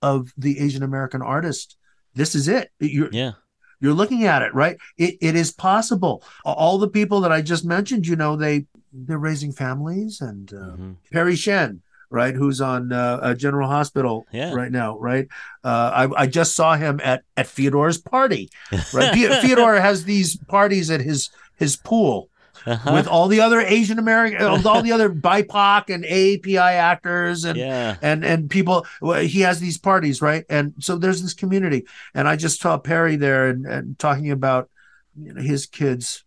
of 0.00 0.32
the 0.36 0.58
asian 0.60 0.82
american 0.82 1.22
artist 1.22 1.76
this 2.14 2.34
is 2.34 2.48
it 2.48 2.70
you're 2.78 3.08
Yeah, 3.12 3.32
you're 3.80 3.94
looking 3.94 4.24
at 4.24 4.42
it 4.42 4.54
right 4.54 4.76
it, 4.98 5.16
it 5.20 5.34
is 5.36 5.50
possible 5.52 6.22
all 6.44 6.78
the 6.78 6.88
people 6.88 7.20
that 7.22 7.32
i 7.32 7.40
just 7.42 7.64
mentioned 7.64 8.06
you 8.06 8.16
know 8.16 8.36
they 8.36 8.66
they're 8.92 9.18
raising 9.18 9.52
families 9.52 10.20
and 10.20 10.52
uh, 10.52 10.76
mhm. 10.76 10.96
perry 11.10 11.34
shen 11.36 11.80
right 12.12 12.34
who's 12.34 12.60
on 12.60 12.92
uh, 12.92 13.18
uh, 13.22 13.34
general 13.34 13.68
hospital 13.68 14.26
Yeah. 14.32 14.52
right 14.52 14.70
now 14.70 14.98
right 14.98 15.26
uh, 15.64 15.90
I, 16.14 16.22
I 16.22 16.26
just 16.26 16.54
saw 16.54 16.76
him 16.76 17.00
at 17.02 17.24
at 17.36 17.46
theodore's 17.48 17.98
party 17.98 18.50
right 18.92 19.12
The- 19.14 19.38
theodore 19.42 19.74
has 19.80 20.04
these 20.04 20.36
parties 20.48 20.90
at 20.90 21.00
his 21.00 21.30
his 21.56 21.76
pool 21.76 22.28
Uh-huh. 22.64 22.92
with 22.94 23.08
all 23.08 23.26
the 23.26 23.40
other 23.40 23.60
Asian 23.60 23.98
American, 23.98 24.38
all 24.46 24.82
the 24.82 24.92
other 24.92 25.10
BIPOC 25.28 25.90
and 25.94 26.04
AAPI 26.04 26.74
actors 26.92 27.42
and 27.44 27.58
yeah. 27.58 27.96
and 28.02 28.24
and 28.24 28.48
people. 28.48 28.86
He 29.34 29.40
has 29.42 29.58
these 29.58 29.78
parties, 29.78 30.22
right? 30.22 30.44
And 30.48 30.72
so 30.78 30.96
there's 30.96 31.22
this 31.22 31.34
community. 31.34 31.86
And 32.14 32.28
I 32.28 32.36
just 32.36 32.60
saw 32.60 32.78
Perry 32.78 33.16
there 33.16 33.48
and, 33.50 33.66
and 33.66 33.98
talking 33.98 34.30
about 34.30 34.70
you 35.18 35.32
know, 35.34 35.42
his 35.42 35.66
kids, 35.66 36.22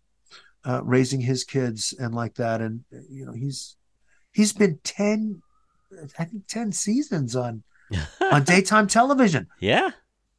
uh, 0.68 0.80
raising 0.84 1.22
his 1.22 1.42
kids 1.44 1.94
and 1.98 2.14
like 2.14 2.34
that. 2.34 2.60
And 2.60 2.84
you 3.08 3.24
know, 3.24 3.32
he's 3.32 3.76
he's 4.32 4.52
been 4.52 4.78
ten, 4.84 5.40
I 6.18 6.24
think 6.24 6.46
ten 6.46 6.72
seasons 6.72 7.34
on 7.36 7.62
on 8.20 8.44
daytime 8.44 8.86
television. 8.86 9.46
yeah. 9.60 9.90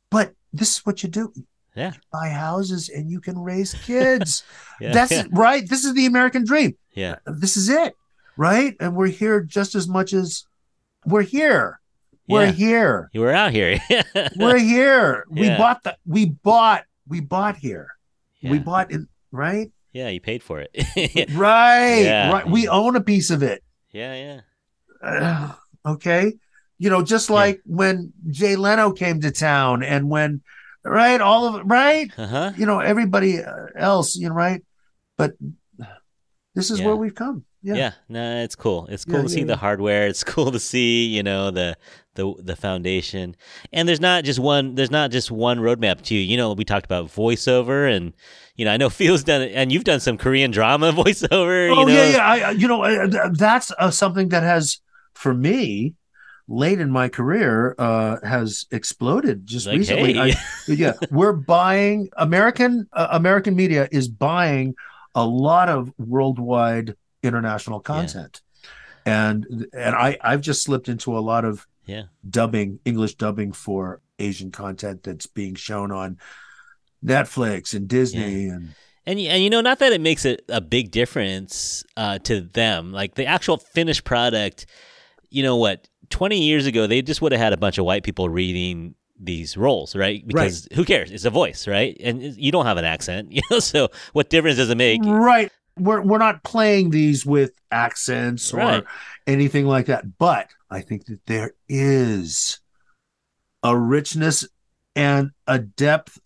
But 0.10 0.34
this 0.54 0.78
is 0.78 0.86
what 0.86 1.04
you 1.04 1.10
do. 1.10 1.34
Yeah. 1.76 1.94
You 1.94 2.00
buy 2.12 2.30
houses 2.30 2.90
and 2.90 3.10
you 3.12 3.20
can 3.22 3.38
raise 3.40 3.74
kids. 3.74 4.44
Yeah. 4.80 4.94
That's 4.94 5.12
yeah. 5.12 5.24
right. 5.32 5.68
This 5.68 5.84
is 5.86 5.94
the 5.96 6.06
American 6.06 6.46
dream. 6.46 6.78
yeah. 6.94 7.16
Uh, 7.26 7.34
this 7.36 7.58
is 7.58 7.68
it. 7.68 7.96
Right. 8.38 8.76
And 8.80 8.96
we're 8.96 9.08
here 9.08 9.42
just 9.42 9.74
as 9.76 9.88
much 9.88 10.14
as 10.14 10.46
we're 11.06 11.24
here. 11.24 11.80
We're 12.28 12.46
Yeah. 12.46 12.52
here. 12.52 13.10
You 13.14 13.22
were 13.22 13.32
out 13.32 13.52
here. 13.54 13.80
We're 14.38 14.58
here. 14.60 15.26
We 15.32 15.50
bought 15.50 15.82
the 15.84 15.98
we 16.06 16.26
bought 16.28 16.84
we 17.08 17.22
bought 17.22 17.56
here. 17.58 17.88
We 18.44 18.60
bought 18.60 18.92
in 18.92 19.08
right? 19.32 19.72
Yeah, 19.94 20.10
you 20.10 20.20
paid 20.22 20.44
for 20.44 20.60
it. 20.62 20.70
Right. 21.34 22.02
Yeah. 22.04 22.32
Right. 22.32 22.48
We 22.48 22.68
own 22.68 22.96
a 22.96 23.02
piece 23.02 23.32
of 23.32 23.42
it. 23.44 23.64
Yeah, 23.92 24.14
yeah. 24.14 24.42
Okay. 25.86 26.34
You 26.80 26.90
know, 26.90 27.02
just 27.02 27.30
Yeah. 27.30 27.36
like 27.36 27.62
when 27.66 28.12
Jay 28.30 28.56
Leno 28.56 28.92
came 28.92 29.22
to 29.22 29.32
town 29.32 29.84
and 29.84 30.10
when 30.10 30.42
right, 30.84 31.20
all 31.22 31.56
of 31.56 31.62
right? 31.66 32.12
Uh 32.18 32.28
huh. 32.28 32.52
you 32.58 32.66
know 32.66 32.80
everybody 32.80 33.42
uh, 33.44 33.68
else 33.76 34.16
you 34.16 34.30
know 34.30 34.36
right 34.36 34.64
but 35.18 35.32
this 36.56 36.72
is 36.72 36.80
Yeah. 36.80 36.88
where 36.88 36.96
we've 36.96 37.16
come 37.16 37.46
Yeah. 37.64 37.76
yeah, 37.76 37.92
no, 38.08 38.44
it's 38.44 38.56
cool. 38.56 38.88
It's 38.88 39.04
cool 39.04 39.18
Yeah, 39.18 39.24
to 39.24 39.30
see 39.30 39.40
yeah, 39.40 39.46
the 39.46 39.58
hardware. 39.58 40.08
It's 40.08 40.24
cool 40.34 40.52
to 40.52 40.60
see, 40.60 41.06
you 41.08 41.24
know, 41.24 41.52
the 41.52 41.76
the 42.16 42.34
the 42.40 42.56
foundation. 42.56 43.36
And 43.74 43.88
there's 43.90 44.00
not 44.00 44.24
just 44.24 44.40
one. 44.40 44.76
There's 44.76 44.92
not 44.92 45.12
just 45.12 45.32
one 45.32 45.60
roadmap 45.60 46.02
to. 46.04 46.16
You 46.16 46.38
know, 46.38 46.54
we 46.54 46.64
talked 46.64 46.86
about 46.86 47.08
voiceover, 47.08 47.90
and 47.94 48.14
you 48.56 48.64
know, 48.66 48.72
I 48.72 48.78
know 48.78 48.90
Phil's 49.00 49.24
done 49.24 49.42
and 49.42 49.72
you've 49.72 49.84
done 49.84 50.00
some 50.00 50.18
Korean 50.18 50.52
drama 50.52 50.92
voiceover. 51.04 51.70
oh 51.76 51.82
you 51.82 51.86
know? 51.88 51.94
yeah 51.94 52.10
yeah 52.10 52.48
I, 52.48 52.52
you 52.52 52.68
know 52.68 52.84
uh, 52.84 53.30
that's 53.34 53.72
uh, 53.80 53.92
something 53.92 54.30
that 54.30 54.44
has 54.44 54.80
for 55.18 55.34
me 55.34 55.94
late 56.48 56.80
in 56.80 56.90
my 56.90 57.10
career 57.10 57.76
uh 57.78 58.18
has 58.24 58.66
exploded 58.72 59.46
just 59.46 59.68
Like, 59.68 59.80
recently. 59.80 60.14
Hey. 60.14 60.32
I- 60.32 60.36
yeah 60.68 60.94
we're 61.12 61.34
buying 61.34 62.10
american 62.16 62.88
uh, 62.94 63.08
american 63.12 63.56
media 63.56 63.90
is 63.92 64.08
buying 64.08 64.76
a 65.16 65.26
lot 65.26 65.68
of 65.68 65.92
worldwide 65.98 66.96
international 67.24 67.80
content. 67.80 68.42
And 69.06 69.68
and 69.74 69.96
i 69.96 70.18
i've 70.22 70.42
just 70.42 70.62
slipped 70.64 70.88
into 70.90 71.18
a 71.18 71.24
lot 71.32 71.44
of 71.46 71.66
yeah, 71.86 72.04
dubbing 72.30 72.80
english 72.86 73.16
dubbing 73.16 73.52
for 73.54 74.02
asian 74.20 74.52
content 74.52 75.04
that's 75.04 75.26
being 75.26 75.56
shown 75.56 75.92
on 75.92 76.18
netflix 77.04 77.74
and 77.74 77.88
disney 77.88 78.50
and 78.50 78.76
and 79.06 79.20
and 79.22 79.42
you 79.42 79.50
know, 79.50 79.62
not 79.62 79.80
that 79.80 79.94
it 79.94 80.02
makes 80.02 80.26
a, 80.26 80.38
a 80.50 80.60
big 80.60 80.92
difference 80.92 81.86
uh, 81.96 82.20
to 82.20 82.42
them. 82.42 82.92
Like 82.92 83.16
the 83.16 83.26
actual 83.26 83.56
finished 83.56 84.04
product, 84.04 84.66
you 85.30 85.44
know 85.44 85.56
what? 85.58 85.88
Twenty 86.10 86.42
years 86.44 86.66
ago, 86.66 86.88
they 86.88 87.02
just 87.02 87.22
would 87.22 87.32
have 87.32 87.42
had 87.42 87.54
a 87.54 87.58
bunch 87.58 87.78
of 87.78 87.86
white 87.86 88.04
people 88.04 88.30
reading 88.30 88.96
these 89.20 89.58
roles, 89.58 89.96
right? 89.96 90.26
Because 90.26 90.68
who 90.74 90.86
cares? 90.86 91.12
It's 91.12 91.26
a 91.26 91.30
voice, 91.30 91.68
right? 91.68 91.98
And 92.02 92.22
you 92.22 92.52
don't 92.52 92.66
have 92.66 92.78
an 92.78 92.86
accent, 92.86 93.32
you 93.34 93.42
know. 93.52 93.60
So 93.60 93.90
what 94.14 94.30
difference 94.30 94.58
does 94.58 94.70
it 94.70 94.78
make? 94.78 95.02
right 95.06 95.52
we're 95.80 96.02
we're 96.02 96.18
not 96.18 96.44
playing 96.44 96.90
these 96.90 97.24
with 97.24 97.52
accents 97.72 98.52
or 98.52 98.58
Right. 98.58 98.84
anything 99.28 99.68
like 99.68 99.86
that 99.86 100.18
but 100.18 100.50
i 100.72 100.82
think 100.82 101.06
that 101.06 101.24
there 101.28 101.52
is 101.70 102.60
a 103.62 103.78
richness 103.78 104.48
and 104.96 105.30
a 105.46 105.60
depth 105.60 106.18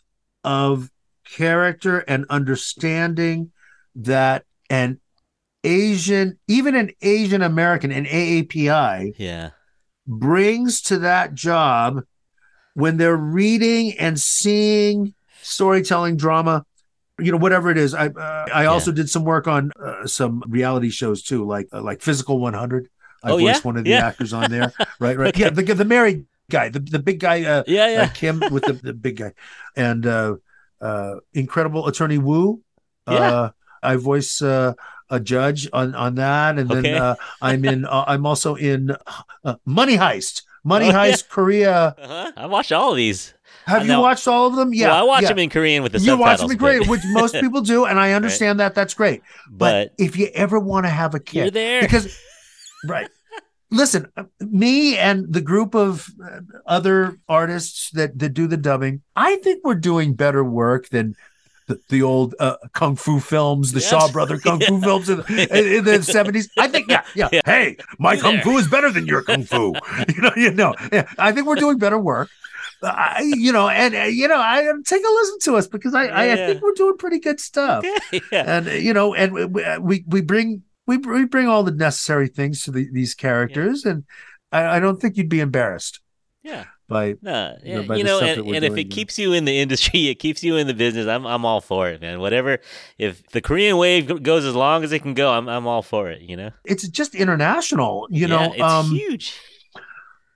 of 0.46 0.90
character 1.26 2.00
and 2.00 2.26
understanding 2.30 3.52
that 3.94 4.46
an 4.70 5.01
asian 5.64 6.38
even 6.48 6.76
an 6.76 6.92
asian 7.02 7.42
american 7.42 7.92
an 7.92 8.06
aapi 8.06 9.14
Yeah, 9.18 9.52
brings 10.08 10.82
to 10.84 10.98
that 11.00 11.34
job 11.34 12.02
when 12.74 12.98
they're 12.98 13.18
reading 13.18 13.94
and 14.00 14.20
seeing 14.20 15.14
storytelling 15.42 16.18
drama 16.18 16.66
you 17.20 17.32
know 17.32 17.38
whatever 17.38 17.70
it 17.70 17.78
is 17.78 17.94
i 17.94 18.08
uh, 18.08 18.46
i 18.54 18.66
also 18.66 18.92
did 18.92 19.10
some 19.10 19.24
work 19.24 19.48
on 19.48 19.72
uh, 19.84 20.08
some 20.08 20.44
reality 20.48 20.90
shows 20.90 21.22
too 21.22 21.46
like 21.46 21.68
uh, 21.74 21.82
like 21.82 22.02
physical 22.02 22.40
100 22.40 22.88
i 23.24 23.32
Oh, 23.32 23.38
voiced 23.38 23.64
yeah? 23.64 23.68
one 23.68 23.78
of 23.78 23.84
the 23.84 23.92
Yeah. 23.92 24.08
actors 24.08 24.34
on 24.34 24.50
there 24.50 24.74
right 25.00 25.18
right 25.18 25.30
Okay. 25.30 25.42
yeah 25.44 25.50
the, 25.50 25.62
the 25.62 25.86
married 25.86 26.26
guy 26.50 26.70
the, 26.70 26.80
the 26.80 27.00
big 27.00 27.20
guy 27.20 27.44
uh, 27.44 27.64
yeah, 27.68 27.86
uh, 27.86 27.90
yeah. 27.90 28.08
kim 28.08 28.40
with 28.52 28.66
the, 28.66 28.74
the 28.74 28.94
big 28.94 29.18
guy 29.18 29.34
and 29.76 30.06
uh 30.06 30.36
uh 30.82 31.16
incredible 31.34 31.88
attorney 31.88 32.18
Woo. 32.18 32.62
Yeah. 33.08 33.20
uh 33.20 33.50
i 33.84 33.96
voice 33.96 34.42
uh 34.42 34.74
a 35.12 35.20
judge 35.20 35.68
on 35.74 35.94
on 35.94 36.16
that 36.16 36.58
and 36.58 36.72
Okay. 36.72 36.82
then 36.82 37.02
uh 37.02 37.16
i'm 37.42 37.64
in 37.66 37.86
uh, 37.86 38.04
i'm 38.08 38.26
also 38.26 38.56
in 38.56 38.96
uh, 39.44 39.56
money 39.66 39.98
heist 39.98 40.42
money 40.64 40.86
Oh, 40.86 40.90
yeah. 40.90 41.06
heist 41.12 41.30
korea 41.30 41.94
Uh-huh. 42.02 42.32
I 42.38 42.46
watched 42.48 42.72
all 42.72 42.92
of 42.92 42.98
these. 42.98 43.34
have 43.68 43.86
you 43.86 44.00
watched 44.00 44.28
all 44.28 44.48
of 44.48 44.56
them 44.56 44.74
yeah 44.74 44.88
well, 44.88 44.98
I 44.98 45.04
watch 45.04 45.22
yeah. 45.24 45.30
them 45.30 45.40
in 45.40 45.50
Korean 45.52 45.84
with 45.84 45.92
the 45.94 46.00
you 46.00 46.18
watch 46.18 46.40
subtitles. 46.40 46.50
them 46.50 46.52
in 46.56 46.60
Korean, 46.60 46.90
which 46.90 47.02
most 47.22 47.34
people 47.44 47.62
do, 47.62 47.86
and 47.86 48.00
I 48.00 48.14
understand 48.14 48.60
that. 48.60 48.74
That's 48.74 48.96
great. 48.96 49.22
But, 49.52 49.94
but 49.98 50.04
if 50.06 50.18
you 50.18 50.28
ever 50.34 50.58
want 50.60 50.86
to 50.86 50.90
have 50.90 51.14
a 51.14 51.20
kid, 51.20 51.36
you're 51.42 51.52
there 51.52 51.82
because 51.82 52.08
right, 52.88 53.10
listen, 53.70 54.08
uh, 54.18 54.24
me 54.40 54.98
and 54.98 55.32
the 55.32 55.42
group 55.42 55.76
of 55.76 56.08
uh, 56.24 56.40
other 56.66 57.18
artists 57.30 57.92
that 57.92 58.18
that 58.20 58.34
do 58.34 58.48
the 58.48 58.58
dubbing, 58.58 59.02
I 59.16 59.36
think 59.44 59.62
we're 59.64 59.76
doing 59.92 60.14
better 60.16 60.44
work 60.44 60.90
than. 60.90 61.16
The, 61.72 61.80
the 61.90 62.02
old 62.04 62.36
uh, 62.40 62.58
kung 62.74 62.96
fu 62.96 63.20
films, 63.20 63.72
the 63.72 63.80
Yes. 63.80 63.90
Shaw 63.90 64.12
brother 64.12 64.38
kung 64.38 64.60
fu 64.60 64.80
films 64.88 65.10
in, 65.10 65.20
in, 65.30 65.66
in 65.78 65.84
the 65.86 66.04
seventies. 66.04 66.50
I 66.58 66.68
think, 66.68 66.90
yeah, 66.90 67.04
yeah, 67.16 67.30
Yeah. 67.32 67.42
Hey, 67.46 67.78
my 68.00 68.18
kung 68.18 68.40
fu 68.42 68.58
is 68.58 68.68
better 68.68 68.92
than 68.92 69.06
your 69.08 69.22
kung 69.24 69.44
fu. 69.46 69.74
you 70.16 70.22
know, 70.22 70.32
you 70.36 70.52
know. 70.52 70.76
Yeah, 70.92 71.08
I 71.18 71.32
think 71.32 71.48
we're 71.48 71.56
doing 71.56 71.78
better 71.78 71.98
work. 72.00 72.30
I, 72.84 73.22
you 73.38 73.52
know, 73.52 73.70
and 73.70 73.94
uh, 73.96 74.00
you 74.04 74.28
know, 74.28 74.40
I 74.40 74.64
take 74.86 75.04
a 75.04 75.08
listen 75.20 75.38
to 75.44 75.56
us 75.56 75.68
because 75.68 75.94
I, 75.94 76.06
I, 76.08 76.22
I 76.22 76.26
Yeah. 76.26 76.48
think 76.48 76.62
we're 76.62 76.74
doing 76.74 76.98
pretty 76.98 77.20
good 77.20 77.40
stuff. 77.40 77.86
yeah. 78.12 78.22
And 78.32 78.68
uh, 78.68 78.72
you 78.72 78.94
know, 78.94 79.14
and 79.14 79.32
we 79.34 79.64
we, 79.80 80.04
we 80.08 80.22
bring 80.22 80.64
we, 80.88 80.98
we 80.98 81.26
bring 81.26 81.48
all 81.48 81.64
the 81.64 81.72
necessary 81.72 82.28
things 82.28 82.64
to 82.64 82.72
the, 82.72 82.90
these 82.92 83.14
characters, 83.14 83.86
and 83.86 84.04
I, 84.52 84.78
I 84.78 84.80
don't 84.80 85.00
think 85.00 85.16
you'd 85.16 85.30
be 85.30 85.40
embarrassed 85.40 86.00
yeah. 86.44 86.66
By 86.92 87.16
No, 87.22 87.58
you 87.64 87.74
know, 87.76 87.84
by 87.84 87.98
you 87.98 88.04
the 88.04 88.10
know, 88.10 88.18
stuff 88.18 88.30
and, 88.30 88.38
that 88.38 88.44
we're 88.46 88.56
and 88.56 88.66
if 88.66 88.78
it 88.78 88.88
yeah. 88.88 88.96
keeps 88.96 89.18
you 89.20 89.34
in 89.34 89.46
the 89.46 89.60
industry, 89.60 90.08
it 90.14 90.16
keeps 90.16 90.44
you 90.44 90.58
in 90.58 90.68
the 90.68 90.74
business. 90.74 91.08
I'm 91.08 91.26
I'm 91.26 91.46
all 91.46 91.62
for 91.62 91.90
it, 91.90 92.02
man. 92.02 92.20
Whatever. 92.20 92.60
If 92.98 93.28
the 93.32 93.42
Korean 93.42 93.78
wave 93.78 94.24
goes 94.24 94.46
as 94.46 94.56
long 94.56 94.84
as 94.84 94.92
it 94.92 95.00
can 95.02 95.14
go, 95.14 95.32
I'm 95.32 95.48
I'm 95.50 95.68
all 95.68 95.82
for 95.82 96.10
it. 96.12 96.22
You 96.22 96.38
know. 96.38 96.52
it's 96.66 96.88
just 96.88 97.16
international. 97.16 98.08
You 98.12 98.28
Yeah, 98.28 98.28
know, 98.28 98.54
it's 98.54 98.62
um, 98.62 98.92
huge. 98.92 99.40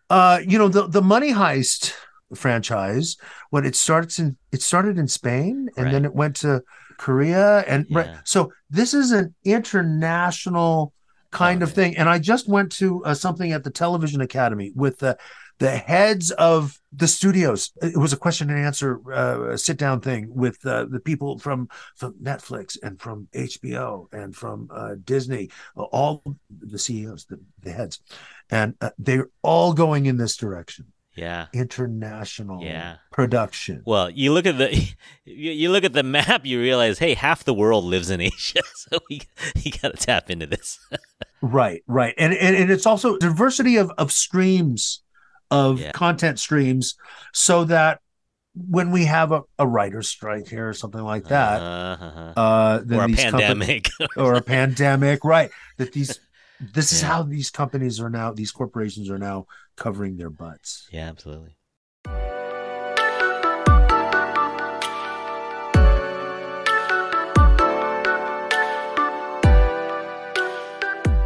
uh, 0.10 0.39
you 0.45 0.58
know 0.58 0.68
the 0.68 0.88
the 0.88 1.01
Money 1.01 1.32
Heist 1.34 1.93
franchise 2.36 3.18
when 3.51 3.66
it 3.66 3.76
starts 3.76 4.20
in 4.20 4.38
it 4.51 4.62
started 4.62 4.97
in 4.97 5.08
Spain 5.08 5.70
and 5.78 5.91
then 5.91 6.06
it 6.06 6.14
went 6.14 6.36
to 6.38 6.62
Korea 6.97 7.60
and 7.68 7.86
right. 7.89 8.10
So 8.26 8.51
this 8.70 8.93
is 8.93 9.12
an 9.12 9.34
international 9.43 10.93
kind 11.32 11.62
Oh, 11.62 11.66
of 11.66 11.70
yeah. 11.70 11.76
thing. 11.76 11.97
And 11.97 12.10
I 12.10 12.20
just 12.20 12.47
went 12.47 12.72
to 12.74 13.03
uh, 13.06 13.14
something 13.14 13.51
at 13.51 13.64
the 13.64 13.70
Television 13.70 14.22
Academy 14.22 14.72
with 14.76 14.99
the 14.99 15.18
the 15.60 15.78
heads 15.78 16.32
of 16.32 16.80
the 16.91 17.08
studios. 17.08 17.72
It 17.82 17.97
was 17.97 18.14
a 18.14 18.18
question 18.18 18.49
and 18.49 18.60
answer 18.60 18.99
uh, 19.12 19.58
sit 19.58 19.78
down 19.78 20.01
thing 20.01 20.28
with 20.34 20.66
uh, 20.66 20.86
the 20.86 20.99
people 20.99 21.39
from 21.39 21.70
from 21.95 22.14
Netflix 22.22 22.78
and 22.82 22.99
from 23.01 23.28
HBO 23.34 24.08
and 24.14 24.36
from 24.36 24.70
uh, 24.74 24.95
Disney, 25.03 25.49
all 25.76 26.24
the 26.49 26.80
CEOs, 26.80 27.26
the, 27.26 27.39
the 27.62 27.72
heads, 27.72 27.99
and 28.49 28.76
uh, 28.82 28.91
they're 28.97 29.30
all 29.41 29.74
going 29.74 30.06
in 30.06 30.18
this 30.18 30.36
direction. 30.38 30.88
Yeah. 31.16 31.47
International 31.53 32.62
Yeah. 32.62 32.97
production. 33.10 33.82
Well, 33.86 34.10
you 34.10 34.34
look 34.34 34.45
at 34.45 34.58
the 34.58 34.76
you, 35.26 35.51
you 35.51 35.72
look 35.72 35.86
at 35.86 35.93
the 35.93 36.03
map, 36.03 36.45
you 36.45 36.60
realize, 36.60 36.99
hey, 36.99 37.14
half 37.14 37.45
the 37.45 37.53
world 37.53 37.86
lives 37.86 38.10
in 38.10 38.20
Asia, 38.20 38.60
so 38.76 38.99
we 39.10 39.22
you 39.56 39.72
got 39.72 39.97
to 39.97 40.06
tap 40.06 40.30
into 40.30 40.45
this. 40.45 40.80
Right, 41.41 41.84
right. 41.86 42.16
And, 42.18 42.34
and 42.34 42.56
and 42.56 42.72
it's 42.72 42.88
also 42.88 43.18
diversity 43.20 43.76
of 43.76 43.91
of 43.99 44.12
streams 44.12 45.03
of 45.51 45.79
Yeah. 45.79 45.91
content 45.91 46.39
streams 46.39 46.95
so 47.33 47.63
that 47.65 47.99
when 48.55 48.91
we 48.91 49.05
have 49.05 49.31
a, 49.33 49.41
a 49.59 49.67
writer's 49.67 50.07
strike 50.07 50.47
here 50.47 50.69
or 50.69 50.73
something 50.73 51.01
like 51.01 51.25
that, 51.25 51.61
Uh-huh. 51.61 52.33
uh, 52.39 52.79
then 52.85 52.99
or 52.99 53.03
a 53.03 53.07
these 53.07 53.23
company- 53.23 53.43
pandemic. 53.43 53.89
or 54.17 54.35
a 54.35 54.41
pandemic, 54.41 55.23
right? 55.25 55.51
That 55.77 55.91
these 55.93 56.19
this 56.73 56.93
is 56.93 57.01
how 57.01 57.23
these 57.23 57.49
companies 57.51 57.99
are 57.99 58.09
now, 58.09 58.31
these 58.31 58.51
corporations 58.53 59.09
are 59.09 59.17
now 59.17 59.45
covering 59.75 60.15
their 60.15 60.29
butts. 60.29 60.87
yeah, 60.89 61.09
absolutely. 61.09 61.57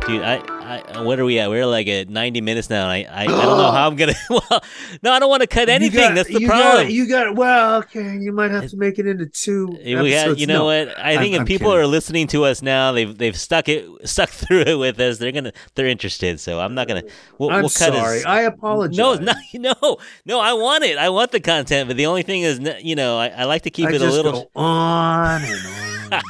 Dude, 0.10 0.22
I, 0.24 0.36
I, 0.38 0.82
uh, 0.82 1.04
what 1.04 1.20
are 1.20 1.26
we 1.26 1.40
at? 1.40 1.50
We're 1.50 1.66
like 1.66 1.88
at 1.88 2.10
90 2.10 2.42
minutes 2.42 2.70
now. 2.70 2.88
I, 2.88 3.06
I, 3.10 3.22
I 3.24 3.26
don't 3.26 3.38
know 3.58 3.72
how 3.72 3.88
I'm 3.88 3.96
gonna. 3.96 4.14
Well, 4.30 4.62
no, 5.04 5.12
I 5.12 5.20
don't 5.20 5.30
want 5.30 5.42
to 5.42 5.48
cut 5.48 5.70
anything. 5.70 6.00
got- 6.00 6.16
That's 6.16 6.30
the 6.30 6.42
you 6.42 6.48
problem. 6.48 6.84
Got, 6.86 6.92
you 6.92 7.08
got 7.08 7.36
well, 7.36 7.76
okay. 7.80 8.18
You 8.18 8.32
might 8.32 8.52
have 8.52 8.70
to 8.72 8.78
make 8.78 8.98
it 9.00 9.06
into 9.08 9.26
two. 9.28 9.68
we 9.84 10.12
had, 10.12 10.40
you 10.40 10.48
know 10.48 10.60
No, 10.60 10.66
what? 10.66 10.98
I 11.00 11.18
think 11.18 11.34
I'm- 11.34 11.34
if 11.36 11.40
I'm 11.42 11.46
people 11.46 11.68
kidding. 11.72 11.84
are 11.84 11.88
listening 11.88 12.28
to 12.28 12.46
us 12.46 12.62
now, 12.62 12.92
they've 12.92 13.16
they've 13.18 13.38
stuck 13.38 13.70
it 13.70 13.86
stuck 14.08 14.30
through 14.42 14.62
it 14.62 14.76
with 14.76 15.00
us. 15.00 15.18
They're 15.18 15.32
gonna 15.32 15.54
they're 15.76 15.88
interested. 15.88 16.40
So 16.40 16.60
I'm 16.60 16.74
not 16.76 16.88
gonna. 16.88 17.04
We'll, 17.38 17.50
I'm 17.52 17.62
we'll 17.62 17.70
cut 17.70 17.94
sorry. 17.94 18.24
I 18.26 18.42
apologize. 18.42 18.98
no, 18.98 19.14
no, 19.54 19.74
no, 19.82 19.98
no. 20.26 20.40
I 20.40 20.54
want 20.54 20.84
it. 20.84 20.98
I 20.98 21.10
want 21.10 21.32
the 21.32 21.40
content. 21.40 21.88
But 21.88 21.98
the 21.98 22.06
only 22.06 22.24
thing 22.24 22.42
is, 22.42 22.60
you 22.84 22.96
know, 22.96 23.18
I, 23.18 23.28
I 23.30 23.44
like 23.46 23.64
to 23.64 23.70
keep 23.70 23.88
I 23.88 23.94
it 23.94 24.02
a 24.02 24.10
little. 24.10 24.32
go 24.32 24.50
on 24.56 25.42
and 25.44 26.14
on. 26.14 26.22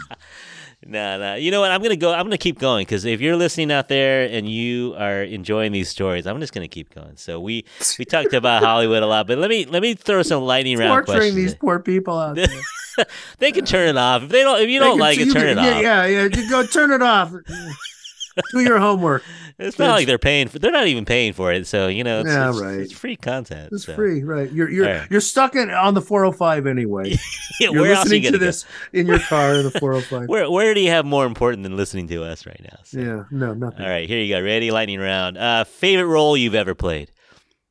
No, 0.86 1.20
no. 1.20 1.36
You 1.36 1.52
know 1.52 1.60
what? 1.60 1.72
I'm 1.72 1.82
gonna 1.82 1.98
go. 1.98 2.14
I'm 2.14 2.26
gonna 2.26 2.38
keep 2.38 2.58
going 2.58 2.86
because 2.86 3.04
if 3.04 3.20
you're 3.20 3.36
listening 3.36 3.72
out 3.72 3.90
there 3.90 4.24
and 4.30 4.50
you 4.50 4.96
are 4.98 5.24
enjoying 5.24 5.74
these 5.74 5.90
stories, 5.90 6.26
I'm 6.26 6.40
just 6.40 6.54
gonna 6.54 6.70
keep 6.70 6.94
going. 6.96 7.18
So 7.18 7.40
we 7.40 7.66
we 7.98 8.06
talked 8.06 8.34
about 8.34 8.64
Hollywood 8.64 9.04
a 9.04 9.08
lot, 9.08 9.28
but 9.28 9.38
let 9.38 9.50
me 9.50 9.66
let 9.66 9.82
me 9.82 9.94
throw 9.94 10.24
some 10.24 10.44
lightning 10.44 10.78
round 10.78 11.06
Torturing 11.06 11.18
questions. 11.34 11.36
these 11.36 11.56
poor 11.56 11.80
people 11.80 12.18
out 12.18 12.36
there. 12.36 12.48
they 13.40 13.52
can 13.52 13.66
turn 13.66 13.90
it 13.90 13.98
off 13.98 14.24
if 14.24 14.30
they 14.30 14.42
don't. 14.42 14.62
If 14.62 14.70
you 14.70 14.80
They 14.80 14.86
don't 14.86 15.00
like 15.00 15.20
it, 15.20 15.34
turn 15.34 15.48
it 15.48 15.58
off. 15.58 15.66
Yeah, 15.66 16.06
yeah. 16.06 16.24
You 16.24 16.50
go 16.50 16.66
turn 16.66 16.92
it 16.92 17.02
off. 17.02 17.34
Do 18.52 18.60
your 18.62 18.80
homework. 18.80 19.24
It's 19.62 19.78
not 19.78 19.90
like 19.92 20.08
they're 20.08 20.18
paying 20.18 20.48
for. 20.48 20.58
They're 20.58 20.72
not 20.72 20.88
even 20.88 21.04
paying 21.04 21.34
for 21.34 21.52
it. 21.52 21.68
So 21.68 21.90
you 21.90 22.06
know, 22.06 22.22
it's, 22.22 22.30
Yeah, 22.30 22.50
it's, 22.52 22.62
right. 22.62 22.80
it's 22.80 22.94
free 22.94 23.18
content. 23.18 23.74
It's 23.74 23.84
so. 23.84 23.94
free, 23.94 24.24
right? 24.24 24.50
You're 24.50 24.70
you're 24.70 24.86
right. 24.86 25.12
you're 25.12 25.20
stuck 25.20 25.54
in 25.54 25.70
on 25.70 25.94
the 25.96 26.02
405 26.02 26.66
anyway. 26.66 27.18
Yeah, 27.60 27.72
You're 27.72 27.84
are 27.84 27.88
you 27.88 27.94
listening 27.96 28.22
to 28.24 28.32
go? 28.32 28.38
this 28.38 28.66
in 28.94 29.06
your 29.06 29.20
car 29.20 29.56
in 29.56 29.64
the 29.64 29.72
405. 29.72 30.30
Where 30.30 30.50
where 30.50 30.74
do 30.74 30.80
you 30.80 30.92
have 30.92 31.06
more 31.06 31.26
important 31.26 31.64
than 31.64 31.76
listening 31.76 32.08
to 32.08 32.24
us 32.24 32.46
right 32.46 32.62
now? 32.64 32.78
So- 32.86 33.00
yeah, 33.02 33.24
no, 33.32 33.54
nothing. 33.54 33.84
All 33.84 33.90
right, 33.92 34.08
here 34.08 34.22
you 34.22 34.34
go. 34.34 34.42
Ready? 34.42 34.72
Lightning 34.72 35.02
round. 35.02 35.38
Uh, 35.38 35.66
favorite 35.66 36.06
role 36.08 36.38
you've 36.38 36.56
ever 36.56 36.74
played? 36.74 37.12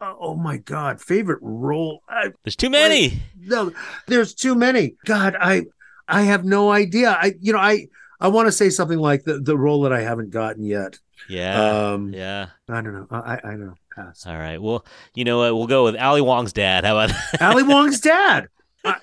Oh 0.02 0.34
my 0.36 0.58
God, 0.58 1.00
favorite 1.00 1.38
role? 1.40 2.02
I, 2.06 2.32
There's 2.44 2.54
too 2.54 2.68
many. 2.68 3.22
no, 3.40 3.72
there's 4.06 4.34
too 4.34 4.54
many. 4.54 4.96
God, 5.06 5.36
I 5.40 5.62
I 6.06 6.24
have 6.24 6.44
no 6.44 6.70
idea. 6.70 7.12
I 7.12 7.32
you 7.40 7.54
know 7.54 7.58
I 7.58 7.86
I 8.20 8.28
want 8.28 8.46
to 8.48 8.52
say 8.52 8.70
something 8.70 8.98
like 8.98 9.24
the 9.24 9.38
the 9.38 9.56
role 9.56 9.82
that 9.82 9.92
I 9.92 10.00
haven't 10.02 10.30
gotten 10.30 10.64
yet. 10.64 10.98
Yeah. 11.28 11.90
Um, 11.92 12.12
yeah. 12.12 12.48
I 12.68 12.80
don't 12.80 12.94
know. 12.94 13.06
I 13.10 13.16
I 13.16 13.40
I 13.44 13.56
know. 13.56 13.74
Pass. 13.94 14.26
All 14.26 14.36
right. 14.36 14.60
Well, 14.62 14.84
you 15.14 15.24
know 15.24 15.38
what? 15.38 15.54
We'll 15.56 15.66
go 15.66 15.84
with 15.84 15.96
Ali 15.96 16.20
Wong's 16.20 16.52
dad. 16.52 16.84
How 16.84 16.96
about 16.96 17.14
that? 17.32 17.42
Ali 17.42 17.62
Wong's 17.64 18.00
dad. 18.00 18.48
I, 18.84 18.96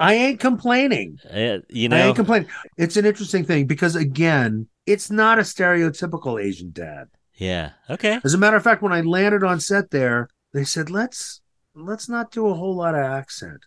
I 0.00 0.14
ain't 0.14 0.40
complaining. 0.40 1.18
Uh, 1.28 1.58
you 1.68 1.88
I 1.90 2.00
ain't 2.00 2.16
complaining. 2.16 2.48
It's 2.76 2.96
an 2.96 3.04
interesting 3.06 3.44
thing 3.44 3.66
because 3.66 3.94
again, 3.96 4.68
it's 4.86 5.10
not 5.10 5.38
a 5.38 5.42
stereotypical 5.42 6.42
Asian 6.42 6.70
dad. 6.72 7.08
yeah. 7.34 7.72
Okay. 7.90 8.20
As 8.24 8.34
a 8.34 8.38
matter 8.38 8.56
of 8.56 8.64
fact, 8.64 8.82
when 8.82 8.92
I 8.92 9.00
landed 9.02 9.44
on 9.44 9.60
set 9.60 9.90
there, 9.90 10.28
they 10.52 10.64
said, 10.64 10.90
"Let's 10.90 11.40
let's 11.74 12.08
not 12.08 12.30
do 12.32 12.48
a 12.48 12.54
whole 12.54 12.74
lot 12.74 12.94
of 12.94 13.00
accent." 13.02 13.64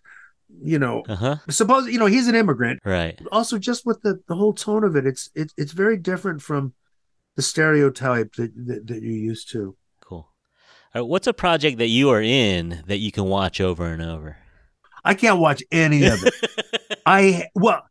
You 0.60 0.78
know, 0.78 1.02
Uh 1.08 1.14
huh. 1.16 1.36
suppose 1.48 1.88
you 1.88 1.98
know 1.98 2.06
he's 2.06 2.28
an 2.28 2.34
immigrant. 2.34 2.80
Right. 2.84 3.20
Also, 3.32 3.58
just 3.58 3.84
with 3.86 4.00
the 4.02 4.20
the 4.28 4.34
whole 4.34 4.52
tone 4.52 4.84
of 4.84 4.96
it, 4.96 5.06
it's 5.06 5.30
it's 5.34 5.54
it's 5.56 5.72
very 5.72 5.96
different 5.96 6.42
from 6.42 6.74
the 7.36 7.42
stereotype 7.42 8.34
that 8.34 8.52
that, 8.66 8.86
that 8.86 9.02
you're 9.02 9.12
used 9.32 9.50
to. 9.52 9.76
Cool. 10.00 10.28
All 10.94 11.02
right, 11.02 11.08
what's 11.08 11.26
a 11.26 11.32
project 11.32 11.78
that 11.78 11.88
you 11.88 12.10
are 12.10 12.20
in 12.22 12.82
that 12.86 12.98
you 12.98 13.10
can 13.10 13.24
watch 13.24 13.60
over 13.60 13.86
and 13.86 14.02
over? 14.02 14.36
I 15.04 15.14
can't 15.14 15.38
watch 15.40 15.62
any 15.72 16.04
of 16.04 16.22
it. 16.24 16.34
I 17.06 17.48
well, 17.54 17.82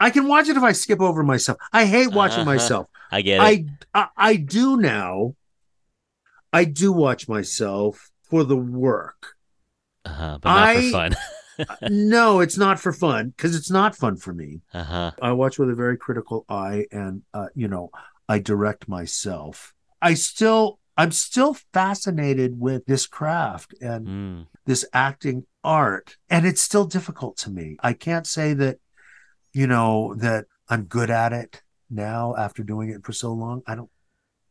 I 0.00 0.10
can 0.10 0.26
watch 0.26 0.48
it 0.48 0.56
if 0.56 0.62
I 0.62 0.72
skip 0.72 1.00
over 1.00 1.22
myself. 1.22 1.58
I 1.72 1.84
hate 1.84 2.08
watching 2.12 2.40
Uh-huh. 2.40 2.52
myself. 2.52 2.86
I 3.10 3.22
get 3.22 3.40
it. 3.40 3.68
I, 3.94 4.00
I 4.02 4.08
I 4.16 4.36
do 4.36 4.76
now. 4.78 5.34
I 6.52 6.64
do 6.64 6.92
watch 6.92 7.28
myself 7.28 8.10
for 8.30 8.42
the 8.44 8.56
work. 8.56 9.34
Uh-huh, 10.04 10.38
but 10.40 10.48
not 10.48 10.68
I- 10.68 10.74
for 10.90 10.90
fun. 10.90 11.16
no, 11.90 12.40
it's 12.40 12.56
not 12.56 12.78
for 12.78 12.92
fun 12.92 13.30
because 13.36 13.56
it's 13.56 13.70
not 13.70 13.96
fun 13.96 14.16
for 14.16 14.32
me. 14.32 14.60
uh 14.72 14.84
huh. 14.84 15.10
I 15.20 15.32
watch 15.32 15.58
with 15.58 15.70
a 15.70 15.74
very 15.74 15.96
critical 15.96 16.44
eye, 16.48 16.86
and 16.92 17.22
uh, 17.34 17.46
you 17.54 17.66
know, 17.68 17.90
I 18.28 18.38
direct 18.38 18.88
myself. 18.88 19.74
I 20.00 20.14
still, 20.14 20.78
I'm 20.96 21.10
still 21.10 21.56
fascinated 21.72 22.60
with 22.60 22.86
this 22.86 23.06
craft 23.06 23.74
and 23.80 24.06
Mm. 24.06 24.46
this 24.66 24.84
acting 24.92 25.46
art, 25.64 26.16
and 26.30 26.46
it's 26.46 26.62
still 26.62 26.84
difficult 26.84 27.36
to 27.38 27.50
me. 27.50 27.76
I 27.82 27.92
can't 27.92 28.26
say 28.26 28.54
that, 28.54 28.78
you 29.52 29.66
know, 29.66 30.14
that 30.18 30.44
I'm 30.68 30.84
good 30.84 31.10
at 31.10 31.32
it 31.32 31.62
now 31.90 32.36
after 32.38 32.62
doing 32.62 32.90
it 32.90 33.04
for 33.04 33.12
so 33.12 33.32
long. 33.32 33.62
I 33.66 33.74
don't, 33.74 33.90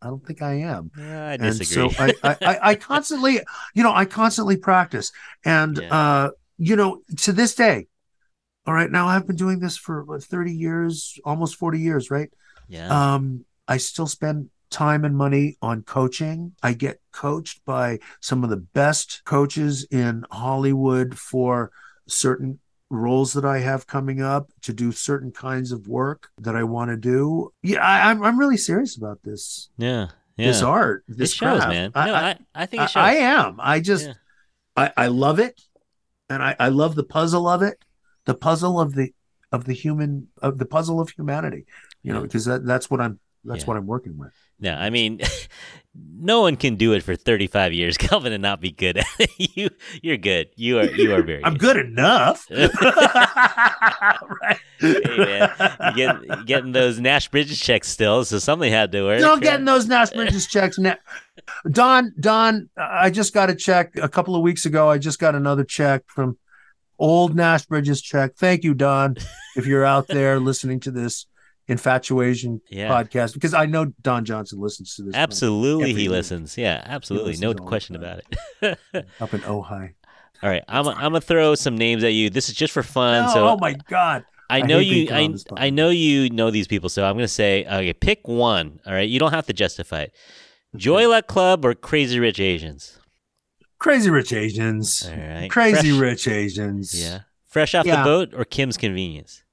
I 0.01 0.07
don't 0.07 0.25
think 0.25 0.41
I 0.41 0.53
am. 0.55 0.91
Yeah, 0.97 1.27
I 1.29 1.37
and 1.37 1.53
disagree. 1.53 1.89
so 1.89 2.03
I, 2.03 2.13
I, 2.23 2.37
I, 2.45 2.59
I 2.71 2.75
constantly, 2.75 3.39
you 3.73 3.83
know, 3.83 3.93
I 3.93 4.05
constantly 4.05 4.57
practice, 4.57 5.11
and 5.45 5.79
Yeah. 5.79 5.87
uh, 5.91 6.29
you 6.57 6.75
know, 6.75 7.01
to 7.17 7.33
this 7.33 7.55
day, 7.55 7.87
all 8.65 8.73
right, 8.73 8.91
now 8.91 9.07
I've 9.07 9.25
been 9.25 9.35
doing 9.35 9.59
this 9.59 9.77
for 9.77 10.03
what, 10.03 10.23
thirty 10.23 10.53
years, 10.53 11.19
almost 11.25 11.55
forty 11.55 11.79
years, 11.79 12.11
right? 12.11 12.29
yeah. 12.67 13.15
Um, 13.15 13.45
I 13.67 13.77
still 13.77 14.07
spend 14.07 14.49
time 14.69 15.05
and 15.05 15.15
money 15.15 15.57
on 15.61 15.83
coaching. 15.83 16.53
I 16.61 16.73
get 16.73 16.99
coached 17.11 17.63
by 17.65 17.99
some 18.21 18.43
of 18.43 18.49
the 18.49 18.57
best 18.57 19.21
coaches 19.25 19.87
in 19.89 20.25
Hollywood 20.31 21.17
for 21.17 21.71
certain 22.07 22.59
roles 22.89 23.33
that 23.33 23.45
I 23.45 23.59
have 23.59 23.87
coming 23.87 24.21
up 24.21 24.49
to 24.61 24.73
do 24.73 24.91
certain 24.91 25.31
kinds 25.31 25.71
of 25.71 25.87
work 25.87 26.29
that 26.39 26.55
I 26.55 26.63
want 26.63 26.91
to 26.91 26.97
do. 26.97 27.51
Yeah, 27.61 27.85
I, 27.85 28.09
I'm 28.09 28.23
I'm 28.23 28.39
really 28.39 28.57
serious 28.57 28.97
about 28.97 29.23
this 29.23 29.69
yeah. 29.77 30.07
Yeah. 30.37 30.47
this 30.47 30.61
art, 30.61 31.03
it 31.07 31.17
this 31.17 31.33
shows, 31.33 31.59
craft. 31.59 31.69
man. 31.69 31.91
I, 31.95 32.05
no, 32.05 32.13
I, 32.13 32.19
I, 32.19 32.37
I 32.55 32.65
think 32.65 32.83
it. 32.83 32.95
I 32.95 33.15
am. 33.15 33.57
I 33.59 33.79
just 33.79 34.07
Yeah. 34.07 34.13
I, 34.75 34.91
I 34.95 35.07
love 35.07 35.39
it, 35.39 35.59
and 36.29 36.43
I, 36.43 36.55
I 36.59 36.69
love 36.69 36.95
the 36.95 37.03
puzzle 37.03 37.47
of 37.47 37.63
it, 37.63 37.83
the 38.25 38.35
puzzle 38.35 38.79
of 38.79 38.93
the 38.93 39.13
of 39.51 39.65
the 39.65 39.73
human 39.73 40.27
of 40.41 40.59
the 40.59 40.65
puzzle 40.65 41.01
of 41.01 41.09
humanity. 41.09 41.65
You 42.03 42.13
know, 42.13 42.21
because 42.21 42.45
that, 42.45 42.65
that's 42.65 42.89
what 42.89 43.01
I'm 43.01 43.19
that's 43.47 43.61
Yeah. 43.61 43.65
what 43.67 43.77
I'm 43.77 43.87
working 43.87 44.17
with. 44.17 44.31
No, 44.59 44.73
I 44.73 44.89
mean, 44.89 45.21
no 45.95 46.41
one 46.41 46.55
can 46.57 46.75
do 46.75 46.93
it 46.93 47.01
for 47.03 47.15
35 47.15 47.73
years, 47.73 47.97
Kelvin, 47.99 48.33
and 48.33 48.41
not 48.41 48.59
be 48.61 48.71
good 48.71 48.97
at 48.97 49.05
it. 49.19 49.29
You, 49.57 49.69
you're 50.03 50.17
good. 50.17 50.49
You 50.55 50.79
are, 50.79 50.85
you 50.85 51.13
are 51.15 51.23
very. 51.23 51.43
I'm 51.43 51.57
good 51.57 51.77
enough. 51.77 52.45
right. 52.51 52.69
Hey 54.79 55.17
man, 55.17 55.93
you 55.95 56.45
getting 56.45 56.71
those 56.71 56.99
Nash 56.99 57.27
Bridges 57.29 57.59
checks 57.59 57.87
still, 57.87 58.23
so 58.25 58.37
something 58.39 58.71
had 58.71 58.91
to 58.91 59.03
work. 59.03 59.19
Still 59.19 59.37
getting 59.37 59.65
those 59.65 59.87
Nash 59.87 60.11
Bridges 60.11 60.45
checks 60.47 60.77
now. 60.77 60.95
Don, 61.71 62.13
Don, 62.19 62.69
I 62.77 63.09
just 63.09 63.33
got 63.33 63.49
a 63.49 63.55
check 63.55 63.95
a 63.97 64.09
couple 64.09 64.35
of 64.35 64.41
weeks 64.43 64.65
ago. 64.65 64.89
I 64.89 64.97
just 64.97 65.17
got 65.19 65.33
another 65.35 65.63
check 65.63 66.03
from 66.07 66.37
old 66.99 67.35
Nash 67.35 67.65
Bridges 67.65 68.01
check. 68.01 68.35
Thank 68.35 68.63
you, 68.63 68.73
Don, 68.73 69.15
if 69.55 69.65
you're 69.65 69.85
out 69.85 70.07
there 70.07 70.39
listening 70.39 70.79
to 70.81 70.91
this 70.91 71.25
infatuasian 71.69 72.61
Yeah. 72.69 72.89
podcast, 72.89 73.33
because 73.33 73.53
I 73.53 73.65
know 73.65 73.85
Don 74.01 74.25
Johnson 74.25 74.59
listens 74.59 74.95
to 74.95 75.03
this. 75.03 75.15
Absolutely, 75.15 75.93
he 75.93 76.09
listens. 76.09 76.57
Yeah, 76.57 76.81
absolutely, 76.85 77.33
no 77.37 77.49
listens 77.49 77.55
the 77.55 77.67
question 77.67 77.95
about 77.95 78.21
it. 78.61 78.79
up 79.19 79.33
in 79.33 79.41
Ojai. 79.41 79.93
All 80.43 80.49
right, 80.49 80.63
I'm 80.67 80.87
I'm 80.87 80.95
gonna 81.01 81.21
throw 81.21 81.55
some 81.55 81.77
names 81.77 82.03
at 82.03 82.13
you. 82.13 82.29
This 82.29 82.47
is 82.49 82.55
just 82.55 82.71
for 82.73 82.83
fun. 82.83 83.25
Oh, 83.29 83.33
so 83.33 83.47
oh 83.49 83.57
my 83.57 83.73
God. 83.89 84.23
I 84.49 84.59
I 84.59 84.61
know 84.61 84.79
being 84.79 85.07
you. 85.07 85.13
I 85.13 85.23
on 85.25 85.31
the 85.33 85.37
spot. 85.39 85.59
I 85.59 85.69
know 85.71 85.89
you 85.89 86.29
know 86.29 86.51
these 86.51 86.67
people. 86.67 86.89
So 86.89 87.03
I'm 87.03 87.15
gonna 87.15 87.27
say, 87.27 87.65
okay, 87.65 87.91
pick 87.93 88.27
one. 88.27 88.79
All 88.85 88.93
right, 88.93 89.09
you 89.09 89.19
don't 89.19 89.33
have 89.33 89.47
to 89.47 89.53
justify 89.53 90.01
it. 90.03 90.13
Joy 90.75 91.07
Luck 91.09 91.27
Club 91.27 91.65
or 91.65 91.73
Crazy 91.73 92.19
Rich 92.19 92.39
Asians. 92.39 92.99
Crazy 93.79 94.09
Rich 94.09 94.31
Asians. 94.31 95.05
All 95.09 95.17
right, 95.17 95.49
Crazy 95.51 95.89
Fresh- 95.89 95.99
Rich 95.99 96.27
Asians. 96.27 97.01
Yeah, 97.03 97.21
Fresh 97.47 97.75
off 97.75 97.85
the 97.85 98.01
boat 98.03 98.33
or 98.33 98.45
Kim's 98.45 98.77
Convenience 98.77 99.43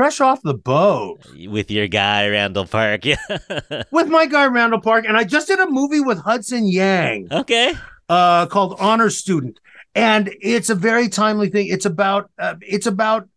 Fresh 0.00 0.22
off 0.22 0.40
the 0.40 0.54
boat 0.54 1.18
with 1.48 1.70
your 1.70 1.86
guy 1.86 2.26
Randall 2.26 2.64
Park. 2.64 3.04
Yeah. 3.04 3.18
with 3.90 4.08
my 4.08 4.24
guy 4.24 4.46
Randall 4.46 4.80
Park. 4.80 5.04
And 5.06 5.14
I 5.14 5.24
just 5.24 5.46
did 5.46 5.58
a 5.60 5.68
movie 5.68 6.00
with 6.00 6.16
Hudson 6.20 6.66
Yang. 6.66 7.28
okay. 7.30 7.74
uh, 8.08 8.46
called 8.46 8.76
Honor 8.80 9.10
Student, 9.10 9.60
and 9.94 10.30
it's 10.40 10.70
a 10.70 10.74
very 10.74 11.10
timely 11.10 11.50
thing. 11.50 11.66
It's 11.66 11.84
about 11.84 12.30
uh, 12.38 12.54
it's 12.62 12.86
about 12.86 13.28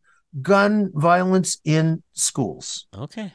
gun 0.41 0.89
violence 0.95 1.57
in 1.65 2.01
schools. 2.13 2.87
Okay. 2.97 3.33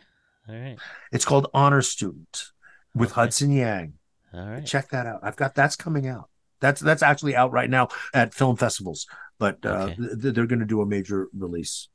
All 0.49 0.55
right. 0.55 0.79
It's 1.13 1.27
called 1.27 1.49
Honor 1.53 1.83
Student 1.83 2.45
with 2.95 3.11
Okay. 3.11 3.21
Hudson 3.21 3.53
Yang. 3.53 3.93
All 4.33 4.49
right. 4.49 4.65
Check 4.65 4.89
that 4.89 5.05
out. 5.07 5.21
I've 5.23 5.37
got 5.37 5.55
that's 5.55 5.77
coming 5.77 6.09
out. 6.09 6.31
That's 6.61 6.81
that's 6.81 7.03
actually 7.03 7.37
out 7.37 7.53
right 7.53 7.69
now 7.69 7.89
at 8.15 8.33
film 8.33 8.57
festivals, 8.57 9.07
but 9.39 9.59
uh, 9.67 9.69
Okay. 9.69 9.97
th- 10.23 10.35
they're 10.35 10.47
going 10.47 10.61
to 10.61 10.65
do 10.65 10.81
a 10.81 10.87
major 10.87 11.29
release. 11.37 11.89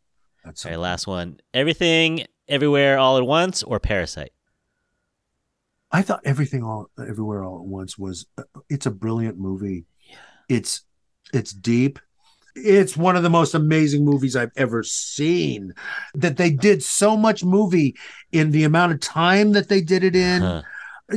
Some 0.54 0.74
Last 0.74 1.08
one. 1.08 1.39
Everything, 1.54 2.26
everywhere, 2.48 2.98
all 2.98 3.18
at 3.18 3.26
once, 3.26 3.64
or 3.64 3.80
Parasite. 3.80 4.32
I 5.91 6.02
thought 6.02 6.22
everything 6.26 6.64
all 6.64 6.89
everywhere 7.00 7.44
all 7.44 7.60
at 7.60 7.66
once 7.66 7.98
was 7.98 8.26
uh, 8.38 8.44
it's 8.70 8.86
a 8.88 8.91
brilliant 8.91 9.38
movie. 9.38 9.86
Yeah. 10.10 10.16
It's 10.50 10.82
it's 11.34 11.54
deep. 11.54 12.00
It's 12.56 12.98
one 12.98 13.16
of 13.16 13.24
the 13.24 13.30
most 13.30 13.54
amazing 13.56 14.04
movies 14.04 14.36
I've 14.36 14.52
ever 14.58 14.84
seen. 14.84 15.74
That 16.16 16.38
they 16.38 16.50
did 16.52 16.84
so 16.84 17.16
much 17.16 17.44
movie 17.44 17.96
in 18.32 18.52
the 18.52 18.64
amount 18.64 18.91
of 18.94 19.00
time 19.02 19.52
that 19.54 19.70
they 19.70 19.82
did 19.82 20.04
it 20.04 20.16
in. 20.16 20.41
Huh. 20.41 20.62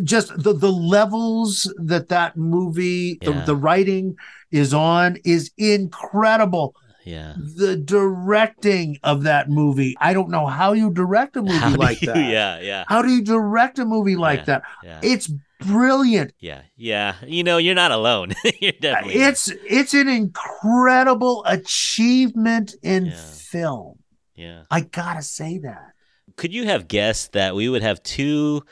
Just 0.02 0.28
the 0.42 0.52
the 0.52 0.72
levels 0.72 1.72
that 1.78 2.08
that 2.08 2.36
movie, 2.36 3.18
Yeah. 3.22 3.30
the, 3.30 3.46
the 3.46 3.56
writing 3.56 4.16
is 4.50 4.74
on 4.74 5.16
is 5.24 5.50
incredible. 5.56 6.74
Yeah. 7.06 7.34
The 7.38 7.76
directing 7.76 8.98
of 9.04 9.22
that 9.22 9.48
movie, 9.48 9.94
I 10.00 10.12
don't 10.12 10.28
know 10.28 10.46
how 10.46 10.72
you 10.72 10.90
direct 10.90 11.36
a 11.36 11.42
movie 11.42 11.56
How 11.56 11.74
like 11.76 12.02
you- 12.02 12.08
that. 12.08 12.16
Yeah, 12.18 12.58
yeah, 12.60 12.84
How 12.88 13.00
do 13.00 13.08
you 13.08 13.22
direct 13.22 13.78
a 13.78 13.84
movie 13.84 14.16
like 14.16 14.40
Yeah. 14.40 14.44
that? 14.46 14.62
yeah, 14.82 15.00
It's 15.02 15.30
brilliant. 15.60 16.32
yeah, 16.40 16.62
yeah. 16.76 17.14
You 17.26 17.44
know, 17.44 17.58
you're 17.58 17.76
not 17.76 17.92
alone. 17.92 18.32
you're 18.60 18.72
definitely. 18.80 19.22
It's 19.22 19.48
it's 19.64 19.94
an 19.94 20.08
incredible 20.08 21.44
achievement 21.46 22.74
in 22.82 23.06
Yeah. 23.06 23.12
film. 23.52 23.98
yeah. 24.34 24.62
I 24.70 24.80
gotta 24.80 25.22
say 25.22 25.58
that. 25.58 25.92
Could 26.36 26.52
you 26.52 26.64
have 26.66 26.88
guessed 26.88 27.32
that 27.32 27.54
we 27.54 27.68
would 27.68 27.82
have 27.82 28.02
two 28.02 28.62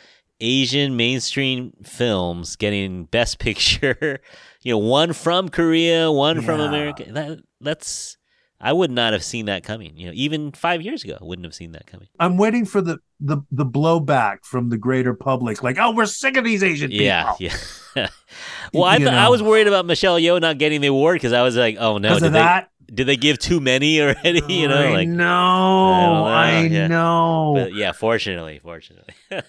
Asian 0.41 0.97
mainstream 0.97 1.73
films 1.85 2.57
getting 2.57 3.05
Best 3.05 3.39
Picture? 3.47 4.21
You 4.63 4.73
know, 4.73 4.79
one 4.79 5.13
from 5.13 5.49
Korea, 5.51 6.11
one 6.11 6.43
from 6.43 6.61
America. 6.61 7.05
That 7.11 7.39
that's. 7.61 8.17
I 8.65 8.73
would 8.73 8.91
not 8.91 9.13
have 9.13 9.23
seen 9.23 9.45
that 9.47 9.63
coming. 9.63 9.95
You 9.97 10.07
know, 10.07 10.13
even 10.15 10.51
five 10.53 10.81
years 10.81 11.05
ago, 11.05 11.19
I 11.21 11.25
wouldn't 11.25 11.45
have 11.45 11.55
seen 11.55 11.73
that 11.73 11.87
coming. 11.87 12.09
I'm 12.19 12.39
waiting 12.39 12.65
for 12.65 12.81
the 12.81 12.99
the 13.21 13.39
the 13.53 13.67
blowback 13.67 14.39
from 14.45 14.71
the 14.71 14.79
greater 14.79 15.13
public. 15.13 15.63
Like, 15.63 15.77
oh, 15.79 15.93
we're 15.93 16.07
sick 16.07 16.37
of 16.39 16.45
these 16.45 16.63
Asian 16.63 16.91
Yeah, 16.91 17.33
people. 17.33 17.37
yeah. 17.41 17.57
yeah. 17.95 18.09
well, 18.73 18.85
I, 18.85 18.97
th- 18.97 19.09
I 19.11 19.29
was 19.29 19.43
worried 19.43 19.69
about 19.69 19.85
Michelle 19.85 20.19
Yeoh 20.19 20.41
not 20.41 20.57
getting 20.59 20.81
the 20.81 20.87
award 20.89 21.17
because 21.17 21.35
I 21.35 21.43
was 21.43 21.57
like, 21.57 21.77
oh 21.79 21.99
no, 21.99 22.19
did 22.19 22.33
they 22.33 22.65
did 22.93 23.07
they 23.07 23.17
give 23.17 23.39
too 23.39 23.61
many 23.61 24.01
already? 24.01 24.43
you 24.49 24.69
know, 24.69 24.77
I 24.77 24.91
like 24.93 25.09
no, 25.09 26.25
I 26.25 26.51
I 26.51 26.69
know, 26.69 26.75
yeah. 26.75 26.87
know. 26.87 27.53
But 27.55 27.75
yeah, 27.75 27.93
fortunately, 27.93 28.61
fortunately. 28.63 29.15
All 29.31 29.43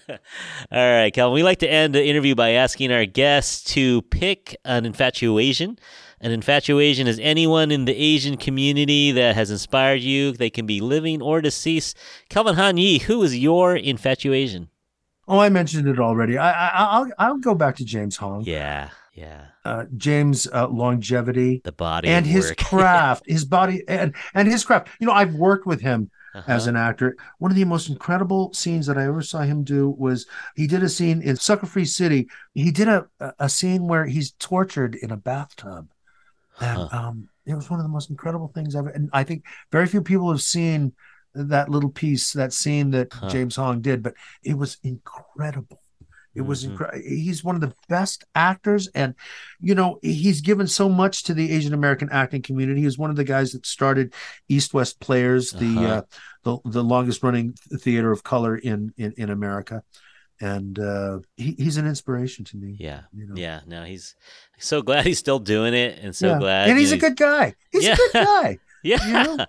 right, 0.70 1.12
Kelvin. 1.12 1.34
We 1.34 1.42
like 1.42 1.58
to 1.60 1.68
end 1.70 1.94
the 1.94 2.04
interview 2.04 2.34
by 2.34 2.50
asking 2.50 2.92
our 2.92 3.06
guests 3.06 3.72
to 3.74 4.02
pick 4.02 4.56
an 4.64 4.84
infatuation. 4.86 5.78
An 6.20 6.30
infatuation 6.32 7.06
is 7.06 7.18
anyone 7.18 7.70
in 7.70 7.84
the 7.84 7.94
Asian 7.94 8.36
community 8.36 9.12
that 9.12 9.34
has 9.34 9.50
inspired 9.50 10.00
you. 10.00 10.32
They 10.32 10.48
can 10.50 10.64
be 10.66 10.80
living 10.80 11.20
or 11.20 11.40
deceased. 11.42 11.96
Kelvin 12.30 12.54
Han 12.54 12.78
Yee, 12.78 12.98
who 13.00 13.22
is 13.22 13.36
your 13.38 13.76
infatuation? 13.76 14.70
Oh, 15.28 15.38
I 15.40 15.48
mentioned 15.50 15.88
it 15.88 15.98
already. 15.98 16.38
I, 16.38 16.50
I 16.68 16.70
I'll 16.98 17.10
I'll 17.18 17.38
go 17.38 17.54
back 17.54 17.76
to 17.76 17.84
James 17.84 18.16
Hong. 18.16 18.44
Yeah, 18.44 18.90
yeah. 19.12 19.46
Uh, 19.64 19.84
James 19.96 20.46
uh, 20.52 20.68
longevity 20.68 21.60
The 21.64 21.72
body 21.72 22.08
and 22.08 22.24
his 22.24 22.50
work. 22.50 22.56
craft, 22.58 23.24
his 23.26 23.44
body 23.44 23.82
and 23.88 24.14
and 24.34 24.48
his 24.48 24.64
craft. 24.64 24.88
You 25.00 25.06
know, 25.08 25.12
I've 25.12 25.34
worked 25.34 25.66
with 25.66 25.80
him 25.80 26.10
as 26.46 26.62
Uh-huh. 26.62 26.70
an 26.70 26.76
actor. 26.76 27.16
One 27.38 27.50
of 27.50 27.56
the 27.56 27.64
most 27.64 27.88
incredible 27.90 28.52
scenes 28.52 28.86
that 28.86 28.96
I 28.96 29.04
ever 29.06 29.22
saw 29.22 29.40
him 29.40 29.64
do 29.64 29.90
was 29.98 30.26
he 30.54 30.66
did 30.66 30.82
a 30.82 30.88
scene 30.88 31.20
in 31.22 31.36
Sucker 31.36 31.66
Free 31.66 31.84
City. 31.84 32.28
He 32.54 32.70
did 32.70 32.88
a- 32.88 33.06
a 33.38 33.48
scene 33.48 33.88
where 33.88 34.06
he's 34.06 34.30
tortured 34.32 34.94
in 34.94 35.10
a 35.10 35.16
bathtub, 35.16 35.88
and 36.60 36.76
Huh. 36.78 36.88
um, 36.90 37.28
it 37.46 37.54
was 37.54 37.70
one 37.70 37.78
of 37.80 37.84
the 37.84 37.90
most 37.90 38.10
incredible 38.10 38.50
things 38.54 38.74
ever. 38.74 38.88
And 38.88 39.10
I 39.12 39.24
think 39.24 39.44
very 39.72 39.86
few 39.86 40.02
people 40.02 40.30
have 40.30 40.42
seen 40.42 40.92
that 41.34 41.68
little 41.68 41.90
piece, 41.90 42.32
that 42.32 42.52
scene 42.52 42.90
that 42.92 43.12
Huh. 43.12 43.28
James 43.28 43.56
Hong 43.56 43.80
did, 43.80 44.02
but 44.02 44.14
it 44.42 44.56
was 44.56 44.78
incredible. 44.82 45.82
It 46.34 46.42
was 46.42 46.62
Mhm. 46.62 46.68
incredible. 46.68 47.00
He's 47.02 47.42
one 47.42 47.54
of 47.54 47.62
the 47.62 47.74
best 47.88 48.24
actors, 48.34 48.88
and 48.88 49.14
you 49.60 49.74
know 49.74 49.98
he's 50.02 50.42
given 50.42 50.66
so 50.66 50.88
much 50.88 51.22
to 51.24 51.34
the 51.34 51.50
Asian 51.50 51.72
American 51.72 52.10
acting 52.12 52.42
community. 52.42 52.80
He 52.80 52.86
was 52.86 52.98
one 52.98 53.08
of 53.10 53.16
the 53.16 53.24
guys 53.24 53.52
that 53.52 53.64
started 53.64 54.12
East 54.48 54.74
West 54.74 55.00
Players, 55.00 55.54
the 55.54 55.86
Uh-huh. 55.86 55.88
uh, 55.88 56.02
the 56.44 56.58
the 56.66 56.84
longest 56.84 57.22
running 57.22 57.54
theater 57.80 58.12
of 58.12 58.22
color 58.22 58.54
in 58.56 58.92
in, 58.98 59.12
in 59.16 59.30
America, 59.30 59.82
and 60.40 60.78
uh, 60.78 61.18
he, 61.36 61.52
he's 61.58 61.76
an 61.76 61.86
inspiration 61.86 62.44
to 62.46 62.56
me. 62.56 62.76
Yeah, 62.78 63.02
you 63.12 63.26
know? 63.26 63.34
yeah. 63.36 63.60
No, 63.66 63.84
he's 63.84 64.14
so 64.58 64.82
glad 64.82 65.06
he's 65.06 65.18
still 65.18 65.38
doing 65.38 65.74
it, 65.74 65.98
and 66.02 66.14
so 66.14 66.28
Yeah. 66.28 66.38
glad. 66.38 66.68
and 66.70 66.78
he's 66.78 66.90
you 66.90 66.96
a 66.96 67.00
good 67.00 67.16
guy. 67.16 67.54
He's 67.72 67.84
Yeah. 67.84 67.94
a 67.94 67.96
good 67.96 68.12
guy. 68.12 68.58
Yeah, 68.82 69.04
you 69.06 69.12
know? 69.12 69.36
that 69.36 69.48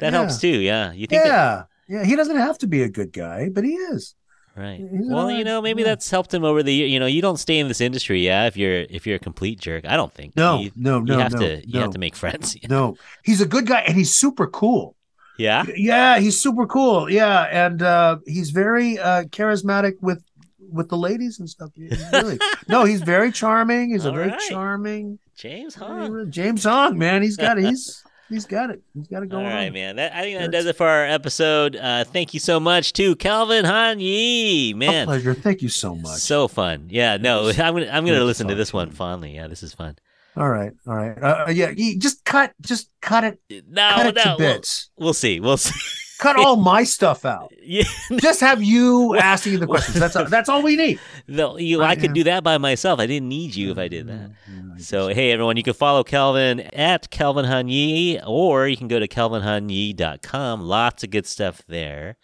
Yeah. 0.00 0.10
helps 0.10 0.38
too. 0.38 0.48
Yeah, 0.60 0.92
you 0.92 1.06
think 1.08 1.22
that 1.24 1.28
yeah, 1.28 1.62
yeah. 1.98 2.04
He 2.04 2.14
doesn't 2.14 2.36
have 2.36 2.58
to 2.58 2.66
be 2.68 2.82
a 2.82 2.88
good 2.88 3.12
guy, 3.12 3.48
but 3.48 3.64
he 3.64 3.72
is. 3.72 4.14
Right. 4.56 4.78
He's 4.78 4.88
Well, 5.08 5.30
you 5.30 5.42
know, 5.44 5.60
maybe 5.62 5.82
yeah. 5.82 5.88
that's 5.88 6.10
helped 6.10 6.32
him 6.34 6.44
over 6.44 6.62
the 6.62 6.72
year. 6.74 6.86
You 6.86 6.98
know, 7.00 7.06
you 7.06 7.22
don't 7.22 7.38
stay 7.38 7.58
in 7.58 7.66
this 7.68 7.80
industry, 7.80 8.24
yeah, 8.24 8.46
if 8.46 8.56
you're 8.56 8.80
if 8.90 9.06
you're 9.06 9.16
a 9.16 9.20
complete 9.20 9.58
jerk. 9.60 9.84
I 9.86 9.96
don't 9.96 10.12
think. 10.12 10.36
No, 10.36 10.60
you, 10.60 10.70
no, 10.76 11.02
you 11.04 11.12
have 11.18 11.32
no, 11.32 11.38
to 11.40 11.68
you 11.68 11.80
have 11.80 11.90
to 11.92 11.98
make 11.98 12.14
friends. 12.22 12.56
No, 12.68 12.96
he's 13.24 13.40
a 13.40 13.46
good 13.46 13.66
guy, 13.66 13.80
and 13.80 13.96
he's 13.96 14.14
super 14.14 14.46
cool. 14.46 14.94
Yeah. 15.38 15.64
Yeah, 15.74 16.18
he's 16.18 16.40
super 16.40 16.66
cool. 16.66 17.08
Yeah, 17.08 17.42
and 17.44 17.80
uh, 17.82 18.18
he's 18.26 18.50
very 18.50 18.98
uh, 18.98 19.24
charismatic 19.24 19.94
with 20.00 20.22
with 20.70 20.88
the 20.90 20.96
ladies 20.98 21.38
and 21.38 21.48
stuff. 21.48 21.70
Really, 21.76 22.38
no, 22.68 22.84
he's 22.84 23.02
very 23.02 23.32
charming. 23.32 23.90
He's 23.90 24.04
a 24.04 24.12
very 24.12 24.28
right. 24.28 24.40
charming 24.50 25.18
James 25.36 25.74
Hong. 25.74 26.30
James 26.30 26.64
Hong. 26.64 26.98
Man, 26.98 27.22
he's 27.22 27.36
got 27.36 27.58
it. 27.58 27.64
He's 27.64 28.04
he's 28.28 28.46
got 28.46 28.70
it. 28.70 28.82
He's 28.94 29.06
got 29.06 29.22
it 29.22 29.32
All 29.32 29.40
going 29.40 29.46
right, 29.46 29.68
on. 29.68 29.72
man. 29.72 29.96
That, 29.96 30.12
I 30.12 30.22
think 30.22 30.38
that 30.38 30.50
does 30.50 30.66
it 30.66 30.76
for 30.76 30.86
our 30.86 31.06
episode. 31.06 31.76
Uh, 31.76 32.04
thank 32.04 32.34
you 32.34 32.40
so 32.40 32.58
much 32.60 32.92
to 32.94 33.16
Kelvin 33.16 33.64
Han 33.64 34.00
Yee. 34.00 34.72
A 34.72 34.76
Man, 34.76 35.06
pleasure. 35.06 35.34
Thank 35.34 35.62
you 35.62 35.68
so 35.68 35.94
much. 35.94 36.18
so 36.18 36.48
fun. 36.48 36.88
Yeah, 36.90 37.16
no, 37.16 37.48
I'm 37.48 37.54
gonna 37.74 37.88
I'm 37.88 38.04
gonna 38.04 38.24
listen 38.24 38.48
to 38.48 38.54
this 38.54 38.72
one 38.72 38.90
fondly. 38.90 39.36
Yeah, 39.36 39.46
this 39.46 39.62
is 39.62 39.72
fun. 39.72 39.96
All 40.38 40.48
right, 40.48 40.72
all 40.86 40.94
right. 40.94 41.18
Uh, 41.20 41.44
uh, 41.48 41.50
yeah, 41.50 41.72
just 41.98 42.24
cut, 42.24 42.52
just 42.60 42.90
cut 43.02 43.24
it, 43.24 43.40
No, 43.68 43.90
cut 43.94 44.06
it 44.06 44.14
no, 44.14 44.22
to 44.22 44.28
we'll, 44.38 44.38
bits. 44.38 44.90
we'll 44.96 45.12
see. 45.14 45.40
We'll 45.40 45.56
see. 45.56 45.74
Cut 46.20 46.34
all 46.34 46.56
my 46.56 46.82
stuff 46.82 47.24
out. 47.24 47.52
yeah, 47.62 47.84
Just 48.16 48.40
have 48.40 48.60
you 48.60 49.16
asking 49.20 49.60
the 49.60 49.68
questions. 49.68 50.00
That's 50.00 50.14
that's 50.28 50.48
all 50.48 50.62
we 50.64 50.74
need. 50.74 50.98
no, 51.28 51.56
you, 51.58 51.80
I 51.80 51.94
could 51.94 52.12
do 52.12 52.24
that 52.24 52.42
by 52.42 52.58
myself. 52.58 52.98
I 52.98 53.06
didn't 53.06 53.28
need 53.28 53.54
you 53.54 53.70
if 53.70 53.78
I 53.78 53.86
did 53.86 54.08
that. 54.08 54.32
Mm, 54.50 54.80
So 54.82 55.06
hey 55.14 55.30
everyone, 55.30 55.56
you 55.56 55.62
can 55.62 55.74
follow 55.74 56.02
Kelvin 56.02 56.58
at 56.74 57.10
Kelvin 57.10 57.44
Hanyee, 57.44 58.20
or 58.26 58.66
you 58.66 58.76
can 58.76 58.88
go 58.88 58.98
to 58.98 59.06
kelvinhanyee.com. 59.06 60.60
Lots 60.60 61.04
of 61.04 61.10
good 61.10 61.26
stuff 61.26 61.62
there. 61.68 62.16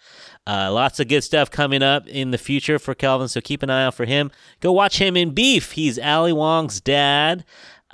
Uh, 0.45 0.73
lots 0.73 0.99
of 0.99 1.07
good 1.07 1.23
stuff 1.23 1.49
coming 1.51 1.83
up 1.85 2.07
in 2.09 2.33
the 2.33 2.39
future 2.39 2.81
for 2.81 2.97
Kelvin, 2.97 3.29
so 3.29 3.41
keep 3.41 3.63
an 3.63 3.71
eye 3.71 3.85
out 3.85 3.95
for 3.95 4.07
him. 4.07 4.33
Go 4.59 4.73
watch 4.73 4.99
him 4.99 5.17
in 5.17 5.31
Beef. 5.31 5.71
He's 5.73 6.01
Ali 6.01 6.33
Wong's 6.33 6.81
dad. 6.81 7.45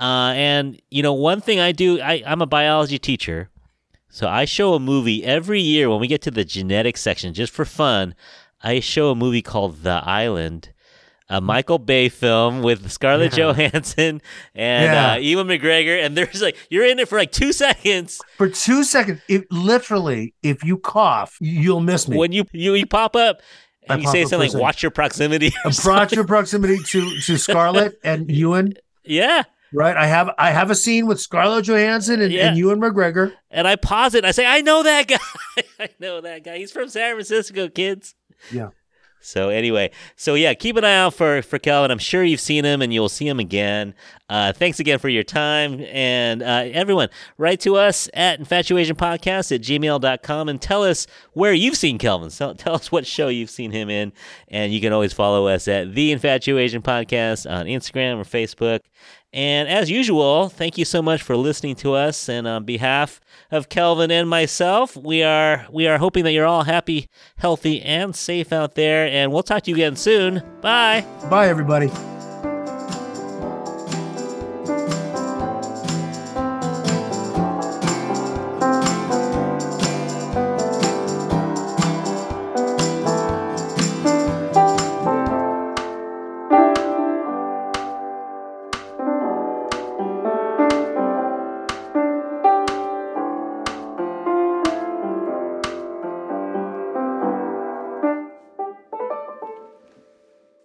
Uh, 0.01 0.33
and 0.35 0.81
you 0.91 1.03
know, 1.03 1.13
one 1.13 1.41
thing 1.43 1.61
I 1.61 1.73
do, 1.73 2.01
I, 2.01 2.23
I'm 2.27 2.41
a 2.41 2.47
biology 2.47 2.99
teacher, 2.99 3.51
so 4.09 4.27
I 4.27 4.47
show 4.47 4.73
a 4.75 4.81
movie 4.81 5.23
every 5.25 5.61
year 5.61 5.91
when 5.91 6.01
we 6.01 6.07
get 6.09 6.23
to 6.23 6.31
the 6.31 6.45
genetics 6.45 7.01
section, 7.03 7.35
just 7.35 7.53
for 7.53 7.65
fun. 7.67 8.15
I 8.63 8.81
show 8.81 9.11
a 9.11 9.15
movie 9.15 9.43
called 9.43 9.83
The 9.83 10.01
Island, 10.05 10.73
a 11.29 11.41
Michael 11.41 11.79
Bay 11.79 12.09
film 12.09 12.63
with 12.63 12.91
Scarlett 12.91 13.37
Yeah. 13.37 13.45
Johansson 13.53 14.23
and 14.55 14.85
Yeah. 14.93 15.13
uh, 15.13 15.17
Ewan 15.17 15.47
McGregor, 15.49 16.03
and 16.05 16.17
there's 16.17 16.41
like 16.41 16.57
you're 16.71 16.87
in 16.87 16.99
it 16.99 17.07
for 17.09 17.19
like 17.19 17.31
two 17.33 17.53
seconds 17.65 18.21
For 18.39 18.49
two 18.49 18.85
seconds, 18.85 19.21
if 19.29 19.45
literally, 19.51 20.33
if 20.43 20.65
you 20.65 20.79
cough, 20.79 21.37
you'll 21.41 21.81
miss 21.81 22.09
me. 22.09 22.17
when 22.17 22.33
you 22.33 22.45
you, 22.53 22.73
you 22.75 22.87
pop 22.87 23.15
up 23.17 23.43
I 23.89 23.95
and 23.95 24.03
you 24.03 24.09
say 24.11 24.25
something 24.25 24.51
like 24.53 24.61
"Watch 24.61 24.83
your 24.83 24.91
proximity." 24.91 25.53
Watch 25.85 26.13
your 26.15 26.27
proximity 26.27 26.79
to 26.79 27.21
to 27.21 27.37
Scarlett 27.39 27.99
and 28.03 28.31
Ewan. 28.31 28.75
yeah, 29.05 29.43
Right, 29.73 29.97
I 29.97 30.07
have 30.07 30.31
I 30.39 30.51
have 30.51 30.71
a 30.71 30.75
scene 30.75 31.07
with 31.07 31.21
Scarlett 31.21 31.67
Johansson 31.67 32.21
and, 32.21 32.33
Yeah. 32.33 32.49
and 32.49 32.59
Ewan 32.59 32.81
McGregor. 32.81 33.33
and 33.51 33.69
I 33.69 33.77
pause 33.77 34.15
it. 34.15 34.19
and 34.19 34.27
I 34.27 34.33
say, 34.33 34.45
"I 34.47 34.61
know 34.63 34.83
that 34.83 35.07
guy. 35.07 35.19
I 35.81 35.89
know 36.01 36.21
that 36.21 36.43
guy. 36.45 36.59
He's 36.59 36.73
from 36.73 36.89
San 36.89 37.15
Francisco, 37.15 37.69
kids." 37.69 38.15
Yeah. 38.53 38.71
So 39.23 39.51
anyway, 39.51 39.91
so 40.17 40.33
yeah, 40.33 40.55
keep 40.55 40.77
an 40.77 40.85
eye 40.85 40.97
out 40.97 41.13
for 41.13 41.43
for 41.43 41.59
Kelvin. 41.59 41.91
I'm 41.91 41.99
sure 41.99 42.25
you've 42.25 42.41
seen 42.41 42.65
him, 42.65 42.81
and 42.81 42.93
you'll 42.93 43.11
see 43.11 43.29
him 43.29 43.39
again. 43.39 43.95
Uh, 44.31 44.53
thanks 44.55 44.81
again 44.81 44.99
for 44.99 45.11
your 45.11 45.23
time, 45.25 45.81
and 45.93 46.43
uh, 46.43 46.65
everyone, 46.73 47.09
write 47.37 47.61
to 47.61 47.77
us 47.77 48.09
at 48.15 48.41
infatuasianpodcast 48.41 49.55
at 49.55 49.61
gmail.com 49.61 50.49
and 50.49 50.63
tell 50.63 50.83
us 50.85 51.07
where 51.35 51.53
you've 51.53 51.77
seen 51.77 51.99
Kelvin. 51.99 52.31
So 52.31 52.55
tell 52.55 52.75
us 52.77 52.91
what 52.91 53.07
show 53.07 53.29
you've 53.29 53.51
seen 53.51 53.73
him 53.73 53.91
in, 53.91 54.13
and 54.49 54.73
you 54.73 54.81
can 54.81 54.93
always 54.93 55.13
follow 55.13 55.49
us 55.49 55.69
at 55.69 55.95
the 55.95 56.15
Infatuasian 56.15 56.81
Podcast 56.83 57.51
on 57.51 57.67
Instagram 57.67 58.19
or 58.19 58.25
Facebook. 58.25 58.81
And 59.33 59.69
as 59.69 59.91
usual, 59.91 60.49
thank 60.49 60.77
you 60.77 60.85
so 60.85 61.01
much 61.01 61.23
for 61.23 61.37
listening 61.37 61.77
to 61.77 61.95
us. 61.95 62.29
And 62.29 62.49
on 62.49 62.65
behalf 62.65 63.21
of 63.51 63.69
Kelvin 63.69 64.11
and 64.11 64.29
myself, 64.29 64.97
we 64.97 65.23
are 65.23 65.67
we 65.71 65.87
are 65.87 65.99
hoping 65.99 66.25
that 66.25 66.33
you're 66.33 66.47
all 66.47 66.65
happy, 66.65 67.09
healthy, 67.37 67.81
and 67.81 68.15
safe 68.15 68.53
out 68.53 68.75
there. 68.75 69.07
And 69.07 69.33
we'll 69.33 69.45
talk 69.45 69.63
to 69.65 69.71
you 69.71 69.77
again 69.77 69.97
soon. 69.97 70.43
Bye. 70.61 71.07
Bye, 71.31 71.49
everybody. 71.49 71.91